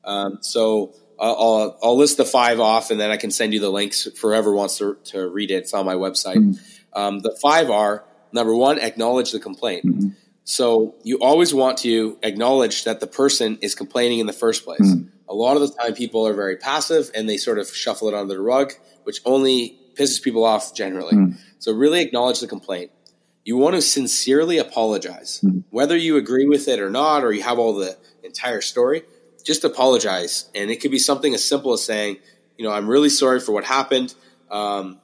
Um, 0.05 0.39
so 0.43 0.95
I'll, 1.19 1.79
I'll, 1.83 1.97
list 1.97 2.17
the 2.19 2.25
five 2.25 2.61
off 2.61 2.91
and 2.91 3.01
then 3.01 3.11
I 3.11 3.17
can 3.17 3.31
send 3.31 3.55
you 3.55 3.61
the 3.61 3.71
links 3.71 4.07
Forever 4.17 4.53
wants 4.53 4.79
to, 4.79 4.99
to 5.07 5.29
read 5.29 5.51
it. 5.51 5.55
It's 5.55 5.75
on 5.75 5.87
my 5.87 5.95
website. 5.95 6.59
Um, 6.93 7.21
the 7.21 7.37
five 7.41 7.71
are 7.71 8.05
number 8.33 8.55
one, 8.55 8.79
acknowledge 8.79 9.33
the 9.33 9.41
complaint. 9.41 9.85
Mhm. 9.87 10.15
So 10.45 10.95
you 11.03 11.19
always 11.21 11.55
want 11.55 11.79
to 11.79 12.19
acknowledge 12.23 12.85
that 12.85 13.01
the 13.01 13.07
person 13.07 13.59
is 13.63 13.75
complaining 13.75 14.19
in 14.19 14.27
the 14.27 14.33
first 14.33 14.65
place. 14.65 14.81
Mm. 14.81 15.09
A 15.27 15.35
lot 15.35 15.57
of 15.57 15.63
the 15.63 15.69
time, 15.69 15.95
people 15.95 16.27
are 16.27 16.35
very 16.35 16.57
passive 16.57 17.11
and 17.15 17.29
they 17.29 17.39
sort 17.39 17.59
of 17.59 17.75
shuffle 17.75 18.09
it 18.09 18.15
under 18.15 18.35
the 18.35 18.41
rug, 18.41 18.75
which 19.05 19.21
only 19.25 19.79
pisses 19.95 20.23
people 20.23 20.45
off 20.45 20.75
generally. 20.75 21.15
Mm. 21.15 21.39
So 21.59 21.73
really 21.73 22.03
acknowledge 22.03 22.41
the 22.41 22.47
complaint. 22.47 22.91
You 23.45 23.57
want 23.57 23.75
to 23.75 23.83
sincerely 23.83 24.59
apologize, 24.59 25.41
Mm. 25.45 25.65
whether 25.71 25.97
you 25.97 26.17
agree 26.17 26.47
with 26.47 26.67
it 26.69 26.81
or 26.81 26.91
not, 26.91 27.25
or 27.25 27.33
you 27.33 27.43
have 27.43 27.59
all 27.59 27.75
the 27.75 27.97
entire 28.23 28.61
story. 28.61 29.03
Just 29.43 29.65
apologize, 29.65 30.47
and 30.55 30.71
it 30.71 30.81
could 30.81 30.91
be 30.91 30.99
something 30.99 31.35
as 31.35 31.45
simple 31.45 31.73
as 31.75 31.83
saying, 31.83 32.17
"You 32.57 32.65
know, 32.65 32.73
I'm 32.73 32.89
really 32.89 33.11
sorry 33.11 33.41
for 33.41 33.53
what 33.53 33.65
happened. 33.65 34.15
Um, 34.51 34.99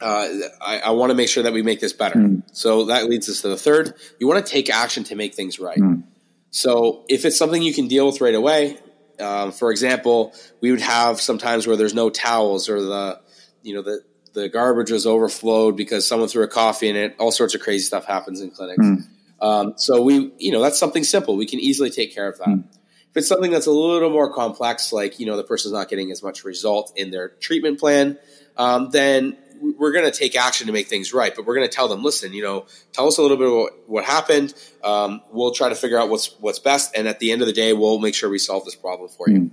uh, 0.00 0.28
I, 0.60 0.80
I 0.86 0.90
want 0.90 1.10
to 1.10 1.14
make 1.14 1.28
sure 1.28 1.44
that 1.44 1.52
we 1.52 1.62
make 1.62 1.78
this 1.78 1.92
better." 1.92 2.18
Mm. 2.18 2.42
So 2.52 2.86
that 2.86 3.08
leads 3.08 3.28
us 3.28 3.42
to 3.42 3.48
the 3.48 3.56
third. 3.56 3.94
You 4.18 4.26
want 4.26 4.44
to 4.44 4.52
take 4.52 4.68
action 4.68 5.04
to 5.04 5.14
make 5.14 5.34
things 5.34 5.60
right. 5.60 5.78
Mm. 5.78 6.02
So 6.50 7.04
if 7.08 7.24
it's 7.24 7.36
something 7.36 7.62
you 7.62 7.72
can 7.74 7.86
deal 7.86 8.06
with 8.06 8.20
right 8.20 8.34
away, 8.34 8.78
um, 9.20 9.52
for 9.52 9.70
example, 9.70 10.32
we 10.60 10.70
would 10.72 10.80
have 10.80 11.20
sometimes 11.20 11.66
where 11.66 11.76
there's 11.76 11.94
no 11.94 12.10
towels 12.10 12.68
or 12.68 12.80
the, 12.80 13.20
you 13.62 13.74
know, 13.74 13.82
the 13.82 14.02
the 14.32 14.48
garbage 14.48 14.90
was 14.90 15.06
overflowed 15.06 15.76
because 15.76 16.06
someone 16.06 16.28
threw 16.28 16.44
a 16.44 16.48
coffee 16.48 16.88
in 16.88 16.96
it. 16.96 17.16
All 17.18 17.30
sorts 17.30 17.54
of 17.54 17.60
crazy 17.60 17.84
stuff 17.84 18.04
happens 18.04 18.40
in 18.40 18.50
clinics. 18.50 18.84
Mm. 18.84 19.06
Um, 19.40 19.74
so 19.76 20.02
we, 20.02 20.32
you 20.38 20.52
know, 20.52 20.60
that's 20.60 20.78
something 20.78 21.04
simple. 21.04 21.36
We 21.36 21.46
can 21.46 21.60
easily 21.60 21.90
take 21.90 22.14
care 22.14 22.28
of 22.28 22.38
that. 22.38 22.48
Mm. 22.48 22.64
If 23.10 23.16
it's 23.16 23.28
something 23.28 23.50
that's 23.50 23.66
a 23.66 23.72
little 23.72 24.10
more 24.10 24.32
complex, 24.32 24.92
like 24.92 25.18
you 25.18 25.26
know, 25.26 25.36
the 25.36 25.44
person's 25.44 25.72
not 25.72 25.88
getting 25.88 26.10
as 26.10 26.22
much 26.22 26.44
result 26.44 26.92
in 26.96 27.10
their 27.10 27.30
treatment 27.30 27.78
plan, 27.80 28.18
um, 28.56 28.90
then 28.90 29.36
we're 29.60 29.92
going 29.92 30.04
to 30.04 30.16
take 30.16 30.36
action 30.36 30.66
to 30.66 30.72
make 30.72 30.88
things 30.88 31.12
right. 31.12 31.34
But 31.34 31.46
we're 31.46 31.54
going 31.54 31.68
to 31.68 31.74
tell 31.74 31.88
them, 31.88 32.02
listen, 32.02 32.32
you 32.32 32.42
know, 32.42 32.66
tell 32.92 33.06
us 33.08 33.18
a 33.18 33.22
little 33.22 33.36
bit 33.36 33.48
about 33.48 33.88
what 33.88 34.04
happened. 34.04 34.54
Um, 34.84 35.22
we'll 35.30 35.52
try 35.52 35.68
to 35.68 35.74
figure 35.74 35.98
out 35.98 36.10
what's 36.10 36.38
what's 36.40 36.58
best, 36.58 36.96
and 36.96 37.08
at 37.08 37.18
the 37.18 37.32
end 37.32 37.40
of 37.40 37.46
the 37.46 37.52
day, 37.52 37.72
we'll 37.72 37.98
make 37.98 38.14
sure 38.14 38.28
we 38.28 38.38
solve 38.38 38.64
this 38.64 38.76
problem 38.76 39.08
for 39.08 39.28
you. 39.28 39.38
Mm. 39.38 39.50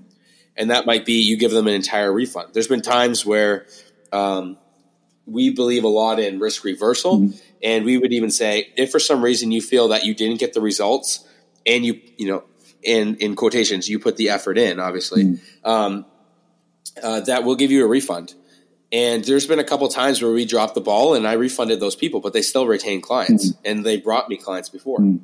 And 0.57 0.71
that 0.71 0.85
might 0.85 1.05
be 1.05 1.21
you 1.21 1.37
give 1.37 1.51
them 1.51 1.67
an 1.67 1.73
entire 1.73 2.11
refund. 2.11 2.53
There's 2.53 2.67
been 2.67 2.81
times 2.81 3.25
where 3.25 3.65
um, 4.11 4.57
we 5.25 5.49
believe 5.49 5.83
a 5.83 5.87
lot 5.87 6.19
in 6.19 6.39
risk 6.39 6.63
reversal, 6.63 7.19
Mhm. 7.19 7.41
and 7.63 7.85
we 7.85 7.97
would 7.97 8.13
even 8.13 8.29
say 8.31 8.69
if 8.77 8.91
for 8.91 8.99
some 8.99 9.23
reason 9.23 9.51
you 9.51 9.61
feel 9.61 9.87
that 9.89 10.05
you 10.05 10.13
didn't 10.13 10.39
get 10.39 10.53
the 10.53 10.61
results, 10.61 11.19
and 11.65 11.85
you 11.85 11.99
you 12.17 12.27
know 12.27 12.43
in 12.83 13.15
in 13.15 13.35
quotations 13.35 13.89
you 13.89 13.97
put 13.99 14.17
the 14.17 14.29
effort 14.29 14.57
in, 14.57 14.79
obviously, 14.79 15.23
Mm. 15.23 15.39
um, 15.63 16.05
uh, 17.01 17.21
that 17.21 17.43
will 17.43 17.55
give 17.55 17.71
you 17.71 17.83
a 17.83 17.87
refund. 17.87 18.33
And 18.91 19.23
there's 19.25 19.47
been 19.47 19.59
a 19.59 19.63
couple 19.63 19.87
times 19.89 20.21
where 20.21 20.31
we 20.31 20.45
dropped 20.45 20.75
the 20.75 20.81
ball 20.81 21.15
and 21.15 21.27
I 21.27 21.33
refunded 21.33 21.79
those 21.79 21.95
people, 21.95 22.19
but 22.21 22.31
they 22.33 22.41
still 22.43 22.67
retain 22.67 23.01
clients 23.01 23.51
and 23.65 23.83
they 23.83 23.97
brought 23.97 24.29
me 24.29 24.37
clients 24.37 24.69
before. 24.69 24.99
Mm. 24.99 25.19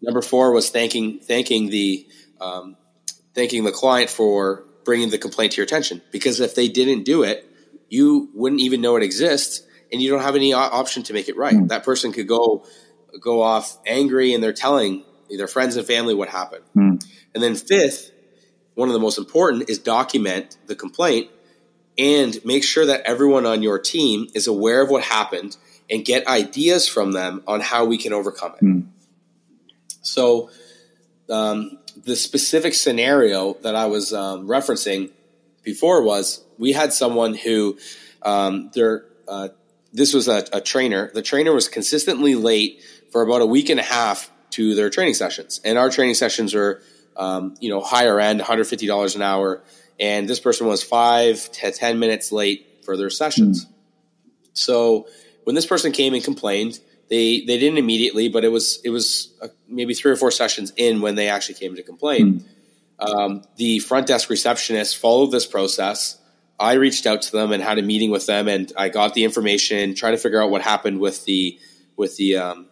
Number 0.00 0.22
four 0.22 0.52
was 0.52 0.70
thanking 0.70 1.18
thanking 1.18 1.68
the 1.68 2.06
um, 2.40 2.76
thanking 3.34 3.64
the 3.64 3.72
client 3.72 4.08
for 4.08 4.64
bringing 4.84 5.10
the 5.10 5.18
complaint 5.18 5.52
to 5.52 5.56
your 5.58 5.64
attention 5.64 6.00
because 6.10 6.40
if 6.40 6.54
they 6.54 6.68
didn't 6.68 7.04
do 7.04 7.22
it, 7.22 7.48
you 7.92 8.30
wouldn't 8.32 8.62
even 8.62 8.80
know 8.80 8.96
it 8.96 9.02
exists 9.02 9.62
and 9.92 10.00
you 10.00 10.10
don't 10.10 10.22
have 10.22 10.34
any 10.34 10.54
option 10.54 11.02
to 11.02 11.12
make 11.12 11.28
it 11.28 11.36
right. 11.36 11.54
Mm. 11.54 11.68
That 11.68 11.84
person 11.84 12.10
could 12.10 12.26
go 12.26 12.64
go 13.20 13.42
off 13.42 13.76
angry 13.86 14.32
and 14.32 14.42
they're 14.42 14.54
telling 14.54 15.04
their 15.28 15.46
friends 15.46 15.76
and 15.76 15.86
family 15.86 16.14
what 16.14 16.30
happened. 16.30 16.64
Mm. 16.74 17.04
And 17.34 17.42
then 17.42 17.54
fifth, 17.54 18.10
one 18.74 18.88
of 18.88 18.94
the 18.94 18.98
most 18.98 19.18
important 19.18 19.68
is 19.68 19.78
document 19.78 20.56
the 20.66 20.74
complaint 20.74 21.28
and 21.98 22.38
make 22.46 22.64
sure 22.64 22.86
that 22.86 23.02
everyone 23.02 23.44
on 23.44 23.62
your 23.62 23.78
team 23.78 24.26
is 24.34 24.46
aware 24.46 24.80
of 24.80 24.88
what 24.88 25.02
happened 25.02 25.58
and 25.90 26.02
get 26.02 26.26
ideas 26.26 26.88
from 26.88 27.12
them 27.12 27.42
on 27.46 27.60
how 27.60 27.84
we 27.84 27.98
can 27.98 28.14
overcome 28.14 28.54
it. 28.54 28.64
Mm. 28.64 28.86
So, 30.00 30.48
um, 31.28 31.78
the 32.04 32.16
specific 32.16 32.72
scenario 32.72 33.52
that 33.60 33.76
I 33.76 33.84
was 33.84 34.14
um, 34.14 34.48
referencing 34.48 35.10
before 35.62 36.02
was 36.02 36.44
we 36.58 36.72
had 36.72 36.92
someone 36.92 37.34
who 37.34 37.78
um, 38.22 38.70
there. 38.74 39.06
Uh, 39.28 39.48
this 39.92 40.14
was 40.14 40.26
a, 40.26 40.44
a 40.52 40.60
trainer. 40.60 41.10
The 41.12 41.22
trainer 41.22 41.52
was 41.52 41.68
consistently 41.68 42.34
late 42.34 42.82
for 43.10 43.22
about 43.22 43.42
a 43.42 43.46
week 43.46 43.68
and 43.68 43.78
a 43.78 43.82
half 43.82 44.30
to 44.50 44.74
their 44.74 44.90
training 44.90 45.14
sessions, 45.14 45.60
and 45.64 45.78
our 45.78 45.90
training 45.90 46.14
sessions 46.14 46.54
are, 46.54 46.82
um, 47.16 47.54
you 47.60 47.68
know, 47.68 47.80
higher 47.80 48.18
end, 48.18 48.38
one 48.38 48.46
hundred 48.46 48.64
fifty 48.64 48.86
dollars 48.86 49.16
an 49.16 49.22
hour, 49.22 49.62
and 50.00 50.28
this 50.28 50.40
person 50.40 50.66
was 50.66 50.82
five 50.82 51.50
to 51.52 51.70
ten 51.72 51.98
minutes 51.98 52.32
late 52.32 52.66
for 52.84 52.96
their 52.96 53.10
sessions. 53.10 53.66
So 54.54 55.06
when 55.44 55.54
this 55.54 55.66
person 55.66 55.92
came 55.92 56.14
and 56.14 56.24
complained, 56.24 56.80
they 57.08 57.44
they 57.44 57.58
didn't 57.58 57.78
immediately, 57.78 58.28
but 58.28 58.44
it 58.44 58.48
was 58.48 58.80
it 58.84 58.90
was 58.90 59.32
uh, 59.42 59.48
maybe 59.68 59.94
three 59.94 60.12
or 60.12 60.16
four 60.16 60.30
sessions 60.30 60.72
in 60.76 61.00
when 61.00 61.14
they 61.14 61.28
actually 61.28 61.54
came 61.56 61.76
to 61.76 61.82
complain. 61.82 62.44
Um, 63.02 63.42
the 63.56 63.80
front 63.80 64.06
desk 64.06 64.30
receptionist 64.30 64.96
followed 64.96 65.32
this 65.32 65.46
process. 65.46 66.18
I 66.58 66.74
reached 66.74 67.06
out 67.06 67.22
to 67.22 67.32
them 67.32 67.50
and 67.50 67.60
had 67.60 67.78
a 67.78 67.82
meeting 67.82 68.10
with 68.10 68.26
them, 68.26 68.46
and 68.46 68.72
I 68.76 68.88
got 68.88 69.14
the 69.14 69.24
information, 69.24 69.94
trying 69.94 70.12
to 70.12 70.18
figure 70.18 70.40
out 70.40 70.50
what 70.50 70.62
happened 70.62 71.00
with 71.00 71.24
the 71.24 71.58
with 71.96 72.16
the 72.16 72.36
um, 72.36 72.66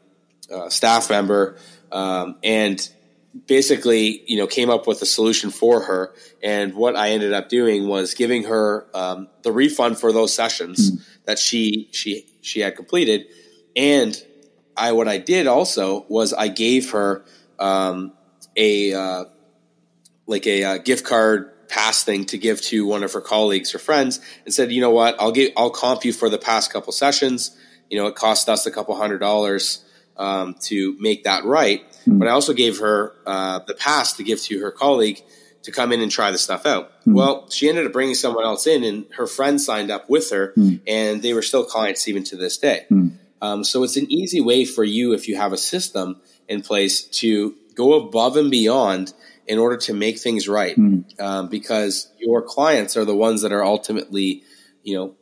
uh, 0.52 0.68
staff 0.68 1.10
member, 1.10 1.56
um, 1.90 2.36
and 2.44 2.88
basically, 3.46 4.22
you 4.26 4.36
know, 4.36 4.46
came 4.46 4.70
up 4.70 4.86
with 4.86 5.02
a 5.02 5.06
solution 5.06 5.50
for 5.50 5.82
her. 5.82 6.14
And 6.42 6.74
what 6.74 6.94
I 6.94 7.10
ended 7.10 7.32
up 7.32 7.48
doing 7.48 7.88
was 7.88 8.14
giving 8.14 8.44
her 8.44 8.86
um, 8.94 9.28
the 9.42 9.50
refund 9.50 9.98
for 9.98 10.12
those 10.12 10.32
sessions 10.32 10.92
mm. 10.92 11.04
that 11.24 11.40
she 11.40 11.88
she 11.90 12.26
she 12.40 12.60
had 12.60 12.76
completed, 12.76 13.26
and 13.74 14.16
I 14.76 14.92
what 14.92 15.08
I 15.08 15.18
did 15.18 15.48
also 15.48 16.06
was 16.08 16.32
I 16.32 16.46
gave 16.46 16.92
her 16.92 17.24
um, 17.58 18.12
a 18.56 18.94
uh, 18.94 19.24
like 20.30 20.46
a 20.46 20.64
uh, 20.64 20.78
gift 20.78 21.04
card 21.04 21.50
pass 21.68 22.02
thing 22.02 22.24
to 22.26 22.38
give 22.38 22.60
to 22.60 22.86
one 22.86 23.04
of 23.04 23.12
her 23.12 23.20
colleagues 23.20 23.74
or 23.74 23.78
friends 23.78 24.20
and 24.44 24.52
said, 24.52 24.72
you 24.72 24.80
know 24.80 24.90
what, 24.90 25.16
I'll 25.20 25.32
get 25.32 25.52
I'll 25.56 25.70
comp 25.70 26.04
you 26.04 26.12
for 26.12 26.28
the 26.28 26.38
past 26.38 26.72
couple 26.72 26.92
sessions. 26.92 27.56
You 27.88 27.98
know, 27.98 28.06
it 28.06 28.14
cost 28.14 28.48
us 28.48 28.66
a 28.66 28.70
couple 28.70 28.94
hundred 28.96 29.18
dollars 29.18 29.84
um, 30.16 30.54
to 30.62 30.96
make 30.98 31.24
that 31.24 31.44
right. 31.44 31.82
Mm. 32.06 32.18
But 32.18 32.28
I 32.28 32.32
also 32.32 32.52
gave 32.52 32.78
her 32.78 33.14
uh, 33.26 33.60
the 33.66 33.74
pass 33.74 34.14
to 34.14 34.24
give 34.24 34.40
to 34.42 34.60
her 34.60 34.70
colleague 34.70 35.20
to 35.62 35.72
come 35.72 35.92
in 35.92 36.00
and 36.00 36.10
try 36.10 36.30
the 36.30 36.38
stuff 36.38 36.66
out. 36.66 36.92
Mm. 37.04 37.14
Well, 37.14 37.50
she 37.50 37.68
ended 37.68 37.86
up 37.86 37.92
bringing 37.92 38.14
someone 38.14 38.44
else 38.44 38.66
in, 38.66 38.84
and 38.84 39.06
her 39.16 39.26
friend 39.26 39.60
signed 39.60 39.90
up 39.90 40.08
with 40.08 40.30
her, 40.30 40.52
mm. 40.56 40.80
and 40.86 41.20
they 41.22 41.34
were 41.34 41.42
still 41.42 41.64
clients 41.64 42.06
even 42.08 42.24
to 42.24 42.36
this 42.36 42.56
day. 42.58 42.86
Hmm. 42.88 43.08
Um, 43.42 43.64
so 43.64 43.82
it's 43.82 43.96
an 43.96 44.10
easy 44.10 44.40
way 44.40 44.64
for 44.64 44.84
you 44.84 45.12
if 45.12 45.26
you 45.26 45.36
have 45.36 45.52
a 45.52 45.56
system 45.56 46.20
in 46.48 46.62
place 46.62 47.04
to 47.04 47.54
go 47.74 47.94
above 47.94 48.36
and 48.36 48.50
beyond 48.50 49.12
in 49.50 49.58
order 49.58 49.76
to 49.76 49.92
make 49.92 50.20
things 50.20 50.46
right, 50.46 50.76
hmm. 50.76 51.00
um, 51.18 51.48
because 51.48 52.08
your 52.20 52.40
clients 52.40 52.96
are 52.96 53.04
the 53.04 53.16
ones 53.16 53.42
that 53.42 53.50
are 53.50 53.64
ultimately, 53.64 54.44
you 54.84 54.96
know, 54.96 55.16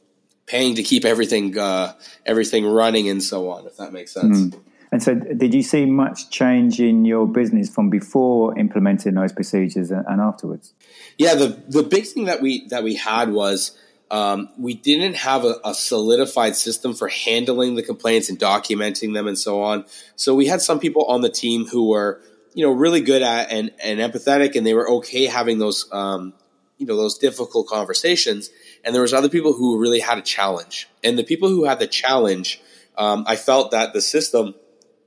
paying 0.45 0.75
to 0.75 0.83
keep 0.83 1.07
everything 1.07 1.57
uh, 1.57 1.95
everything 2.27 2.67
running 2.67 3.09
and 3.09 3.23
so 3.23 3.49
on. 3.51 3.67
If 3.67 3.79
that 3.79 3.91
makes 3.91 4.12
sense. 4.12 4.38
Mm. 4.38 4.61
And 4.93 5.03
so, 5.03 5.14
did 5.14 5.55
you 5.55 5.62
see 5.62 5.87
much 5.87 6.29
change 6.29 6.79
in 6.79 7.07
your 7.07 7.27
business 7.27 7.71
from 7.71 7.88
before 7.88 8.59
implementing 8.59 9.14
those 9.14 9.33
procedures 9.33 9.91
and 9.91 10.21
afterwards? 10.21 10.75
Yeah, 11.17 11.35
the 11.35 11.59
the 11.67 11.83
big 11.83 12.07
thing 12.07 12.27
that 12.27 12.43
we 12.43 12.69
that 12.69 12.85
we 12.85 12.97
had 12.97 13.33
was 13.33 13.79
um, 14.11 14.51
we 14.59 14.75
didn't 14.75 15.17
have 15.17 15.45
a, 15.45 15.57
a, 15.64 15.75
solidified 15.75 16.57
system 16.57 16.95
for 16.95 17.09
handling 17.09 17.75
the 17.75 17.83
complaints 17.83 18.31
and 18.31 18.38
documenting 18.38 19.12
them 19.12 19.27
and 19.27 19.38
so 19.38 19.62
on. 19.62 19.85
So 20.17 20.35
we 20.35 20.47
had 20.47 20.62
some 20.62 20.81
people 20.81 21.05
on 21.05 21.21
the 21.21 21.29
team 21.29 21.67
who 21.67 21.88
were 21.88 22.23
you 22.55 22.65
know 22.65 22.73
really 22.73 23.01
good 23.01 23.23
at 23.23 23.51
and, 23.51 23.71
and 23.83 24.01
empathetic, 24.01 24.57
and 24.57 24.67
they 24.67 24.75
were 24.75 24.89
okay 24.91 25.27
having 25.27 25.59
those 25.59 25.89
um, 25.93 26.35
you 26.77 26.87
know 26.87 26.97
those 26.97 27.19
difficult 27.19 27.67
conversations. 27.69 28.51
And 28.85 28.95
there 28.95 29.03
was 29.03 29.13
other 29.13 29.29
people 29.29 29.53
who 29.53 29.81
really 29.81 30.01
had 30.01 30.19
a 30.19 30.23
challenge, 30.23 30.89
and 31.03 31.19
the 31.19 31.25
people 31.25 31.49
who 31.49 31.65
had 31.65 31.79
the 31.79 31.87
challenge. 31.87 32.61
Um, 32.97 33.25
I 33.29 33.37
felt 33.37 33.71
that 33.71 33.93
the 33.93 34.01
system 34.01 34.55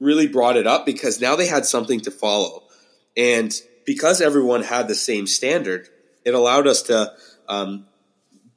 really 0.02 0.28
brought 0.28 0.58
it 0.58 0.68
up 0.68 0.86
because 0.86 1.22
now 1.22 1.36
they 1.38 1.48
had 1.48 1.66
something 1.66 2.02
to 2.02 2.12
follow. 2.12 2.64
And 3.16 3.54
because 3.86 4.20
everyone 4.20 4.64
had 4.64 4.88
the 4.88 4.96
same 4.96 5.28
standard, 5.28 5.88
it 6.26 6.34
allowed 6.34 6.68
us 6.68 6.82
to 6.84 7.14
um, 7.48 7.86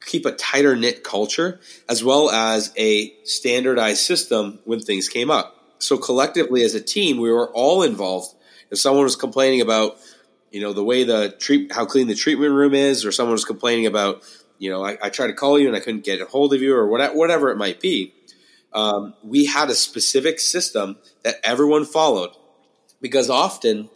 keep 0.04 0.26
a 0.26 0.32
tighter 0.32 0.74
knit 0.74 1.04
culture 1.04 1.60
as 1.88 2.02
well 2.02 2.30
as 2.30 2.72
a 2.76 3.12
standardized 3.24 4.00
system 4.00 4.58
when 4.64 4.80
things 4.80 5.08
came 5.08 5.30
up. 5.30 5.54
So 5.78 5.98
collectively 5.98 6.62
as 6.62 6.74
a 6.74 6.80
team, 6.80 7.18
we 7.18 7.30
were 7.30 7.50
all 7.52 7.82
involved. 7.82 8.33
If 8.74 8.80
someone 8.80 9.04
was 9.04 9.14
complaining 9.16 9.60
about, 9.60 9.96
you 10.50 10.60
know, 10.60 10.72
the 10.72 10.82
way 10.82 11.04
the 11.04 11.30
treat, 11.30 11.72
how 11.72 11.86
clean 11.86 12.08
the 12.08 12.16
treatment 12.16 12.52
room 12.52 12.74
is, 12.74 13.04
or 13.04 13.12
someone 13.12 13.32
was 13.32 13.44
complaining 13.44 13.86
about, 13.86 14.22
you 14.58 14.68
know, 14.68 14.84
I, 14.84 14.98
I 15.00 15.10
tried 15.10 15.28
to 15.28 15.32
call 15.32 15.58
you 15.60 15.68
and 15.68 15.76
I 15.76 15.80
couldn't 15.80 16.04
get 16.04 16.20
a 16.20 16.24
hold 16.24 16.52
of 16.52 16.60
you, 16.60 16.74
or 16.74 16.88
whatever, 16.88 17.14
whatever 17.14 17.50
it 17.50 17.56
might 17.56 17.80
be, 17.80 18.12
um, 18.72 19.14
we 19.22 19.46
had 19.46 19.70
a 19.70 19.74
specific 19.74 20.40
system 20.40 20.96
that 21.22 21.36
everyone 21.44 21.84
followed 21.84 22.30
because 23.00 23.30
often 23.30 23.88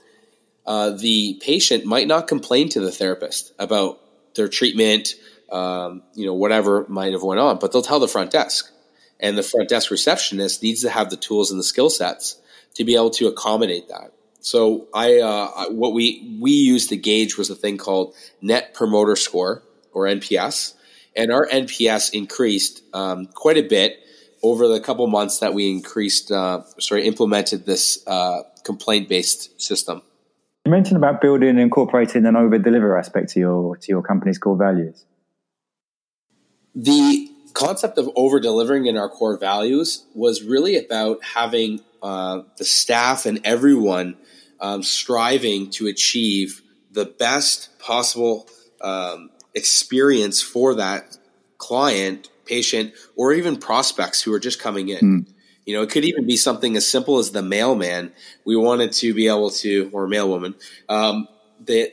uh, 0.64 0.90
the 0.90 1.40
patient 1.42 1.84
might 1.84 2.06
not 2.06 2.28
complain 2.28 2.68
to 2.68 2.80
the 2.80 2.92
therapist 2.92 3.52
about 3.58 3.98
their 4.36 4.48
treatment, 4.48 5.14
um, 5.50 6.02
you 6.14 6.26
know, 6.26 6.34
whatever 6.34 6.86
might 6.88 7.12
have 7.12 7.24
went 7.24 7.40
on, 7.40 7.58
but 7.58 7.72
they'll 7.72 7.82
tell 7.82 7.98
the 7.98 8.06
front 8.06 8.30
desk. 8.30 8.72
And 9.18 9.36
the 9.36 9.42
front 9.42 9.68
desk 9.68 9.90
receptionist 9.90 10.62
needs 10.62 10.82
to 10.82 10.90
have 10.90 11.10
the 11.10 11.16
tools 11.16 11.50
and 11.50 11.58
the 11.58 11.64
skill 11.64 11.90
sets 11.90 12.40
to 12.74 12.84
be 12.84 12.94
able 12.94 13.10
to 13.10 13.26
accommodate 13.26 13.88
that. 13.88 14.12
So 14.40 14.88
I, 14.94 15.18
uh, 15.18 15.70
what 15.70 15.92
we 15.92 16.38
we 16.40 16.52
used 16.52 16.90
to 16.90 16.96
gauge 16.96 17.36
was 17.36 17.50
a 17.50 17.54
thing 17.54 17.76
called 17.76 18.14
Net 18.40 18.74
Promoter 18.74 19.16
Score 19.16 19.62
or 19.92 20.04
NPS, 20.04 20.74
and 21.16 21.32
our 21.32 21.46
NPS 21.46 22.12
increased 22.14 22.82
um, 22.94 23.26
quite 23.26 23.56
a 23.56 23.62
bit 23.62 23.98
over 24.42 24.68
the 24.68 24.80
couple 24.80 25.06
months 25.08 25.38
that 25.40 25.54
we 25.54 25.70
increased, 25.70 26.30
uh, 26.30 26.62
sorry, 26.78 27.06
implemented 27.06 27.66
this 27.66 28.06
uh, 28.06 28.42
complaint 28.64 29.08
based 29.08 29.60
system. 29.60 30.02
You 30.64 30.70
mentioned 30.70 30.96
about 30.96 31.20
building 31.20 31.48
and 31.48 31.60
incorporating 31.60 32.26
an 32.26 32.36
over 32.36 32.58
deliver 32.58 32.96
aspect 32.98 33.30
to 33.30 33.40
your 33.40 33.76
to 33.76 33.88
your 33.88 34.02
company's 34.02 34.38
core 34.38 34.56
values. 34.56 35.04
The 36.74 37.28
concept 37.58 37.98
of 37.98 38.08
over 38.14 38.38
delivering 38.40 38.86
in 38.86 38.96
our 38.96 39.08
core 39.08 39.36
values 39.36 40.06
was 40.14 40.42
really 40.42 40.76
about 40.76 41.22
having 41.24 41.80
uh, 42.02 42.42
the 42.56 42.64
staff 42.64 43.26
and 43.26 43.40
everyone 43.44 44.16
um, 44.60 44.82
striving 44.82 45.70
to 45.70 45.86
achieve 45.86 46.62
the 46.92 47.04
best 47.04 47.78
possible 47.78 48.48
um, 48.80 49.30
experience 49.54 50.40
for 50.40 50.74
that 50.74 51.18
client 51.58 52.30
patient, 52.44 52.94
or 53.14 53.32
even 53.32 53.56
prospects 53.56 54.22
who 54.22 54.32
are 54.32 54.38
just 54.38 54.58
coming 54.58 54.88
in. 54.88 55.00
Mm. 55.00 55.34
You 55.66 55.74
know, 55.76 55.82
it 55.82 55.90
could 55.90 56.04
even 56.04 56.26
be 56.26 56.36
something 56.36 56.76
as 56.76 56.86
simple 56.86 57.18
as 57.18 57.32
the 57.32 57.42
mailman. 57.42 58.12
We 58.46 58.56
wanted 58.56 58.92
to 58.92 59.12
be 59.12 59.28
able 59.28 59.50
to, 59.50 59.90
or 59.92 60.08
mailwoman, 60.08 60.54
um, 60.88 61.28
that 61.66 61.92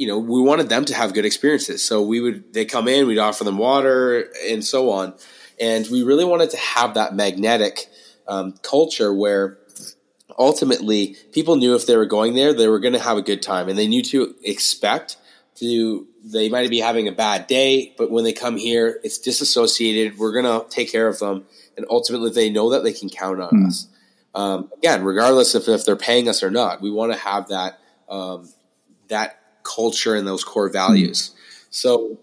you 0.00 0.06
know, 0.06 0.18
we 0.18 0.40
wanted 0.40 0.70
them 0.70 0.86
to 0.86 0.94
have 0.94 1.12
good 1.12 1.26
experiences. 1.26 1.84
So 1.84 2.00
we 2.00 2.20
would, 2.20 2.54
they 2.54 2.64
come 2.64 2.88
in, 2.88 3.06
we'd 3.06 3.18
offer 3.18 3.44
them 3.44 3.58
water 3.58 4.30
and 4.48 4.64
so 4.64 4.88
on. 4.88 5.12
And 5.60 5.86
we 5.88 6.02
really 6.02 6.24
wanted 6.24 6.48
to 6.50 6.56
have 6.56 6.94
that 6.94 7.14
magnetic 7.14 7.86
um, 8.26 8.54
culture 8.62 9.12
where 9.12 9.58
ultimately 10.38 11.16
people 11.32 11.56
knew 11.56 11.74
if 11.74 11.84
they 11.84 11.98
were 11.98 12.06
going 12.06 12.32
there, 12.34 12.54
they 12.54 12.66
were 12.66 12.80
going 12.80 12.94
to 12.94 12.98
have 12.98 13.18
a 13.18 13.22
good 13.22 13.42
time 13.42 13.68
and 13.68 13.78
they 13.78 13.86
knew 13.86 14.02
to 14.04 14.34
expect 14.42 15.18
to 15.56 16.06
they 16.24 16.48
might 16.48 16.70
be 16.70 16.80
having 16.80 17.06
a 17.06 17.12
bad 17.12 17.46
day, 17.46 17.94
but 17.98 18.10
when 18.10 18.24
they 18.24 18.32
come 18.32 18.56
here, 18.56 19.00
it's 19.02 19.18
disassociated. 19.18 20.18
We're 20.18 20.32
gonna 20.32 20.64
take 20.68 20.92
care 20.92 21.08
of 21.08 21.18
them, 21.18 21.46
and 21.78 21.86
ultimately, 21.88 22.30
they 22.30 22.50
know 22.50 22.70
that 22.70 22.84
they 22.84 22.92
can 22.92 23.08
count 23.08 23.40
on 23.40 23.50
mm. 23.50 23.66
us. 23.66 23.88
Um, 24.34 24.70
again, 24.76 25.02
regardless 25.02 25.54
of 25.54 25.66
if 25.66 25.86
they're 25.86 25.96
paying 25.96 26.28
us 26.28 26.42
or 26.42 26.50
not, 26.50 26.82
we 26.82 26.90
want 26.90 27.12
to 27.12 27.18
have 27.18 27.48
that 27.48 27.78
um, 28.08 28.50
that 29.08 29.39
culture 29.74 30.14
and 30.14 30.26
those 30.26 30.44
core 30.44 30.68
values. 30.68 31.34
So, 31.70 32.18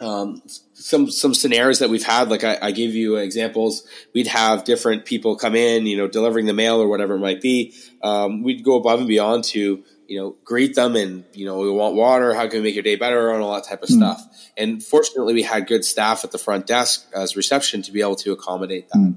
um, 0.00 0.42
some 0.74 1.10
some 1.10 1.34
scenarios 1.34 1.80
that 1.80 1.90
we've 1.90 2.04
had, 2.04 2.30
like 2.30 2.44
I, 2.44 2.58
I 2.62 2.70
gave 2.70 2.94
you 2.94 3.16
examples. 3.16 3.86
We'd 4.14 4.28
have 4.28 4.64
different 4.64 5.04
people 5.04 5.36
come 5.36 5.54
in, 5.54 5.86
you 5.86 5.96
know, 5.96 6.08
delivering 6.08 6.46
the 6.46 6.54
mail 6.54 6.80
or 6.80 6.88
whatever 6.88 7.14
it 7.16 7.18
might 7.18 7.40
be. 7.40 7.74
Um, 8.02 8.42
we'd 8.42 8.64
go 8.64 8.76
above 8.76 9.00
and 9.00 9.08
beyond 9.08 9.44
to 9.44 9.84
you 10.10 10.20
know, 10.20 10.34
greet 10.44 10.74
them 10.74 10.96
and, 10.96 11.24
you 11.34 11.46
know, 11.46 11.58
we 11.58 11.70
want 11.70 11.94
water. 11.94 12.34
How 12.34 12.48
can 12.48 12.58
we 12.58 12.64
make 12.64 12.74
your 12.74 12.82
day 12.82 12.96
better 12.96 13.30
and 13.30 13.44
all 13.44 13.54
that 13.54 13.62
type 13.62 13.84
of 13.84 13.88
mm. 13.88 13.96
stuff. 13.96 14.20
And 14.56 14.82
fortunately, 14.82 15.34
we 15.34 15.44
had 15.44 15.68
good 15.68 15.84
staff 15.84 16.24
at 16.24 16.32
the 16.32 16.38
front 16.38 16.66
desk 16.66 17.06
as 17.14 17.36
reception 17.36 17.82
to 17.82 17.92
be 17.92 18.00
able 18.00 18.16
to 18.16 18.32
accommodate 18.32 18.88
that. 18.88 18.98
Mm. 18.98 19.16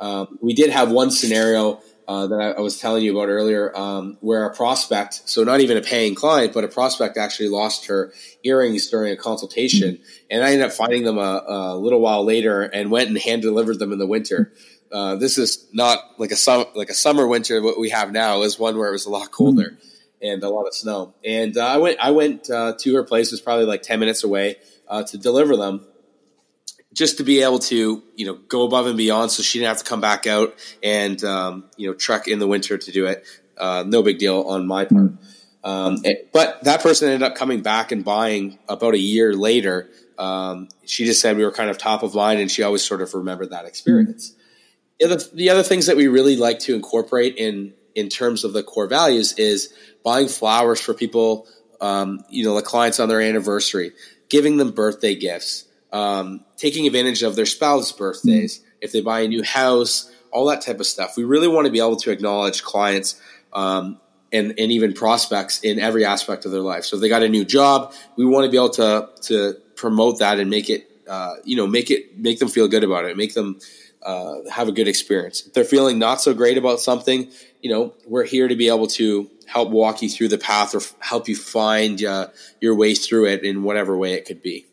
Um, 0.00 0.38
we 0.42 0.52
did 0.52 0.70
have 0.70 0.90
one 0.90 1.12
scenario 1.12 1.80
uh, 2.06 2.26
that 2.26 2.40
I, 2.40 2.50
I, 2.50 2.60
was 2.60 2.78
telling 2.78 3.02
you 3.02 3.16
about 3.16 3.30
earlier, 3.30 3.76
um, 3.76 4.18
where 4.20 4.44
a 4.44 4.54
prospect, 4.54 5.22
so 5.26 5.42
not 5.44 5.60
even 5.60 5.76
a 5.76 5.80
paying 5.80 6.14
client, 6.14 6.52
but 6.52 6.64
a 6.64 6.68
prospect 6.68 7.16
actually 7.16 7.48
lost 7.48 7.86
her 7.86 8.12
earrings 8.42 8.88
during 8.88 9.12
a 9.12 9.16
consultation, 9.16 9.98
and 10.30 10.44
I 10.44 10.52
ended 10.52 10.66
up 10.66 10.72
finding 10.72 11.04
them 11.04 11.18
a, 11.18 11.44
a, 11.46 11.76
little 11.76 12.00
while 12.00 12.24
later 12.24 12.62
and 12.62 12.90
went 12.90 13.08
and 13.08 13.18
hand 13.18 13.42
delivered 13.42 13.78
them 13.78 13.92
in 13.92 13.98
the 13.98 14.06
winter. 14.06 14.52
Uh, 14.92 15.16
this 15.16 15.38
is 15.38 15.66
not 15.72 15.98
like 16.18 16.30
a 16.30 16.36
summer, 16.36 16.66
like 16.74 16.90
a 16.90 16.94
summer 16.94 17.26
winter. 17.26 17.62
What 17.62 17.80
we 17.80 17.90
have 17.90 18.12
now 18.12 18.42
is 18.42 18.58
one 18.58 18.76
where 18.76 18.88
it 18.88 18.92
was 18.92 19.06
a 19.06 19.10
lot 19.10 19.30
colder. 19.30 19.70
Mm 19.70 19.90
and 20.24 20.42
a 20.42 20.48
lot 20.48 20.66
of 20.66 20.74
snow. 20.74 21.14
And 21.22 21.56
uh, 21.56 21.66
I 21.66 21.76
went 21.76 21.98
I 22.00 22.10
went 22.10 22.50
uh, 22.50 22.74
to 22.78 22.94
her 22.94 23.04
place, 23.04 23.28
it 23.28 23.34
was 23.34 23.40
probably 23.42 23.66
like 23.66 23.82
ten 23.82 24.00
minutes 24.00 24.24
away, 24.24 24.56
uh, 24.88 25.02
to 25.04 25.18
deliver 25.18 25.54
them, 25.54 25.86
just 26.94 27.18
to 27.18 27.24
be 27.24 27.42
able 27.42 27.58
to 27.58 28.02
you 28.16 28.26
know 28.26 28.34
go 28.48 28.64
above 28.64 28.86
and 28.86 28.96
beyond, 28.96 29.30
so 29.30 29.42
she 29.42 29.58
didn't 29.58 29.68
have 29.68 29.78
to 29.78 29.84
come 29.84 30.00
back 30.00 30.26
out 30.26 30.54
and 30.82 31.22
um, 31.24 31.64
you 31.76 31.88
know 31.88 31.94
trek 31.94 32.26
in 32.28 32.38
the 32.38 32.46
winter 32.46 32.78
to 32.78 32.92
do 32.92 33.06
it. 33.06 33.24
Uh, 33.58 33.84
no 33.86 34.02
big 34.02 34.18
deal 34.18 34.42
on 34.42 34.66
my 34.66 34.86
part. 34.86 35.12
Um, 35.62 36.02
but 36.32 36.64
that 36.64 36.82
person 36.82 37.08
ended 37.08 37.22
up 37.22 37.36
coming 37.36 37.62
back 37.62 37.92
and 37.92 38.04
buying 38.04 38.58
about 38.68 38.94
a 38.94 38.98
year 38.98 39.34
later. 39.34 39.88
Um, 40.18 40.68
she 40.84 41.04
just 41.04 41.20
said 41.20 41.36
we 41.36 41.44
were 41.44 41.52
kind 41.52 41.70
of 41.70 41.78
top 41.78 42.02
of 42.02 42.14
mind, 42.14 42.40
and 42.40 42.50
she 42.50 42.62
always 42.62 42.82
sort 42.82 43.02
of 43.02 43.12
remembered 43.14 43.50
that 43.50 43.64
experience. 43.64 44.34
The 45.00 45.06
other, 45.06 45.24
the 45.32 45.50
other 45.50 45.62
things 45.62 45.86
that 45.86 45.96
we 45.96 46.06
really 46.06 46.36
like 46.36 46.60
to 46.60 46.74
incorporate 46.74 47.36
in 47.36 47.74
in 47.94 48.08
terms 48.08 48.44
of 48.44 48.52
the 48.52 48.62
core 48.62 48.88
values 48.88 49.34
is 49.38 49.72
buying 50.02 50.28
flowers 50.28 50.80
for 50.80 50.94
people 50.94 51.46
um, 51.80 52.24
you 52.28 52.44
know, 52.44 52.54
the 52.54 52.62
clients 52.62 52.98
on 52.98 53.08
their 53.08 53.20
anniversary, 53.20 53.92
giving 54.28 54.56
them 54.56 54.70
birthday 54.70 55.14
gifts, 55.14 55.66
um, 55.94 56.44
taking 56.56 56.86
advantage 56.86 57.22
of 57.22 57.36
their 57.36 57.46
spouse 57.46 57.92
birthdays, 57.92 58.58
mm-hmm. 58.58 58.68
if 58.82 58.92
they 58.92 59.00
buy 59.00 59.20
a 59.20 59.28
new 59.28 59.44
house, 59.44 60.10
all 60.32 60.46
that 60.46 60.60
type 60.60 60.80
of 60.80 60.86
stuff. 60.86 61.16
We 61.16 61.22
really 61.22 61.46
want 61.46 61.66
to 61.66 61.72
be 61.72 61.78
able 61.78 61.96
to 61.98 62.10
acknowledge 62.10 62.64
clients 62.64 63.18
um, 63.52 64.00
and, 64.32 64.54
and 64.58 64.72
even 64.72 64.92
prospects 64.92 65.60
in 65.60 65.78
every 65.78 66.04
aspect 66.04 66.44
of 66.44 66.50
their 66.50 66.60
life. 66.60 66.84
So 66.84 66.96
if 66.96 67.00
they 67.00 67.08
got 67.08 67.22
a 67.22 67.28
new 67.28 67.44
job, 67.44 67.94
we 68.16 68.26
want 68.26 68.44
to 68.44 68.50
be 68.50 68.56
able 68.56 68.70
to 68.70 69.08
to 69.22 69.54
promote 69.76 70.18
that 70.18 70.40
and 70.40 70.50
make 70.50 70.68
it 70.68 70.90
uh, 71.08 71.34
you 71.44 71.56
know 71.56 71.66
make 71.68 71.90
it 71.92 72.18
make 72.18 72.40
them 72.40 72.48
feel 72.48 72.66
good 72.66 72.82
about 72.82 73.04
it, 73.04 73.16
make 73.16 73.34
them 73.34 73.60
uh, 74.02 74.48
have 74.50 74.68
a 74.68 74.72
good 74.72 74.88
experience. 74.88 75.46
If 75.46 75.52
they're 75.52 75.64
feeling 75.64 76.00
not 76.00 76.20
so 76.20 76.34
great 76.34 76.58
about 76.58 76.80
something, 76.80 77.30
you 77.62 77.70
know, 77.70 77.94
we're 78.06 78.24
here 78.24 78.48
to 78.48 78.56
be 78.56 78.66
able 78.68 78.88
to 78.88 79.30
help 79.46 79.70
walk 79.70 80.02
you 80.02 80.08
through 80.08 80.28
the 80.28 80.38
path 80.38 80.74
or 80.74 80.78
f- 80.78 80.94
help 80.98 81.28
you 81.28 81.36
find 81.36 82.02
uh, 82.04 82.28
your 82.60 82.74
way 82.74 82.94
through 82.94 83.26
it 83.26 83.44
in 83.44 83.62
whatever 83.62 83.96
way 83.96 84.14
it 84.14 84.26
could 84.26 84.42
be. 84.42 84.66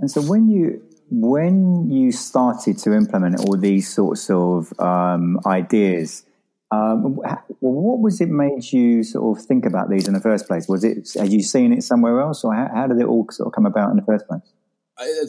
And 0.00 0.10
so 0.10 0.20
when 0.22 0.48
you 0.48 0.82
when 1.10 1.90
you 1.90 2.12
started 2.12 2.78
to 2.78 2.92
implement 2.92 3.40
all 3.40 3.56
these 3.56 3.92
sorts 3.92 4.30
of 4.30 4.72
um, 4.78 5.40
ideas, 5.44 6.24
um, 6.70 7.16
what 7.60 8.00
was 8.00 8.20
it 8.20 8.28
made 8.28 8.72
you 8.72 9.02
sort 9.02 9.38
of 9.38 9.44
think 9.44 9.66
about 9.66 9.90
these 9.90 10.08
in 10.08 10.14
the 10.14 10.20
first 10.20 10.46
place? 10.46 10.68
Was 10.68 10.84
it 10.84 11.10
had 11.16 11.32
you 11.32 11.42
seen 11.42 11.72
it 11.72 11.82
somewhere 11.82 12.20
else, 12.20 12.44
or 12.44 12.54
how, 12.54 12.68
how 12.72 12.86
did 12.86 12.98
it 12.98 13.06
all 13.06 13.26
sort 13.30 13.48
of 13.48 13.52
come 13.52 13.66
about 13.66 13.90
in 13.90 13.96
the 13.96 14.04
first 14.04 14.26
place? 14.26 14.42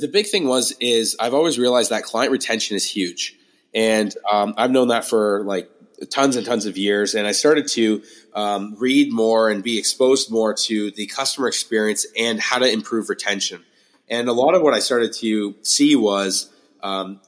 the 0.02 0.10
big 0.12 0.28
thing 0.28 0.48
was 0.48 0.74
is 0.82 1.16
I've 1.18 1.34
always 1.34 1.58
realized 1.58 1.92
that 1.92 2.04
client 2.04 2.32
retention 2.32 2.76
is 2.76 2.90
huge, 2.90 3.36
and 3.74 4.14
um, 4.32 4.54
I've 4.58 4.72
known 4.72 4.90
that 4.90 5.06
for 5.06 5.44
like 5.46 5.70
tons 6.10 6.36
and 6.36 6.46
tons 6.46 6.66
of 6.66 6.78
years. 6.78 7.14
And 7.16 7.28
I 7.28 7.32
started 7.32 7.68
to 7.70 8.04
um, 8.34 8.76
read 8.80 9.12
more 9.12 9.50
and 9.50 9.64
be 9.64 9.78
exposed 9.78 10.32
more 10.32 10.54
to 10.54 10.92
the 10.92 11.08
customer 11.08 11.48
experience 11.48 12.06
and 12.18 12.40
how 12.40 12.60
to 12.60 12.72
improve 12.72 13.10
retention. 13.10 13.64
And 14.10 14.28
a 14.28 14.34
lot 14.34 14.56
of 14.56 14.62
what 14.62 14.74
I 14.74 14.80
started 14.80 15.14
to 15.14 15.56
see 15.62 15.96
was 15.96 16.52
um, 16.84 17.22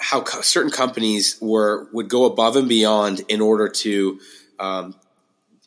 how 0.00 0.20
co- 0.22 0.42
certain 0.42 0.70
companies 0.70 1.36
were 1.40 1.88
would 1.92 2.08
go 2.08 2.24
above 2.24 2.56
and 2.56 2.68
beyond 2.68 3.22
in 3.28 3.40
order 3.40 3.68
to 3.68 4.20
um, 4.60 4.94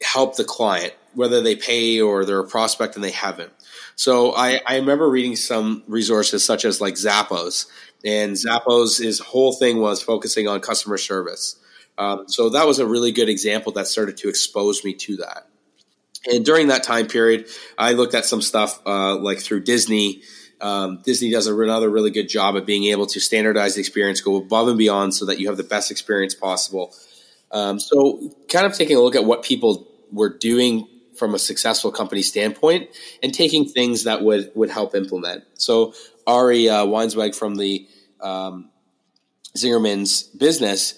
help 0.01 0.37
the 0.37 0.43
client, 0.43 0.93
whether 1.13 1.41
they 1.41 1.55
pay 1.55 1.99
or 2.01 2.25
they're 2.25 2.39
a 2.39 2.47
prospect 2.47 2.95
and 2.95 3.03
they 3.03 3.11
haven't. 3.11 3.51
So 3.95 4.33
I, 4.33 4.61
I 4.65 4.77
remember 4.77 5.09
reading 5.09 5.35
some 5.35 5.83
resources 5.87 6.43
such 6.43 6.65
as 6.65 6.81
like 6.81 6.95
Zappos, 6.95 7.67
and 8.03 8.33
Zappos' 8.33 9.01
his 9.01 9.19
whole 9.19 9.53
thing 9.53 9.79
was 9.79 10.01
focusing 10.01 10.47
on 10.47 10.59
customer 10.59 10.97
service. 10.97 11.57
Um, 11.97 12.27
so 12.27 12.49
that 12.49 12.65
was 12.65 12.79
a 12.79 12.85
really 12.85 13.11
good 13.11 13.29
example 13.29 13.73
that 13.73 13.87
started 13.87 14.17
to 14.17 14.29
expose 14.29 14.83
me 14.83 14.93
to 14.93 15.17
that. 15.17 15.47
And 16.31 16.45
during 16.45 16.67
that 16.67 16.83
time 16.83 17.07
period, 17.07 17.47
I 17.77 17.93
looked 17.93 18.15
at 18.15 18.25
some 18.25 18.41
stuff 18.41 18.79
uh, 18.85 19.17
like 19.17 19.39
through 19.39 19.63
Disney. 19.63 20.21
Um, 20.61 21.01
Disney 21.03 21.31
does 21.31 21.47
another 21.47 21.89
really 21.89 22.11
good 22.11 22.29
job 22.29 22.55
of 22.55 22.65
being 22.65 22.85
able 22.85 23.07
to 23.07 23.19
standardize 23.19 23.75
the 23.75 23.79
experience, 23.79 24.21
go 24.21 24.35
above 24.35 24.67
and 24.67 24.77
beyond 24.77 25.13
so 25.13 25.25
that 25.25 25.39
you 25.39 25.47
have 25.47 25.57
the 25.57 25.63
best 25.63 25.91
experience 25.91 26.35
possible. 26.35 26.93
Um, 27.51 27.79
so, 27.79 28.31
kind 28.47 28.65
of 28.65 28.73
taking 28.73 28.95
a 28.95 29.01
look 29.01 29.15
at 29.15 29.25
what 29.25 29.43
people 29.43 29.87
were 30.11 30.29
doing 30.29 30.87
from 31.15 31.35
a 31.35 31.39
successful 31.39 31.91
company 31.91 32.21
standpoint 32.21 32.89
and 33.21 33.33
taking 33.33 33.67
things 33.67 34.05
that 34.05 34.21
would 34.21 34.51
would 34.55 34.69
help 34.69 34.95
implement. 34.95 35.43
So 35.53 35.93
Ari 36.25 36.69
uh, 36.69 36.85
from 37.33 37.55
the 37.55 37.87
um, 38.19 38.69
Zingerman's 39.55 40.23
business, 40.23 40.95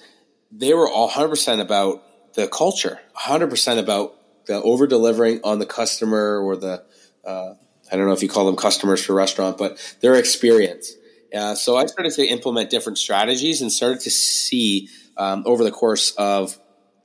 they 0.52 0.73
were 0.73 0.89
all 0.89 1.10
100% 1.10 1.60
about 1.60 2.04
the 2.36 2.47
culture, 2.47 2.99
100% 3.17 3.80
about 3.80 4.15
the 4.45 4.62
over 4.62 4.88
delivering 4.88 5.39
on 5.43 5.60
the 5.60 5.65
customer 5.65 6.39
or 6.39 6.56
the 6.56 6.84
uh, 7.26 7.54
I 7.93 7.95
don't 7.95 8.08
know 8.08 8.13
if 8.13 8.23
you 8.23 8.27
call 8.27 8.47
them 8.47 8.56
customers 8.56 9.06
for 9.06 9.13
restaurant, 9.13 9.60
but 9.60 9.77
their 10.01 10.15
experience. 10.15 10.93
Uh, 11.32 11.53
so 11.53 11.77
I 11.77 11.86
started 11.86 12.12
to 12.13 12.25
implement 12.25 12.71
different 12.71 12.97
strategies 12.97 13.62
and 13.62 13.71
started 13.71 13.99
to 14.01 14.10
see 14.10 14.89
um, 15.15 15.43
over 15.45 15.63
the 15.63 15.71
course 15.71 16.12
of 16.15 16.58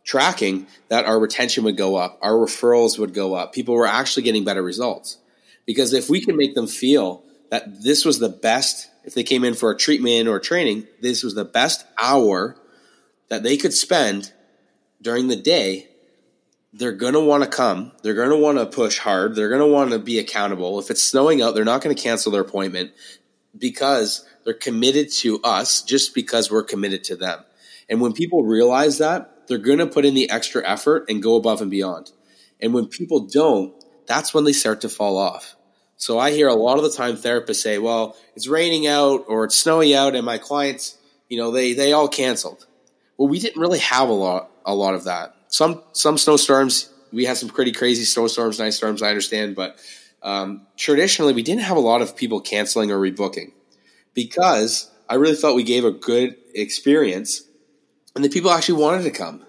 tracking 0.03 0.67
that 0.89 1.05
our 1.05 1.21
retention 1.21 1.65
would 1.65 1.77
go 1.77 1.97
up, 1.97 2.19
our 2.23 2.33
referrals 2.33 2.99
would 2.99 3.13
go 3.13 3.35
up. 3.35 3.53
People 3.53 3.75
were 3.75 3.87
actually 3.87 4.23
getting 4.23 4.45
better 4.45 4.63
results. 4.63 5.19
Because 5.67 5.93
if 5.93 6.09
we 6.09 6.23
can 6.23 6.39
make 6.39 6.55
them 6.55 6.67
feel 6.67 7.23
that 7.51 7.83
this 7.83 8.07
was 8.07 8.19
the 8.19 8.31
best, 8.31 8.89
if 9.05 9.13
they 9.13 9.23
came 9.23 9.45
in 9.45 9.53
for 9.53 9.71
a 9.71 9.77
treatment 9.77 10.27
or 10.27 10.41
training, 10.41 10.87
this 11.03 11.23
was 11.23 11.35
the 11.35 11.45
best 11.45 11.85
hour 12.01 12.57
that 13.29 13.43
they 13.43 13.59
could 13.59 13.75
spend 13.75 14.33
during 15.03 15.29
the 15.29 15.37
day, 15.37 15.88
they're 16.73 16.93
going 16.93 17.15
to 17.15 17.21
want 17.21 17.45
to 17.45 17.49
come. 17.49 17.93
They're 18.03 18.15
going 18.15 18.31
to 18.31 18.37
want 18.37 18.59
to 18.59 18.67
push 18.67 18.99
hard. 18.99 19.35
They're 19.35 19.49
going 19.49 19.61
to 19.61 19.67
want 19.67 19.91
to 19.91 19.99
be 19.99 20.19
accountable. 20.19 20.79
If 20.79 20.91
it's 20.91 21.03
snowing 21.03 21.41
out, 21.41 21.55
they're 21.55 21.65
not 21.65 21.83
going 21.83 21.95
to 21.95 22.03
cancel 22.03 22.31
their 22.33 22.43
appointment 22.43 22.93
because 23.57 24.27
they're 24.45 24.55
committed 24.55 25.11
to 25.13 25.41
us 25.43 25.83
just 25.83 26.15
because 26.15 26.51
we're 26.51 26.63
committed 26.63 27.05
to 27.05 27.17
them. 27.17 27.41
And 27.89 28.01
when 28.01 28.13
people 28.13 28.45
realize 28.45 28.99
that, 28.99 29.47
they're 29.49 29.59
going 29.59 29.79
to 29.79 29.87
put 29.87 30.05
in 30.05 30.15
the 30.15 30.31
extra 30.31 30.67
effort 30.67 31.07
and 31.09 31.23
go 31.23 31.37
above 31.37 31.63
and 31.63 31.71
beyond. 31.71 32.13
And 32.61 32.75
when 32.75 32.87
people 32.87 33.21
don't, 33.21 33.73
that's 34.07 34.35
when 34.35 34.45
they 34.45 34.53
start 34.53 34.83
to 34.83 34.89
fall 34.89 35.17
off. 35.17 35.57
So 35.97 36.19
I 36.19 36.31
hear 36.33 36.49
a 36.49 36.55
lot 36.55 36.77
of 36.77 36.85
the 36.85 36.91
time 36.91 37.17
therapists 37.17 37.57
say, 37.57 37.79
well, 37.79 38.17
it's 38.37 38.47
raining 38.47 38.87
out 38.87 39.25
or 39.27 39.45
it's 39.45 39.57
snowy 39.57 39.97
out 39.97 40.15
and 40.15 40.25
my 40.25 40.39
clients, 40.39 40.97
you 41.29 41.39
know, 41.39 41.51
they, 41.51 41.73
they 41.73 41.93
all 41.93 42.09
canceled. 42.09 42.67
Well, 43.17 43.29
we 43.29 43.41
didn't 43.41 43.61
really 43.61 43.81
have 43.81 44.09
a 44.09 44.13
lot, 44.13 44.51
a 44.65 44.75
lot 44.75 44.95
of 44.95 45.05
that. 45.05 45.35
Some, 45.49 45.83
some 45.93 46.19
snowstorms, 46.19 46.91
we 47.13 47.25
had 47.25 47.37
some 47.37 47.49
pretty 47.49 47.73
crazy 47.73 48.05
snowstorms, 48.05 48.59
nice 48.59 48.77
storms, 48.77 49.03
I 49.03 49.09
understand, 49.09 49.57
but 49.57 49.79
um, 50.23 50.67
traditionally 50.77 51.33
we 51.33 51.43
didn't 51.43 51.63
have 51.63 51.77
a 51.77 51.81
lot 51.81 52.03
of 52.03 52.17
people 52.17 52.41
canceling 52.41 52.91
or 52.91 52.99
rebooking 52.99 53.53
because 54.15 54.91
I 55.09 55.15
really 55.15 55.37
thought 55.37 55.55
we 55.55 55.63
gave 55.63 55.85
a 55.85 55.91
good 55.91 56.37
experience 56.55 57.43
and 58.15 58.25
the 58.25 58.29
people 58.29 58.51
actually 58.51 58.83
wanted 58.83 59.05
to 59.05 59.11
come. 59.11 59.45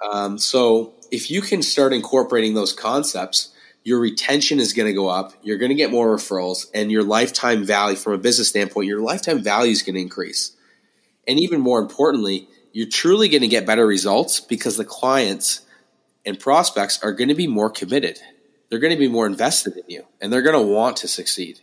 Um, 0.00 0.38
so 0.38 0.94
if 1.10 1.30
you 1.30 1.42
can 1.42 1.62
start 1.62 1.92
incorporating 1.92 2.54
those 2.54 2.72
concepts, 2.72 3.54
your 3.82 3.98
retention 3.98 4.60
is 4.60 4.72
going 4.72 4.86
to 4.86 4.92
go 4.92 5.08
up. 5.08 5.32
You're 5.42 5.58
going 5.58 5.70
to 5.70 5.74
get 5.74 5.90
more 5.90 6.14
referrals, 6.14 6.66
and 6.74 6.90
your 6.90 7.02
lifetime 7.02 7.64
value, 7.64 7.96
from 7.96 8.12
a 8.12 8.18
business 8.18 8.48
standpoint, 8.48 8.86
your 8.86 9.00
lifetime 9.00 9.42
value 9.42 9.72
is 9.72 9.82
going 9.82 9.94
to 9.94 10.00
increase. 10.00 10.54
And 11.26 11.38
even 11.40 11.60
more 11.60 11.80
importantly, 11.80 12.48
you're 12.72 12.88
truly 12.88 13.28
going 13.28 13.42
to 13.42 13.48
get 13.48 13.66
better 13.66 13.86
results 13.86 14.40
because 14.40 14.76
the 14.76 14.84
clients 14.84 15.62
and 16.24 16.38
prospects 16.38 17.02
are 17.02 17.12
going 17.12 17.28
to 17.28 17.34
be 17.34 17.46
more 17.46 17.70
committed. 17.70 18.18
They're 18.68 18.78
going 18.78 18.92
to 18.92 18.98
be 18.98 19.08
more 19.08 19.26
invested 19.26 19.76
in 19.76 19.84
you, 19.88 20.06
and 20.20 20.32
they're 20.32 20.42
going 20.42 20.58
to 20.58 20.72
want 20.72 20.98
to 20.98 21.08
succeed. 21.08 21.60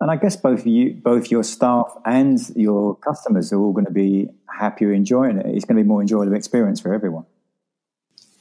And 0.00 0.10
I 0.10 0.16
guess 0.16 0.36
both 0.36 0.66
you, 0.66 0.92
both 0.92 1.30
your 1.30 1.42
staff 1.42 1.92
and 2.04 2.38
your 2.54 2.96
customers 2.96 3.52
are 3.52 3.58
all 3.58 3.72
going 3.72 3.86
to 3.86 3.92
be 3.92 4.28
happier 4.48 4.92
enjoying 4.92 5.38
it. 5.38 5.46
It's 5.46 5.64
going 5.64 5.76
to 5.76 5.82
be 5.82 5.88
more 5.88 6.00
enjoyable 6.00 6.34
experience 6.34 6.80
for 6.80 6.92
everyone. 6.92 7.24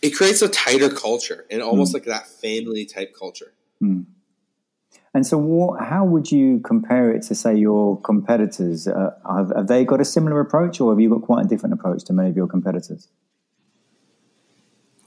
It 0.02 0.12
creates 0.12 0.42
a 0.42 0.50
tighter 0.50 0.90
culture 0.90 1.46
and 1.50 1.62
almost 1.62 1.92
mm. 1.92 1.96
like 1.96 2.06
that 2.06 2.28
family 2.28 2.86
type 2.86 3.16
culture. 3.18 3.54
Mm. 3.82 4.06
And 5.16 5.26
so, 5.26 5.38
what, 5.38 5.82
how 5.82 6.04
would 6.04 6.30
you 6.30 6.60
compare 6.60 7.10
it 7.10 7.22
to, 7.28 7.36
say, 7.36 7.56
your 7.56 7.98
competitors? 8.02 8.86
Uh, 8.86 9.12
have, 9.26 9.50
have, 9.56 9.68
they 9.68 9.86
got 9.86 10.02
a 10.02 10.06
similar 10.06 10.42
approach, 10.42 10.82
or 10.82 10.92
have 10.92 11.00
you 11.00 11.10
got 11.10 11.22
quite 11.22 11.46
a 11.46 11.48
different 11.48 11.72
approach 11.72 12.04
to 12.04 12.14
many 12.14 12.30
of 12.30 12.36
your 12.36 12.48
competitors? 12.48 13.08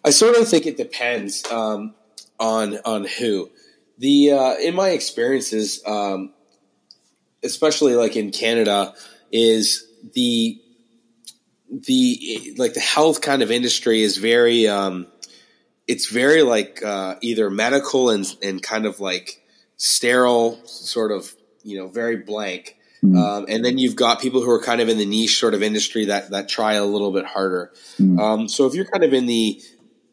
I 0.02 0.08
sort 0.08 0.34
of 0.38 0.48
think 0.48 0.64
it 0.64 0.78
depends 0.78 1.44
um, 1.52 1.94
on 2.40 2.78
on 2.86 3.04
who. 3.04 3.50
The 3.98 4.32
uh, 4.32 4.54
in 4.54 4.74
my 4.74 4.88
experiences, 4.88 5.82
um, 5.86 6.32
especially 7.42 7.94
like 7.94 8.16
in 8.16 8.30
Canada, 8.30 8.94
is 9.30 9.86
the 10.14 10.58
the 11.70 12.54
like 12.56 12.72
the 12.72 12.80
health 12.80 13.20
kind 13.20 13.42
of 13.42 13.50
industry 13.50 14.00
is 14.00 14.16
very 14.16 14.66
um, 14.68 15.06
it's 15.86 16.10
very 16.10 16.42
like 16.42 16.82
uh, 16.82 17.16
either 17.20 17.50
medical 17.50 18.08
and 18.08 18.24
and 18.42 18.62
kind 18.62 18.86
of 18.86 19.00
like 19.00 19.42
sterile, 19.78 20.60
sort 20.66 21.10
of 21.10 21.34
you 21.62 21.78
know 21.78 21.88
very 21.88 22.16
blank. 22.16 22.76
Mm-hmm. 23.02 23.16
Um, 23.16 23.46
and 23.48 23.64
then 23.64 23.78
you've 23.78 23.94
got 23.94 24.20
people 24.20 24.42
who 24.42 24.50
are 24.50 24.60
kind 24.60 24.80
of 24.80 24.88
in 24.88 24.98
the 24.98 25.06
niche 25.06 25.38
sort 25.38 25.54
of 25.54 25.62
industry 25.62 26.06
that 26.06 26.30
that 26.30 26.48
try 26.48 26.74
a 26.74 26.84
little 26.84 27.12
bit 27.12 27.24
harder. 27.24 27.72
Mm-hmm. 27.98 28.18
Um, 28.18 28.48
so 28.48 28.66
if 28.66 28.74
you're 28.74 28.84
kind 28.84 29.04
of 29.04 29.14
in 29.14 29.26
the 29.26 29.62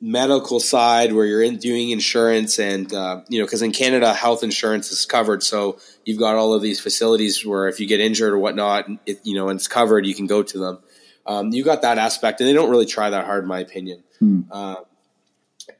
medical 0.01 0.59
side 0.59 1.13
where 1.13 1.25
you're 1.25 1.41
in 1.41 1.57
doing 1.57 1.89
insurance 1.89 2.59
and 2.59 2.93
uh, 2.93 3.21
you 3.27 3.39
know 3.39 3.45
because 3.45 3.61
in 3.61 3.71
canada 3.71 4.13
health 4.13 4.43
insurance 4.43 4.91
is 4.91 5.05
covered 5.05 5.41
so 5.41 5.79
you've 6.03 6.19
got 6.19 6.35
all 6.35 6.53
of 6.53 6.61
these 6.61 6.81
facilities 6.81 7.45
where 7.45 7.67
if 7.67 7.79
you 7.79 7.87
get 7.87 8.01
injured 8.01 8.33
or 8.33 8.37
whatnot 8.37 8.85
it, 9.05 9.19
you 9.23 9.33
know 9.33 9.47
and 9.47 9.57
it's 9.57 9.69
covered 9.69 10.05
you 10.05 10.13
can 10.13 10.27
go 10.27 10.43
to 10.43 10.59
them 10.59 10.79
um, 11.25 11.51
you 11.53 11.63
got 11.63 11.81
that 11.81 11.97
aspect 11.97 12.39
and 12.39 12.47
they 12.47 12.53
don't 12.53 12.69
really 12.69 12.85
try 12.85 13.09
that 13.09 13.25
hard 13.25 13.43
in 13.43 13.47
my 13.47 13.59
opinion 13.59 14.03
hmm. 14.19 14.41
uh, 14.51 14.75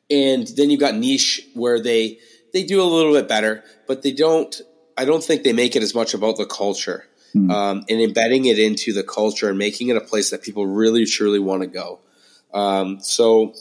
and 0.10 0.48
then 0.56 0.69
you've 0.69 0.80
got 0.80 0.95
niche 0.95 1.48
where 1.54 1.80
they 1.80 2.17
they 2.56 2.63
do 2.63 2.82
a 2.82 2.84
little 2.84 3.13
bit 3.13 3.28
better 3.28 3.63
but 3.86 4.02
they 4.02 4.12
don't 4.12 4.62
i 4.98 5.06
don't 5.06 5.24
think 5.24 5.44
they 5.44 5.54
make 5.54 5.76
it 5.76 5.84
as 5.84 5.94
much 5.94 6.15
about 6.15 6.38
the 6.38 6.46
culture 6.46 7.06
hmm. 7.34 7.52
um, 7.52 7.86
and 7.88 8.02
embedding 8.02 8.46
it 8.46 8.58
into 8.58 8.91
the 8.94 9.04
culture 9.04 9.50
and 9.50 9.60
making 9.60 9.89
it 9.89 9.96
a 9.96 10.02
place 10.02 10.32
that 10.32 10.41
people 10.41 10.65
really 10.65 11.06
truly 11.06 11.39
want 11.39 11.62
to 11.62 11.68
go 11.68 12.00
um, 12.56 13.02
so 13.02 13.54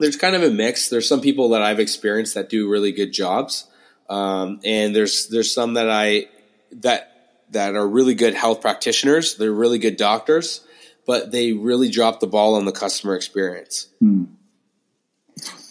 there's 0.00 0.16
kind 0.16 0.34
of 0.34 0.42
a 0.42 0.50
mix. 0.50 0.88
There's 0.88 1.08
some 1.08 1.20
people 1.20 1.50
that 1.50 1.62
I've 1.62 1.78
experienced 1.78 2.34
that 2.34 2.48
do 2.48 2.68
really 2.68 2.90
good 2.90 3.12
jobs, 3.12 3.66
um, 4.08 4.60
and 4.64 4.96
there's 4.96 5.28
there's 5.28 5.54
some 5.54 5.74
that 5.74 5.88
I 5.88 6.26
that 6.72 7.42
that 7.50 7.76
are 7.76 7.86
really 7.86 8.14
good 8.14 8.34
health 8.34 8.60
practitioners. 8.60 9.36
They're 9.36 9.52
really 9.52 9.78
good 9.78 9.96
doctors, 9.96 10.64
but 11.06 11.30
they 11.30 11.52
really 11.52 11.90
drop 11.90 12.20
the 12.20 12.26
ball 12.26 12.54
on 12.54 12.64
the 12.64 12.72
customer 12.72 13.14
experience. 13.14 13.88
Hmm. 14.00 14.24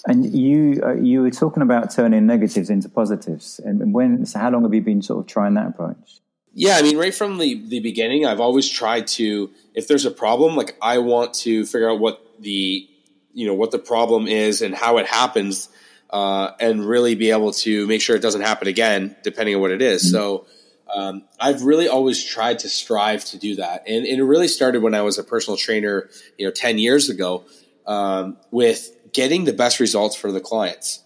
And 0.06 0.34
you 0.34 0.82
uh, 0.84 0.94
you 0.94 1.22
were 1.22 1.32
talking 1.32 1.64
about 1.64 1.92
turning 1.92 2.26
negatives 2.26 2.70
into 2.70 2.90
positives. 2.90 3.60
And 3.64 3.94
when 3.94 4.26
so 4.26 4.40
how 4.40 4.50
long 4.50 4.64
have 4.64 4.74
you 4.74 4.82
been 4.82 5.02
sort 5.02 5.20
of 5.20 5.28
trying 5.28 5.56
that 5.56 5.68
approach? 5.68 6.20
Yeah, 6.54 6.78
I 6.78 6.82
mean, 6.82 6.98
right 6.98 7.14
from 7.14 7.38
the 7.38 7.62
the 7.68 7.80
beginning, 7.80 8.26
I've 8.26 8.40
always 8.40 8.68
tried 8.68 9.08
to 9.08 9.52
if 9.74 9.88
there's 9.88 10.06
a 10.06 10.12
problem, 10.12 10.56
like 10.56 10.76
I 10.82 10.98
want 10.98 11.34
to 11.36 11.66
figure 11.66 11.90
out 11.90 12.00
what 12.00 12.22
the 12.40 12.88
you 13.34 13.48
know 13.48 13.54
what 13.54 13.72
the 13.72 13.80
problem 13.80 14.28
is 14.28 14.62
and 14.62 14.74
how 14.74 14.98
it 14.98 15.06
happens, 15.06 15.70
uh, 16.10 16.52
and 16.60 16.86
really 16.86 17.16
be 17.16 17.32
able 17.32 17.54
to 17.54 17.86
make 17.88 18.02
sure 18.02 18.16
it 18.16 18.22
doesn't 18.22 18.42
happen 18.42 18.68
again, 18.68 19.16
depending 19.24 19.56
on 19.56 19.62
what 19.62 19.72
it 19.72 19.82
is. 19.82 20.04
Mm-hmm. 20.06 20.16
So. 20.16 20.46
Um, 20.92 21.26
I've 21.40 21.62
really 21.62 21.88
always 21.88 22.24
tried 22.24 22.58
to 22.60 22.68
strive 22.68 23.24
to 23.26 23.38
do 23.38 23.58
that, 23.58 23.84
and, 23.86 24.08
and, 24.08 24.18
it 24.18 24.24
really 24.24 24.48
started 24.48 24.82
when 24.82 24.96
I 24.96 25.04
was 25.04 25.20
a 25.20 25.24
personal 25.24 25.56
trainer, 25.56 26.10
you 26.36 26.48
know, 26.48 26.52
ten 26.52 26.80
years 26.80 27.12
ago, 27.12 27.46
um, 27.86 28.38
with 28.50 28.96
getting 29.14 29.46
the 29.46 29.54
best 29.54 29.80
results 29.80 30.16
for 30.16 30.32
the 30.32 30.40
clients. 30.40 31.04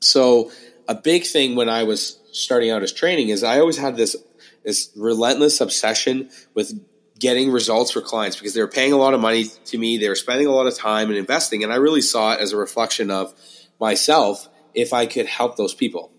So 0.00 0.50
a 0.88 0.94
big 0.94 1.24
thing 1.24 1.54
when 1.54 1.68
I 1.68 1.84
was 1.84 2.18
starting 2.32 2.70
out 2.70 2.82
as 2.82 2.92
training 2.92 3.28
is 3.28 3.42
I 3.42 3.60
always 3.60 3.76
had 3.76 3.96
this 3.96 4.16
this 4.64 4.90
relentless 4.96 5.60
obsession 5.60 6.30
with 6.54 6.78
getting 7.18 7.50
results 7.50 7.90
for 7.90 8.00
clients 8.00 8.36
because 8.36 8.54
they 8.54 8.60
were 8.60 8.68
paying 8.68 8.92
a 8.92 8.96
lot 8.96 9.14
of 9.14 9.20
money 9.20 9.44
to 9.66 9.78
me, 9.78 9.98
they 9.98 10.08
were 10.08 10.14
spending 10.14 10.46
a 10.46 10.50
lot 10.50 10.66
of 10.66 10.76
time 10.76 11.08
and 11.08 11.16
investing, 11.16 11.62
and 11.62 11.72
I 11.72 11.76
really 11.76 12.00
saw 12.00 12.32
it 12.32 12.40
as 12.40 12.52
a 12.52 12.56
reflection 12.56 13.10
of 13.10 13.34
myself 13.78 14.48
if 14.74 14.92
I 14.92 15.06
could 15.06 15.26
help 15.26 15.56
those 15.56 15.74
people. 15.74 16.12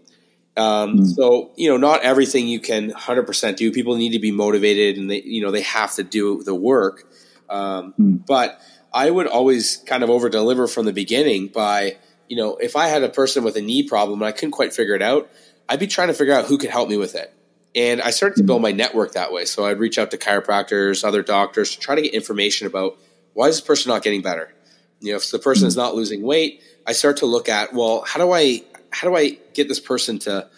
Um, 0.58 0.98
mm. 0.98 1.16
So 1.16 1.52
you 1.56 1.70
know, 1.70 1.78
not 1.78 2.04
everything 2.04 2.48
you 2.48 2.60
can 2.60 2.90
hundred 2.92 3.24
percent 3.24 3.58
do. 3.58 3.72
People 3.72 3.96
need 3.96 4.14
to 4.14 4.20
be 4.20 4.32
motivated, 4.32 4.98
and 4.98 5.10
they 5.10 5.22
you 5.22 5.42
know 5.42 5.52
they 5.52 5.62
have 5.62 5.94
to 5.96 6.04
do 6.04 6.44
the 6.44 6.56
work. 6.56 7.12
Um, 7.50 7.94
mm. 8.00 8.26
But 8.26 8.62
I 8.94 9.10
would 9.10 9.28
always 9.28 9.78
kind 9.86 10.04
of 10.04 10.10
over 10.10 10.30
deliver 10.30 10.68
from 10.68 10.86
the 10.86 10.94
beginning 10.94 11.48
by, 11.48 11.98
you 12.28 12.36
know, 12.36 12.58
if 12.58 12.76
I 12.76 12.88
had 12.88 13.04
a 13.04 13.10
person 13.10 13.44
with 13.44 13.56
a 13.56 13.62
knee 13.62 13.88
problem 13.88 14.22
and 14.22 14.28
I 14.28 14.32
couldn't 14.32 14.52
quite 14.52 14.74
figure 14.74 14.96
it 14.96 15.02
out, 15.02 15.30
I'd 15.70 15.80
be 15.80 15.88
trying 15.88 16.10
to 16.10 16.14
figure 16.14 16.34
out 16.34 16.46
who 16.46 16.58
could 16.58 16.70
help 16.70 16.90
me 16.90 16.98
with 16.98 17.16
it. 17.16 17.34
And 17.74 18.02
I 18.02 18.12
started 18.12 18.36
to 18.38 18.44
build 18.44 18.62
my 18.62 18.74
network 18.74 19.14
that 19.14 19.32
way. 19.32 19.46
So 19.46 19.66
I'd 19.66 19.80
reach 19.80 19.98
out 19.98 20.12
to 20.12 20.18
chiropractors, 20.18 21.06
other 21.06 21.24
doctors 21.24 21.72
to 21.72 21.80
try 21.80 21.96
to 21.96 22.02
get 22.02 22.14
information 22.14 22.68
about 22.68 22.98
why 23.34 23.48
is 23.48 23.58
this 23.58 23.66
person 23.66 23.90
not 23.92 24.04
getting 24.04 24.22
better? 24.22 24.54
You 25.00 25.12
know, 25.12 25.18
if 25.18 25.32
the 25.32 25.40
person 25.40 25.68
is 25.68 25.78
not 25.78 25.96
losing 25.96 26.22
weight, 26.22 26.62
I 26.86 26.92
start 26.92 27.18
to 27.18 27.26
look 27.26 27.48
at, 27.48 27.74
well, 27.74 28.04
how 28.06 28.20
do 28.20 28.32
I 28.32 28.64
how 28.92 29.10
do 29.10 29.16
I 29.16 29.38
get 29.54 29.70
this 29.70 29.80
person 29.80 30.20
to 30.20 30.50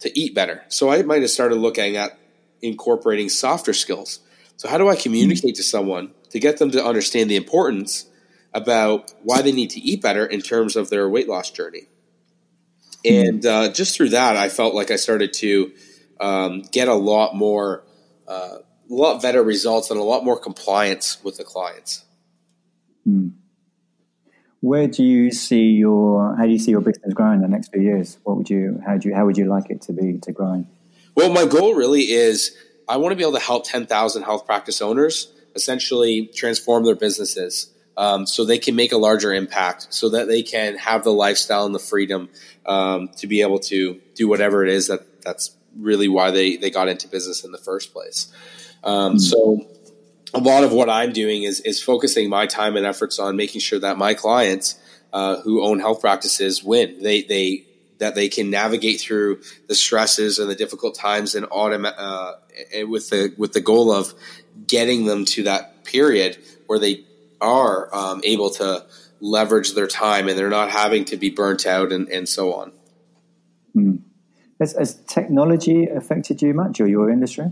to 0.00 0.18
eat 0.18 0.34
better? 0.34 0.62
So 0.68 0.90
I 0.90 1.02
might 1.02 1.22
have 1.22 1.30
started 1.30 1.56
looking 1.56 1.96
at 1.96 2.16
incorporating 2.62 3.28
softer 3.28 3.72
skills. 3.72 4.20
So 4.56 4.68
how 4.68 4.78
do 4.78 4.88
I 4.88 4.94
communicate 4.94 5.56
to 5.56 5.64
someone 5.64 6.12
to 6.32 6.40
get 6.40 6.58
them 6.58 6.70
to 6.72 6.84
understand 6.84 7.30
the 7.30 7.36
importance 7.36 8.06
about 8.52 9.12
why 9.22 9.42
they 9.42 9.52
need 9.52 9.70
to 9.70 9.80
eat 9.80 10.02
better 10.02 10.26
in 10.26 10.40
terms 10.40 10.76
of 10.76 10.90
their 10.90 11.08
weight 11.08 11.28
loss 11.28 11.50
journey. 11.50 11.88
And 13.04 13.44
uh, 13.44 13.72
just 13.72 13.96
through 13.96 14.10
that, 14.10 14.36
I 14.36 14.48
felt 14.48 14.74
like 14.74 14.90
I 14.90 14.96
started 14.96 15.32
to 15.34 15.72
um, 16.20 16.62
get 16.70 16.88
a 16.88 16.94
lot 16.94 17.34
more, 17.34 17.84
uh, 18.28 18.58
a 18.58 18.94
lot 18.94 19.22
better 19.22 19.42
results 19.42 19.90
and 19.90 19.98
a 19.98 20.02
lot 20.02 20.24
more 20.24 20.38
compliance 20.38 21.22
with 21.24 21.36
the 21.36 21.44
clients. 21.44 22.04
Hmm. 23.04 23.28
Where 24.60 24.86
do 24.86 25.02
you 25.02 25.32
see 25.32 25.70
your? 25.70 26.36
How 26.36 26.44
do 26.44 26.50
you 26.50 26.58
see 26.58 26.70
your 26.70 26.80
business 26.80 27.12
growing 27.14 27.36
in 27.36 27.40
the 27.42 27.48
next 27.48 27.72
few 27.72 27.82
years? 27.82 28.18
What 28.22 28.36
would 28.36 28.48
you? 28.48 28.80
How 28.86 28.96
do 28.96 29.08
you? 29.08 29.14
How 29.14 29.26
would 29.26 29.36
you 29.36 29.46
like 29.46 29.70
it 29.70 29.82
to 29.82 29.92
be 29.92 30.18
to 30.22 30.30
grow? 30.30 30.64
Well, 31.16 31.32
my 31.32 31.46
goal 31.46 31.74
really 31.74 32.12
is 32.12 32.56
I 32.88 32.98
want 32.98 33.10
to 33.10 33.16
be 33.16 33.22
able 33.22 33.32
to 33.32 33.40
help 33.40 33.66
ten 33.66 33.86
thousand 33.86 34.22
health 34.22 34.46
practice 34.46 34.80
owners 34.80 35.32
essentially 35.54 36.26
transform 36.26 36.84
their 36.84 36.94
businesses 36.94 37.72
um, 37.96 38.26
so 38.26 38.44
they 38.44 38.58
can 38.58 38.74
make 38.74 38.92
a 38.92 38.96
larger 38.96 39.32
impact, 39.32 39.88
so 39.90 40.08
that 40.10 40.26
they 40.26 40.42
can 40.42 40.76
have 40.76 41.04
the 41.04 41.12
lifestyle 41.12 41.66
and 41.66 41.74
the 41.74 41.78
freedom 41.78 42.30
um, 42.64 43.08
to 43.18 43.26
be 43.26 43.42
able 43.42 43.58
to 43.58 44.00
do 44.14 44.28
whatever 44.28 44.64
it 44.64 44.70
is 44.70 44.88
that 44.88 45.22
that's 45.22 45.54
really 45.78 46.08
why 46.08 46.30
they 46.30 46.56
they 46.56 46.70
got 46.70 46.88
into 46.88 47.08
business 47.08 47.44
in 47.44 47.52
the 47.52 47.58
first 47.58 47.92
place. 47.92 48.32
Um, 48.82 49.16
mm-hmm. 49.16 49.18
So 49.18 49.66
a 50.34 50.40
lot 50.40 50.64
of 50.64 50.72
what 50.72 50.88
I'm 50.88 51.12
doing 51.12 51.42
is 51.42 51.60
is 51.60 51.82
focusing 51.82 52.28
my 52.30 52.46
time 52.46 52.76
and 52.76 52.86
efforts 52.86 53.18
on 53.18 53.36
making 53.36 53.60
sure 53.60 53.78
that 53.80 53.98
my 53.98 54.14
clients 54.14 54.78
uh, 55.12 55.40
who 55.42 55.62
own 55.62 55.78
health 55.78 56.00
practices 56.00 56.64
win. 56.64 57.02
They 57.02 57.22
they 57.22 57.66
that 57.98 58.14
they 58.14 58.28
can 58.28 58.50
navigate 58.50 59.00
through 59.00 59.40
the 59.68 59.74
stresses 59.74 60.38
and 60.38 60.50
the 60.50 60.56
difficult 60.56 60.96
times 60.96 61.36
and 61.36 61.46
autom- 61.46 61.92
uh, 61.96 62.32
with 62.88 63.10
the 63.10 63.32
with 63.36 63.52
the 63.52 63.60
goal 63.60 63.92
of 63.92 64.14
getting 64.66 65.06
them 65.06 65.24
to 65.24 65.44
that 65.44 65.84
period 65.84 66.38
where 66.66 66.78
they 66.78 67.04
are 67.40 67.94
um, 67.94 68.20
able 68.24 68.50
to 68.50 68.84
leverage 69.20 69.74
their 69.74 69.86
time 69.86 70.28
and 70.28 70.38
they're 70.38 70.50
not 70.50 70.70
having 70.70 71.04
to 71.06 71.16
be 71.16 71.30
burnt 71.30 71.66
out 71.66 71.92
and, 71.92 72.08
and 72.08 72.28
so 72.28 72.54
on. 72.54 72.72
Hmm. 73.72 73.96
Has, 74.58 74.72
has, 74.72 74.94
technology 75.06 75.86
affected 75.86 76.40
you 76.42 76.54
much 76.54 76.80
or 76.80 76.86
your 76.86 77.10
industry? 77.10 77.46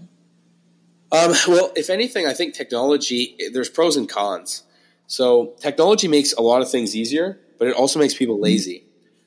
Um, 1.12 1.34
well, 1.48 1.72
if 1.76 1.90
anything, 1.90 2.26
I 2.26 2.34
think 2.34 2.54
technology, 2.54 3.36
there's 3.52 3.68
pros 3.68 3.96
and 3.96 4.08
cons. 4.08 4.62
So 5.06 5.54
technology 5.60 6.06
makes 6.06 6.32
a 6.32 6.40
lot 6.40 6.62
of 6.62 6.70
things 6.70 6.94
easier, 6.94 7.40
but 7.58 7.66
it 7.66 7.74
also 7.74 7.98
makes 7.98 8.14
people 8.14 8.38
lazy. 8.40 8.84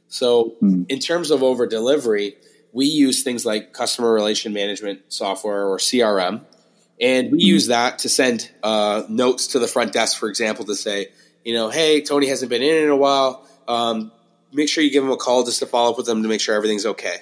So 0.08 0.56
mm. 0.62 0.86
in 0.90 1.00
terms 1.00 1.30
of 1.30 1.44
over 1.44 1.68
delivery, 1.68 2.36
we 2.72 2.86
use 2.86 3.24
things 3.24 3.46
like 3.46 3.74
customer 3.74 4.14
relation 4.14 4.54
management 4.54 5.02
software 5.10 5.68
or 5.68 5.78
CRM 5.78 6.46
and 7.00 7.32
we 7.32 7.40
use 7.40 7.68
that 7.68 8.00
to 8.00 8.10
send 8.10 8.50
uh, 8.62 9.04
notes 9.10 9.48
to 9.48 9.60
the 9.60 9.68
front 9.68 9.94
desk, 9.94 10.18
for 10.20 10.30
example, 10.30 10.66
to 10.66 10.76
say, 10.76 11.10
you 11.44 11.54
know, 11.54 11.70
hey, 11.70 12.02
Tony 12.02 12.28
hasn't 12.28 12.50
been 12.50 12.62
in 12.62 12.84
in 12.84 12.90
a 12.90 12.96
while. 12.96 13.48
Um, 13.68 14.12
make 14.52 14.70
sure 14.70 14.84
you 14.84 14.92
give 14.92 15.04
him 15.04 15.12
a 15.12 15.18
call 15.18 15.44
just 15.44 15.60
to 15.60 15.66
follow 15.66 15.92
up 15.92 15.98
with 15.98 16.06
them 16.06 16.24
to 16.24 16.30
make 16.30 16.42
sure 16.42 16.56
everything's 16.56 16.86
okay. 16.86 17.18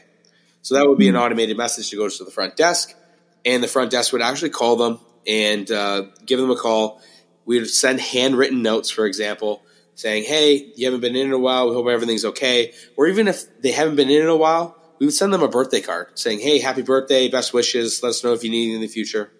So 0.61 0.75
that 0.75 0.87
would 0.87 0.97
be 0.97 1.07
an 1.07 1.15
automated 1.15 1.57
message 1.57 1.89
to 1.89 1.95
go 1.95 2.07
to 2.07 2.23
the 2.23 2.31
front 2.31 2.55
desk, 2.55 2.93
and 3.45 3.63
the 3.63 3.67
front 3.67 3.91
desk 3.91 4.13
would 4.13 4.21
actually 4.21 4.51
call 4.51 4.75
them 4.75 4.99
and 5.25 5.69
uh, 5.71 6.03
give 6.25 6.39
them 6.39 6.51
a 6.51 6.55
call. 6.55 7.01
We 7.45 7.59
would 7.59 7.69
send 7.69 7.99
handwritten 7.99 8.61
notes, 8.61 8.89
for 8.91 9.05
example, 9.07 9.63
saying, 9.95 10.25
"Hey, 10.25 10.71
you 10.75 10.85
haven't 10.85 11.01
been 11.01 11.15
in 11.15 11.27
in 11.27 11.33
a 11.33 11.39
while. 11.39 11.69
We 11.69 11.75
hope 11.75 11.87
everything's 11.87 12.25
okay." 12.25 12.73
Or 12.95 13.07
even 13.07 13.27
if 13.27 13.61
they 13.61 13.71
haven't 13.71 13.95
been 13.95 14.09
in 14.09 14.21
in 14.21 14.27
a 14.27 14.35
while, 14.35 14.77
we 14.99 15.07
would 15.07 15.15
send 15.15 15.33
them 15.33 15.41
a 15.41 15.47
birthday 15.47 15.81
card 15.81 16.09
saying, 16.13 16.41
"Hey, 16.41 16.59
happy 16.59 16.83
birthday, 16.83 17.27
best 17.27 17.53
wishes. 17.53 18.03
Let 18.03 18.09
us 18.09 18.23
know 18.23 18.33
if 18.33 18.43
you 18.43 18.51
need 18.51 18.65
anything 18.65 18.75
in 18.75 18.81
the 18.81 18.87
future." 18.87 19.31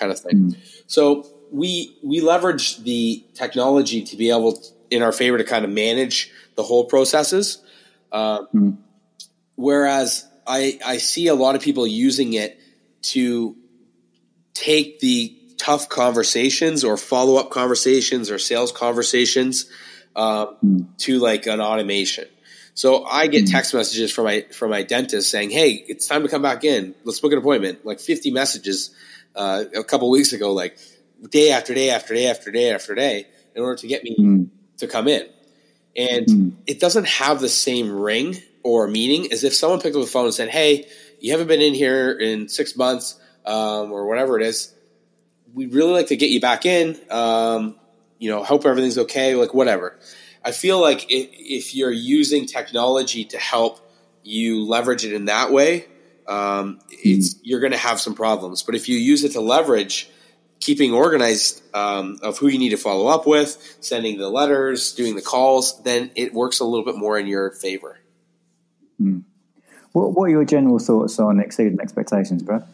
Kind 0.00 0.10
of 0.10 0.18
thing. 0.18 0.32
Mm. 0.32 0.56
So 0.86 1.26
we 1.52 1.96
we 2.02 2.20
leverage 2.20 2.78
the 2.78 3.24
technology 3.34 4.02
to 4.02 4.16
be 4.16 4.30
able, 4.30 4.54
to, 4.54 4.68
in 4.90 5.02
our 5.02 5.12
favor, 5.12 5.38
to 5.38 5.44
kind 5.44 5.64
of 5.64 5.70
manage 5.70 6.32
the 6.56 6.62
whole 6.62 6.84
processes. 6.86 7.62
Uh, 8.10 8.46
mm. 8.54 8.78
Whereas 9.56 10.26
I 10.46 10.78
I 10.84 10.96
see 10.96 11.26
a 11.28 11.34
lot 11.34 11.54
of 11.54 11.62
people 11.62 11.86
using 11.86 12.32
it 12.32 12.58
to 13.02 13.56
take 14.54 15.00
the 15.00 15.36
tough 15.58 15.88
conversations 15.88 16.84
or 16.84 16.96
follow 16.96 17.36
up 17.36 17.50
conversations 17.50 18.30
or 18.30 18.38
sales 18.38 18.72
conversations 18.72 19.70
uh, 20.16 20.46
mm. 20.64 20.86
to 20.98 21.18
like 21.18 21.46
an 21.46 21.60
automation. 21.60 22.26
So 22.74 23.04
I 23.04 23.26
get 23.26 23.42
hmm. 23.42 23.52
text 23.52 23.74
messages 23.74 24.10
from 24.10 24.24
my 24.24 24.46
from 24.52 24.70
my 24.70 24.82
dentist 24.82 25.30
saying, 25.30 25.50
"Hey, 25.50 25.84
it's 25.86 26.06
time 26.06 26.22
to 26.22 26.28
come 26.28 26.40
back 26.40 26.64
in. 26.64 26.94
Let's 27.04 27.20
book 27.20 27.32
an 27.32 27.38
appointment." 27.38 27.84
Like 27.84 28.00
50 28.00 28.30
messages 28.30 28.90
uh, 29.34 29.64
a 29.74 29.84
couple 29.84 30.10
weeks 30.10 30.32
ago, 30.32 30.52
like 30.52 30.78
day 31.28 31.50
after 31.50 31.74
day 31.74 31.90
after 31.90 32.14
day 32.14 32.26
after 32.26 32.50
day 32.50 32.72
after 32.72 32.94
day, 32.94 33.26
in 33.54 33.62
order 33.62 33.76
to 33.76 33.86
get 33.86 34.02
me 34.04 34.16
mm. 34.18 34.48
to 34.78 34.86
come 34.86 35.08
in. 35.08 35.26
And 35.96 36.26
mm. 36.26 36.52
it 36.66 36.80
doesn't 36.80 37.06
have 37.06 37.40
the 37.40 37.48
same 37.48 37.90
ring 37.90 38.36
or 38.62 38.86
meaning 38.86 39.32
as 39.32 39.44
if 39.44 39.54
someone 39.54 39.80
picked 39.80 39.96
up 39.96 40.02
the 40.02 40.08
phone 40.08 40.26
and 40.26 40.34
said, 40.34 40.48
"Hey, 40.48 40.86
you 41.18 41.32
haven't 41.32 41.48
been 41.48 41.60
in 41.60 41.74
here 41.74 42.12
in 42.12 42.48
six 42.48 42.76
months, 42.76 43.18
um, 43.44 43.92
or 43.92 44.06
whatever 44.06 44.38
it 44.38 44.46
is. 44.46 44.74
We'd 45.52 45.74
really 45.74 45.92
like 45.92 46.08
to 46.08 46.16
get 46.16 46.30
you 46.30 46.40
back 46.40 46.64
in. 46.64 46.96
Um, 47.10 47.76
you 48.18 48.30
know, 48.30 48.44
hope 48.44 48.64
everything's 48.64 48.98
okay. 48.98 49.34
Like 49.34 49.54
whatever." 49.54 49.98
I 50.42 50.52
feel 50.52 50.80
like 50.80 51.06
if 51.08 51.74
you're 51.74 51.92
using 51.92 52.46
technology 52.46 53.26
to 53.26 53.38
help 53.38 53.78
you 54.22 54.64
leverage 54.64 55.04
it 55.04 55.12
in 55.12 55.26
that 55.26 55.52
way, 55.52 55.86
um, 56.30 56.78
it's 56.90 57.34
you're 57.42 57.60
going 57.60 57.72
to 57.72 57.78
have 57.78 58.00
some 58.00 58.14
problems. 58.14 58.62
But 58.62 58.74
if 58.74 58.88
you 58.88 58.96
use 58.96 59.24
it 59.24 59.32
to 59.32 59.40
leverage 59.40 60.08
keeping 60.60 60.92
organized 60.92 61.62
um, 61.74 62.18
of 62.22 62.38
who 62.38 62.48
you 62.48 62.58
need 62.58 62.68
to 62.70 62.76
follow 62.76 63.08
up 63.08 63.26
with, 63.26 63.78
sending 63.80 64.18
the 64.18 64.28
letters, 64.28 64.92
doing 64.94 65.16
the 65.16 65.22
calls, 65.22 65.82
then 65.82 66.10
it 66.14 66.32
works 66.32 66.60
a 66.60 66.64
little 66.64 66.84
bit 66.84 66.96
more 66.96 67.18
in 67.18 67.26
your 67.26 67.50
favor. 67.50 67.98
Hmm. 68.98 69.20
What, 69.92 70.12
what 70.12 70.24
are 70.24 70.28
your 70.28 70.44
general 70.44 70.78
thoughts 70.78 71.18
on 71.18 71.40
exceeding 71.40 71.80
expectations, 71.80 72.42
Brad? 72.42 72.64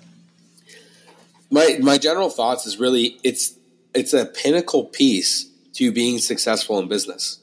My 1.50 1.78
my 1.80 1.96
general 1.96 2.28
thoughts 2.28 2.66
is 2.66 2.78
really 2.78 3.18
it's 3.22 3.54
it's 3.94 4.12
a 4.12 4.26
pinnacle 4.26 4.84
piece 4.84 5.48
to 5.74 5.92
being 5.92 6.18
successful 6.18 6.78
in 6.78 6.88
business 6.88 7.38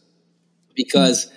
because 0.76 1.32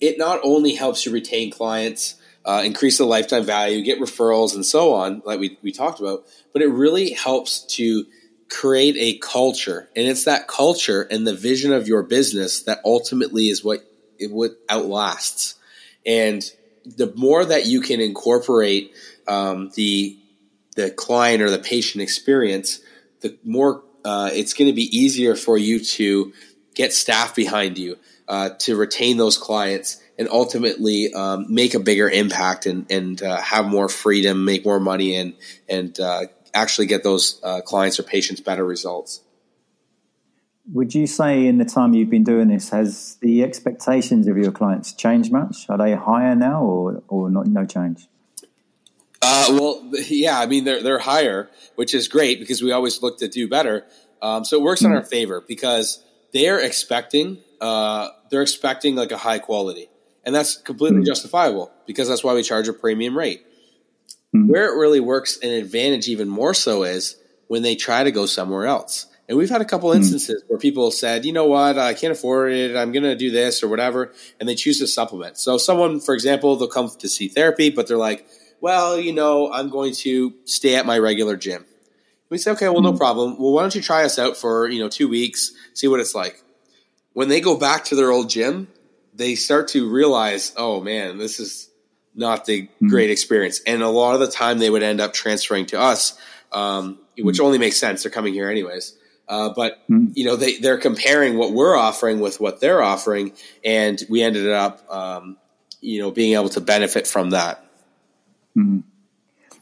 it 0.00 0.18
not 0.18 0.40
only 0.42 0.74
helps 0.74 1.04
you 1.04 1.12
retain 1.12 1.50
clients, 1.50 2.16
uh, 2.46 2.62
increase 2.64 2.96
the 2.98 3.04
lifetime 3.04 3.44
value, 3.44 3.82
get 3.82 3.98
referrals, 3.98 4.54
and 4.54 4.64
so 4.64 4.94
on, 4.94 5.20
like 5.26 5.40
we, 5.40 5.58
we 5.62 5.72
talked 5.72 5.98
about, 5.98 6.24
but 6.52 6.62
it 6.62 6.68
really 6.68 7.10
helps 7.10 7.60
to 7.74 8.06
create 8.48 8.94
a 8.96 9.18
culture. 9.18 9.88
And 9.96 10.06
it's 10.06 10.24
that 10.24 10.46
culture 10.46 11.02
and 11.02 11.26
the 11.26 11.34
vision 11.34 11.72
of 11.72 11.88
your 11.88 12.04
business 12.04 12.62
that 12.62 12.78
ultimately 12.84 13.48
is 13.48 13.64
what 13.64 13.80
it 14.18 14.30
what 14.30 14.52
outlasts. 14.68 15.56
And 16.06 16.48
the 16.84 17.12
more 17.16 17.44
that 17.44 17.66
you 17.66 17.80
can 17.80 18.00
incorporate 18.00 18.92
um, 19.26 19.72
the 19.74 20.16
the 20.76 20.90
client 20.90 21.42
or 21.42 21.50
the 21.50 21.58
patient 21.58 22.00
experience, 22.00 22.78
the 23.22 23.36
more 23.42 23.82
uh, 24.04 24.30
it's 24.32 24.52
going 24.52 24.70
to 24.70 24.76
be 24.76 24.96
easier 24.96 25.34
for 25.34 25.58
you 25.58 25.80
to 25.80 26.32
get 26.76 26.92
staff 26.92 27.34
behind 27.34 27.76
you 27.76 27.98
uh, 28.28 28.50
to 28.60 28.76
retain 28.76 29.16
those 29.16 29.36
clients 29.36 30.00
and 30.18 30.28
ultimately 30.28 31.12
um, 31.12 31.46
make 31.48 31.74
a 31.74 31.80
bigger 31.80 32.08
impact 32.08 32.66
and, 32.66 32.90
and 32.90 33.22
uh, 33.22 33.40
have 33.40 33.66
more 33.66 33.88
freedom, 33.88 34.44
make 34.44 34.64
more 34.64 34.80
money, 34.80 35.16
and 35.16 35.34
and 35.68 35.98
uh, 36.00 36.24
actually 36.54 36.86
get 36.86 37.02
those 37.02 37.40
uh, 37.42 37.60
clients 37.60 37.98
or 38.00 38.02
patients 38.02 38.40
better 38.40 38.64
results. 38.64 39.20
Would 40.72 40.94
you 40.94 41.06
say 41.06 41.46
in 41.46 41.58
the 41.58 41.64
time 41.64 41.94
you've 41.94 42.10
been 42.10 42.24
doing 42.24 42.48
this, 42.48 42.70
has 42.70 43.16
the 43.20 43.44
expectations 43.44 44.26
of 44.26 44.36
your 44.36 44.50
clients 44.50 44.92
changed 44.92 45.30
much? 45.30 45.66
Are 45.68 45.78
they 45.78 45.94
higher 45.94 46.34
now, 46.34 46.62
or 46.62 47.02
or 47.08 47.30
not? 47.30 47.46
No 47.46 47.64
change. 47.64 48.08
Uh, 49.22 49.46
well, 49.50 49.90
yeah, 50.08 50.40
I 50.40 50.46
mean 50.46 50.64
they're 50.64 50.82
they're 50.82 50.98
higher, 50.98 51.50
which 51.76 51.94
is 51.94 52.08
great 52.08 52.40
because 52.40 52.62
we 52.62 52.72
always 52.72 53.02
look 53.02 53.18
to 53.18 53.28
do 53.28 53.48
better. 53.48 53.86
Um, 54.22 54.44
so 54.44 54.56
it 54.56 54.62
works 54.62 54.82
mm. 54.82 54.86
in 54.86 54.90
hmm. 54.92 54.96
our 54.96 55.04
favor 55.04 55.44
because 55.46 56.02
they're 56.32 56.58
expecting 56.58 57.38
uh, 57.60 58.08
they're 58.30 58.42
expecting 58.42 58.96
like 58.96 59.12
a 59.12 59.16
high 59.16 59.38
quality, 59.38 59.88
and 60.26 60.34
that's 60.34 60.56
completely 60.56 61.00
mm. 61.00 61.06
justifiable 61.06 61.70
because 61.86 62.08
that's 62.08 62.24
why 62.24 62.34
we 62.34 62.42
charge 62.42 62.68
a 62.68 62.72
premium 62.72 63.16
rate. 63.16 63.46
Mm. 64.34 64.48
Where 64.48 64.66
it 64.66 64.78
really 64.78 65.00
works 65.00 65.38
an 65.38 65.50
advantage 65.50 66.08
even 66.08 66.28
more 66.28 66.52
so 66.52 66.82
is 66.82 67.16
when 67.46 67.62
they 67.62 67.76
try 67.76 68.02
to 68.02 68.10
go 68.10 68.26
somewhere 68.26 68.66
else. 68.66 69.06
And 69.28 69.38
we've 69.38 69.50
had 69.50 69.60
a 69.60 69.64
couple 69.64 69.90
hmm. 69.90 69.96
instances 69.96 70.44
where 70.46 70.58
people 70.58 70.90
said, 70.92 71.24
you 71.24 71.32
know 71.32 71.46
what, 71.46 71.78
I 71.78 71.94
can't 71.94 72.12
afford 72.12 72.52
it. 72.52 72.76
I'm 72.76 72.92
going 72.92 73.02
to 73.02 73.16
do 73.16 73.30
this 73.30 73.62
or 73.62 73.68
whatever. 73.68 74.12
And 74.38 74.48
they 74.48 74.54
choose 74.54 74.78
to 74.78 74.86
supplement. 74.86 75.36
So, 75.36 75.58
someone, 75.58 75.98
for 75.98 76.14
example, 76.14 76.54
they'll 76.54 76.68
come 76.68 76.88
to 76.88 77.08
see 77.08 77.26
therapy, 77.26 77.70
but 77.70 77.88
they're 77.88 77.96
like, 77.96 78.24
well, 78.60 78.98
you 79.00 79.12
know, 79.12 79.52
I'm 79.52 79.68
going 79.68 79.94
to 79.94 80.32
stay 80.44 80.76
at 80.76 80.86
my 80.86 80.98
regular 80.98 81.36
gym. 81.36 81.64
We 82.30 82.38
say, 82.38 82.52
okay, 82.52 82.68
well, 82.68 82.82
no 82.82 82.92
hmm. 82.92 82.98
problem. 82.98 83.38
Well, 83.38 83.52
why 83.52 83.62
don't 83.62 83.74
you 83.74 83.82
try 83.82 84.04
us 84.04 84.16
out 84.16 84.36
for, 84.36 84.68
you 84.68 84.78
know, 84.78 84.88
two 84.88 85.08
weeks, 85.08 85.52
see 85.74 85.88
what 85.88 85.98
it's 85.98 86.14
like. 86.14 86.40
When 87.12 87.28
they 87.28 87.40
go 87.40 87.56
back 87.56 87.84
to 87.86 87.96
their 87.96 88.12
old 88.12 88.30
gym, 88.30 88.68
they 89.16 89.34
start 89.34 89.68
to 89.68 89.90
realize, 89.90 90.52
oh 90.56 90.80
man, 90.80 91.18
this 91.18 91.40
is 91.40 91.68
not 92.14 92.44
the 92.44 92.62
mm-hmm. 92.62 92.88
great 92.88 93.10
experience. 93.10 93.60
And 93.66 93.82
a 93.82 93.88
lot 93.88 94.14
of 94.14 94.20
the 94.20 94.30
time 94.30 94.58
they 94.58 94.70
would 94.70 94.82
end 94.82 95.00
up 95.00 95.12
transferring 95.12 95.66
to 95.66 95.80
us, 95.80 96.18
um, 96.52 96.98
which 97.18 97.36
mm-hmm. 97.36 97.44
only 97.44 97.58
makes 97.58 97.76
sense. 97.76 98.02
They're 98.02 98.12
coming 98.12 98.34
here 98.34 98.50
anyways. 98.50 98.96
Uh, 99.28 99.50
but 99.54 99.82
mm-hmm. 99.88 100.12
you 100.14 100.24
know 100.24 100.36
they 100.36 100.58
they're 100.58 100.78
comparing 100.78 101.36
what 101.36 101.52
we're 101.52 101.76
offering 101.76 102.20
with 102.20 102.40
what 102.40 102.60
they're 102.60 102.80
offering, 102.80 103.32
and 103.64 104.00
we 104.08 104.22
ended 104.22 104.48
up 104.50 104.88
um, 104.88 105.36
you 105.80 106.00
know 106.00 106.12
being 106.12 106.34
able 106.34 106.48
to 106.48 106.60
benefit 106.60 107.08
from 107.08 107.30
that. 107.30 107.64
Mm-hmm. 108.56 108.80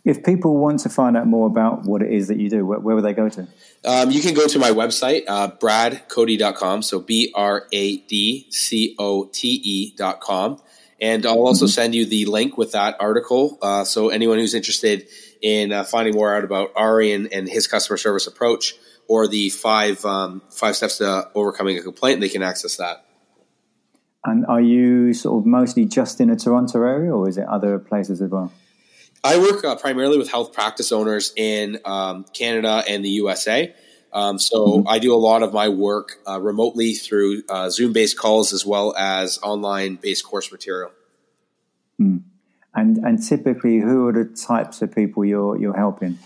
If 0.05 0.23
people 0.23 0.59
want 0.59 0.81
to 0.81 0.91
find 0.91 1.17
out 1.17 1.27
more 1.27 1.47
about 1.47 1.85
what 1.85 2.03
it 2.03 2.13
is 2.13 2.29
that 2.29 2.39
you 2.39 2.51
do, 2.51 2.67
where, 2.67 2.79
where 2.79 2.95
would 2.95 3.05
they 3.05 3.15
go 3.15 3.31
to? 3.31 3.49
Um, 3.87 4.11
you 4.11 4.21
can 4.21 4.35
go 4.35 4.47
to 4.47 4.59
my 4.59 4.71
website, 4.71 5.25
uh, 5.27 5.51
bradcote.com. 5.51 6.83
So 6.83 7.01
B 7.01 7.33
R 7.35 7.67
A 7.73 7.97
D 7.97 8.47
C 8.51 8.95
O 8.99 9.25
T 9.33 9.61
E.com. 9.65 10.61
And 11.01 11.27
I'll 11.27 11.41
also 11.41 11.65
mm-hmm. 11.65 11.71
send 11.71 11.95
you 11.95 12.07
the 12.07 12.27
link 12.27 12.57
with 12.57 12.73
that 12.73 12.97
article. 13.01 13.59
Uh, 13.61 13.85
so 13.85 14.11
anyone 14.11 14.39
who's 14.39 14.55
interested 14.55 15.09
in 15.41 15.73
uh, 15.73 15.85
finding 15.85 16.15
more 16.15 16.35
out 16.37 16.45
about 16.45 16.71
Ari 16.77 17.13
and, 17.13 17.33
and, 17.33 17.49
his 17.49 17.67
customer 17.67 17.97
service 17.97 18.27
approach 18.27 18.75
or 19.09 19.27
the 19.27 19.51
five 19.51 20.03
um, 20.05 20.41
five 20.51 20.77
steps 20.77 20.99
to 20.99 21.29
overcoming 21.35 21.77
a 21.77 21.83
complaint, 21.83 22.21
they 22.21 22.29
can 22.29 22.43
access 22.43 22.77
that. 22.77 23.05
And 24.25 24.47
are 24.47 24.61
you 24.61 25.13
sort 25.13 25.43
of 25.43 25.47
mostly 25.47 25.85
just 25.85 26.21
in 26.21 26.29
the 26.29 26.37
Toronto 26.37 26.83
area, 26.83 27.15
or 27.15 27.29
is 27.29 27.37
it 27.37 27.47
other 27.47 27.79
places 27.79 28.23
as 28.23 28.31
well? 28.31 28.51
I 29.25 29.39
work 29.39 29.65
uh, 29.65 29.75
primarily 29.77 30.19
with 30.19 30.31
health 30.31 30.53
practice 30.53 30.93
owners 30.93 31.33
in 31.35 31.79
um, 31.87 32.27
Canada 32.35 32.85
and 32.87 33.03
the 33.03 33.09
USA. 33.09 33.75
Um, 34.13 34.39
so 34.39 34.67
mm-hmm. 34.67 34.89
I 34.89 34.99
do 34.99 35.15
a 35.15 35.17
lot 35.17 35.43
of 35.43 35.55
my 35.55 35.71
work 35.71 36.19
uh, 36.29 36.41
remotely 36.41 36.93
through 36.93 37.43
uh, 37.49 37.71
Zoom-based 37.71 38.19
calls 38.19 38.53
as 38.53 38.67
well 38.67 38.95
as 38.97 39.39
online-based 39.43 40.25
course 40.25 40.53
material. 40.53 40.93
Mm. 42.01 42.23
And 42.75 42.99
and 42.99 43.23
typically, 43.23 43.79
who 43.79 44.09
are 44.09 44.13
the 44.13 44.25
types 44.25 44.83
of 44.83 44.93
people 44.93 45.25
you're 45.25 45.57
you're 45.57 45.77
helping? 45.77 46.19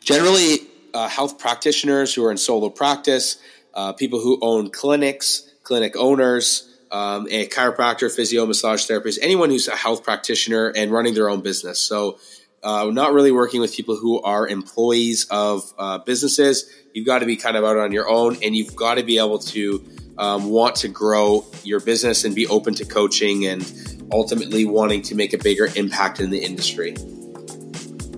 Generally, 0.00 0.60
uh, 0.94 1.08
health 1.08 1.38
practitioners 1.38 2.14
who 2.14 2.24
are 2.24 2.30
in 2.30 2.36
solo 2.36 2.70
practice, 2.70 3.38
uh, 3.74 3.92
people 3.92 4.20
who 4.20 4.38
own 4.40 4.70
clinics, 4.70 5.50
clinic 5.64 5.96
owners, 5.96 6.69
um, 6.90 7.26
a 7.30 7.46
chiropractor, 7.46 8.14
physio, 8.14 8.46
massage 8.46 8.84
therapist, 8.86 9.18
anyone 9.22 9.50
who's 9.50 9.68
a 9.68 9.76
health 9.76 10.02
practitioner 10.02 10.72
and 10.74 10.90
running 10.90 11.14
their 11.14 11.28
own 11.28 11.40
business. 11.40 11.78
So, 11.78 12.18
uh, 12.62 12.90
not 12.92 13.12
really 13.12 13.32
working 13.32 13.60
with 13.60 13.74
people 13.74 13.96
who 13.96 14.20
are 14.20 14.46
employees 14.46 15.26
of 15.30 15.72
uh, 15.78 15.98
businesses. 15.98 16.70
You've 16.92 17.06
got 17.06 17.20
to 17.20 17.26
be 17.26 17.36
kind 17.36 17.56
of 17.56 17.64
out 17.64 17.78
on 17.78 17.92
your 17.92 18.08
own, 18.08 18.36
and 18.42 18.54
you've 18.54 18.76
got 18.76 18.96
to 18.96 19.02
be 19.02 19.18
able 19.18 19.38
to 19.38 19.82
um, 20.18 20.50
want 20.50 20.76
to 20.76 20.88
grow 20.88 21.46
your 21.64 21.80
business 21.80 22.24
and 22.24 22.34
be 22.34 22.46
open 22.48 22.74
to 22.74 22.84
coaching 22.84 23.46
and 23.46 23.64
ultimately 24.12 24.66
wanting 24.66 25.02
to 25.02 25.14
make 25.14 25.32
a 25.32 25.38
bigger 25.38 25.68
impact 25.76 26.20
in 26.20 26.30
the 26.30 26.44
industry. 26.44 26.94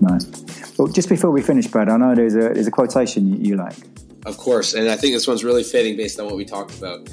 Nice. 0.01 0.27
Well, 0.77 0.87
just 0.87 1.07
before 1.07 1.31
we 1.31 1.41
finish, 1.41 1.67
Brad, 1.67 1.87
I 1.87 1.97
know 1.97 2.15
there's 2.15 2.35
a 2.35 2.49
there's 2.49 2.67
a 2.67 2.71
quotation 2.71 3.27
you, 3.27 3.51
you 3.51 3.55
like. 3.55 3.77
Of 4.25 4.37
course, 4.37 4.73
and 4.73 4.89
I 4.89 4.95
think 4.95 5.13
this 5.13 5.27
one's 5.27 5.43
really 5.43 5.63
fitting 5.63 5.95
based 5.95 6.19
on 6.19 6.25
what 6.25 6.35
we 6.35 6.45
talked 6.45 6.77
about 6.77 7.07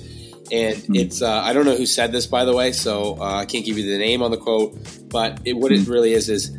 and 0.53 0.77
mm. 0.77 0.99
it's 0.99 1.23
uh, 1.23 1.41
I 1.43 1.53
don't 1.53 1.65
know 1.65 1.77
who 1.77 1.87
said 1.87 2.13
this 2.13 2.27
by 2.27 2.45
the 2.45 2.55
way, 2.55 2.73
so 2.73 3.17
uh, 3.21 3.37
I 3.37 3.45
can't 3.45 3.65
give 3.65 3.79
you 3.79 3.91
the 3.91 3.99
name 3.99 4.23
on 4.23 4.31
the 4.31 4.37
quote, 4.37 4.77
but 5.09 5.41
it, 5.45 5.55
what 5.55 5.73
it 5.73 5.83
hmm. 5.83 5.91
really 5.91 6.13
is 6.13 6.29
is 6.29 6.57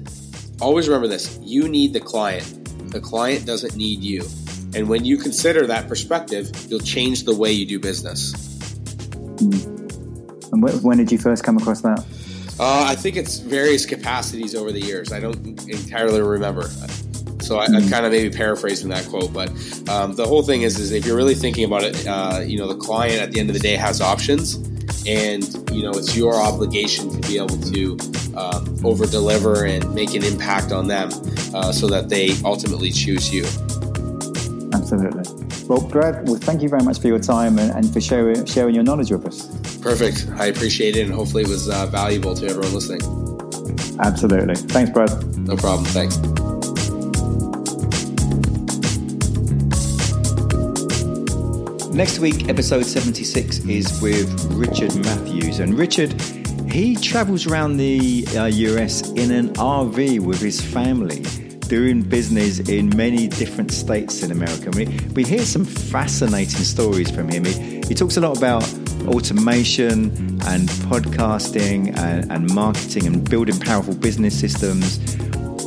always 0.62 0.88
remember 0.88 1.08
this: 1.08 1.40
you 1.42 1.68
need 1.68 1.94
the 1.94 2.00
client. 2.00 2.92
The 2.92 3.02
client 3.02 3.46
doesn't 3.46 3.76
need 3.76 4.00
you, 4.02 4.26
and 4.76 4.90
when 4.90 5.06
you 5.06 5.18
consider 5.18 5.68
that 5.68 5.88
perspective, 5.88 6.52
you'll 6.68 6.80
change 6.80 7.24
the 7.24 7.36
way 7.36 7.52
you 7.52 7.66
do 7.66 7.80
business. 7.80 8.34
Mm. 9.38 9.72
And 10.52 10.84
when 10.84 10.98
did 10.98 11.12
you 11.12 11.18
first 11.18 11.44
come 11.44 11.58
across 11.58 11.82
that? 11.82 12.06
Uh, 12.60 12.86
I 12.88 12.96
think 12.96 13.16
it's 13.16 13.40
various 13.40 13.86
capacities 13.86 14.54
over 14.54 14.72
the 14.72 14.82
years. 14.82 15.12
I 15.12 15.20
don't 15.20 15.38
entirely 15.68 16.22
remember. 16.22 16.70
So 17.52 17.58
I, 17.58 17.66
am 17.66 17.90
kind 17.90 18.06
of 18.06 18.14
maybe 18.14 18.34
paraphrasing 18.34 18.88
that 18.92 19.06
quote, 19.08 19.34
but 19.34 19.50
um, 19.90 20.16
the 20.16 20.26
whole 20.26 20.42
thing 20.42 20.62
is, 20.62 20.80
is 20.80 20.94
if 20.94 21.06
you're 21.06 21.18
really 21.18 21.36
thinking 21.36 21.66
about 21.66 21.84
it, 21.84 22.08
uh, 22.08 22.40
you 22.46 22.58
know, 22.58 22.66
the 22.66 22.78
client 22.78 23.22
at 23.22 23.34
the 23.34 23.42
end 23.42 23.50
of 23.50 23.54
the 23.54 23.60
day 23.60 23.76
has 23.76 24.00
options, 24.00 24.56
and 25.06 25.44
you 25.70 25.84
know, 25.84 25.90
it's 25.90 26.16
your 26.16 26.34
obligation 26.34 27.10
to 27.10 27.28
be 27.28 27.36
able 27.36 27.50
to 27.50 28.00
um, 28.38 28.86
over 28.86 29.06
deliver 29.06 29.66
and 29.66 29.94
make 29.94 30.14
an 30.14 30.24
impact 30.24 30.72
on 30.72 30.88
them, 30.88 31.10
uh, 31.54 31.74
so 31.74 31.88
that 31.88 32.08
they 32.08 32.38
ultimately 32.46 32.90
choose 32.90 33.34
you. 33.34 33.44
Absolutely. 34.74 35.24
Well, 35.68 35.86
Brad, 35.90 36.26
well, 36.30 36.38
thank 36.38 36.62
you 36.62 36.70
very 36.70 36.84
much 36.84 37.00
for 37.00 37.08
your 37.08 37.20
time 37.20 37.60
and, 37.60 37.72
and 37.72 37.92
for 37.92 38.00
sharing 38.00 38.46
sharing 38.46 38.76
your 38.76 38.86
knowledge 38.86 39.12
with 39.12 39.26
us. 39.26 39.78
Perfect. 39.80 40.26
I 40.38 40.46
appreciate 40.46 40.96
it, 40.96 41.06
and 41.08 41.14
hopefully, 41.14 41.44
it 41.44 41.50
was 41.50 41.68
uh, 41.68 41.86
valuable 41.88 42.34
to 42.34 42.46
everyone 42.48 42.74
listening. 42.74 43.02
Absolutely. 44.00 44.56
Thanks, 44.56 44.90
Brad. 44.92 45.38
No 45.38 45.58
problem. 45.58 45.84
Thanks. 45.88 46.16
Next 51.94 52.20
week, 52.20 52.48
episode 52.48 52.86
76 52.86 53.60
is 53.66 54.02
with 54.02 54.46
Richard 54.54 54.96
Matthews. 54.96 55.60
And 55.60 55.78
Richard, 55.78 56.14
he 56.72 56.96
travels 56.96 57.46
around 57.46 57.76
the 57.76 58.26
uh, 58.34 58.46
US 58.46 59.10
in 59.10 59.30
an 59.30 59.50
RV 59.56 60.22
with 60.22 60.40
his 60.40 60.62
family, 60.62 61.20
doing 61.68 62.02
business 62.02 62.60
in 62.60 62.96
many 62.96 63.28
different 63.28 63.72
states 63.72 64.24
in 64.24 64.32
America. 64.32 64.72
We, 64.72 64.86
we 65.16 65.26
hear 65.26 65.44
some 65.44 65.66
fascinating 65.66 66.64
stories 66.64 67.12
from 67.12 67.28
him. 67.28 67.44
He, 67.44 67.82
he 67.82 67.94
talks 67.94 68.16
a 68.16 68.22
lot 68.22 68.38
about 68.38 68.64
automation 69.06 70.12
and 70.46 70.70
podcasting 70.88 71.98
and, 71.98 72.32
and 72.32 72.56
marketing 72.56 73.06
and 73.06 73.30
building 73.30 73.60
powerful 73.60 73.96
business 73.96 74.40
systems. 74.40 74.98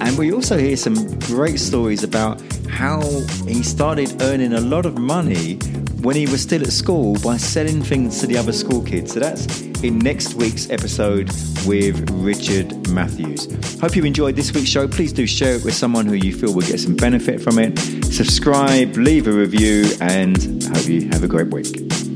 And 0.00 0.16
we 0.16 0.32
also 0.32 0.56
hear 0.56 0.78
some 0.78 1.18
great 1.20 1.60
stories 1.60 2.02
about 2.02 2.40
how 2.70 3.02
he 3.46 3.62
started 3.62 4.22
earning 4.22 4.54
a 4.54 4.60
lot 4.60 4.86
of 4.86 4.98
money 4.98 5.58
when 6.04 6.14
he 6.14 6.26
was 6.26 6.42
still 6.42 6.62
at 6.62 6.70
school 6.70 7.16
by 7.24 7.38
selling 7.38 7.82
things 7.82 8.20
to 8.20 8.26
the 8.26 8.36
other 8.36 8.52
school 8.52 8.82
kids. 8.82 9.14
So 9.14 9.20
that's 9.20 9.62
in 9.82 9.98
next 9.98 10.34
week's 10.34 10.68
episode 10.68 11.30
with 11.66 12.10
Richard 12.10 12.90
Matthews. 12.90 13.48
Hope 13.80 13.96
you 13.96 14.04
enjoyed 14.04 14.36
this 14.36 14.52
week's 14.52 14.68
show. 14.68 14.86
Please 14.86 15.14
do 15.14 15.26
share 15.26 15.54
it 15.54 15.64
with 15.64 15.74
someone 15.74 16.04
who 16.04 16.14
you 16.14 16.34
feel 16.34 16.54
will 16.54 16.60
get 16.60 16.78
some 16.78 16.94
benefit 16.94 17.40
from 17.40 17.58
it. 17.58 17.78
Subscribe, 18.04 18.96
leave 18.96 19.26
a 19.26 19.32
review, 19.32 19.86
and 20.02 20.62
hope 20.64 20.86
you 20.86 21.08
have 21.08 21.24
a 21.24 21.28
great 21.28 21.48
week. 21.48 22.13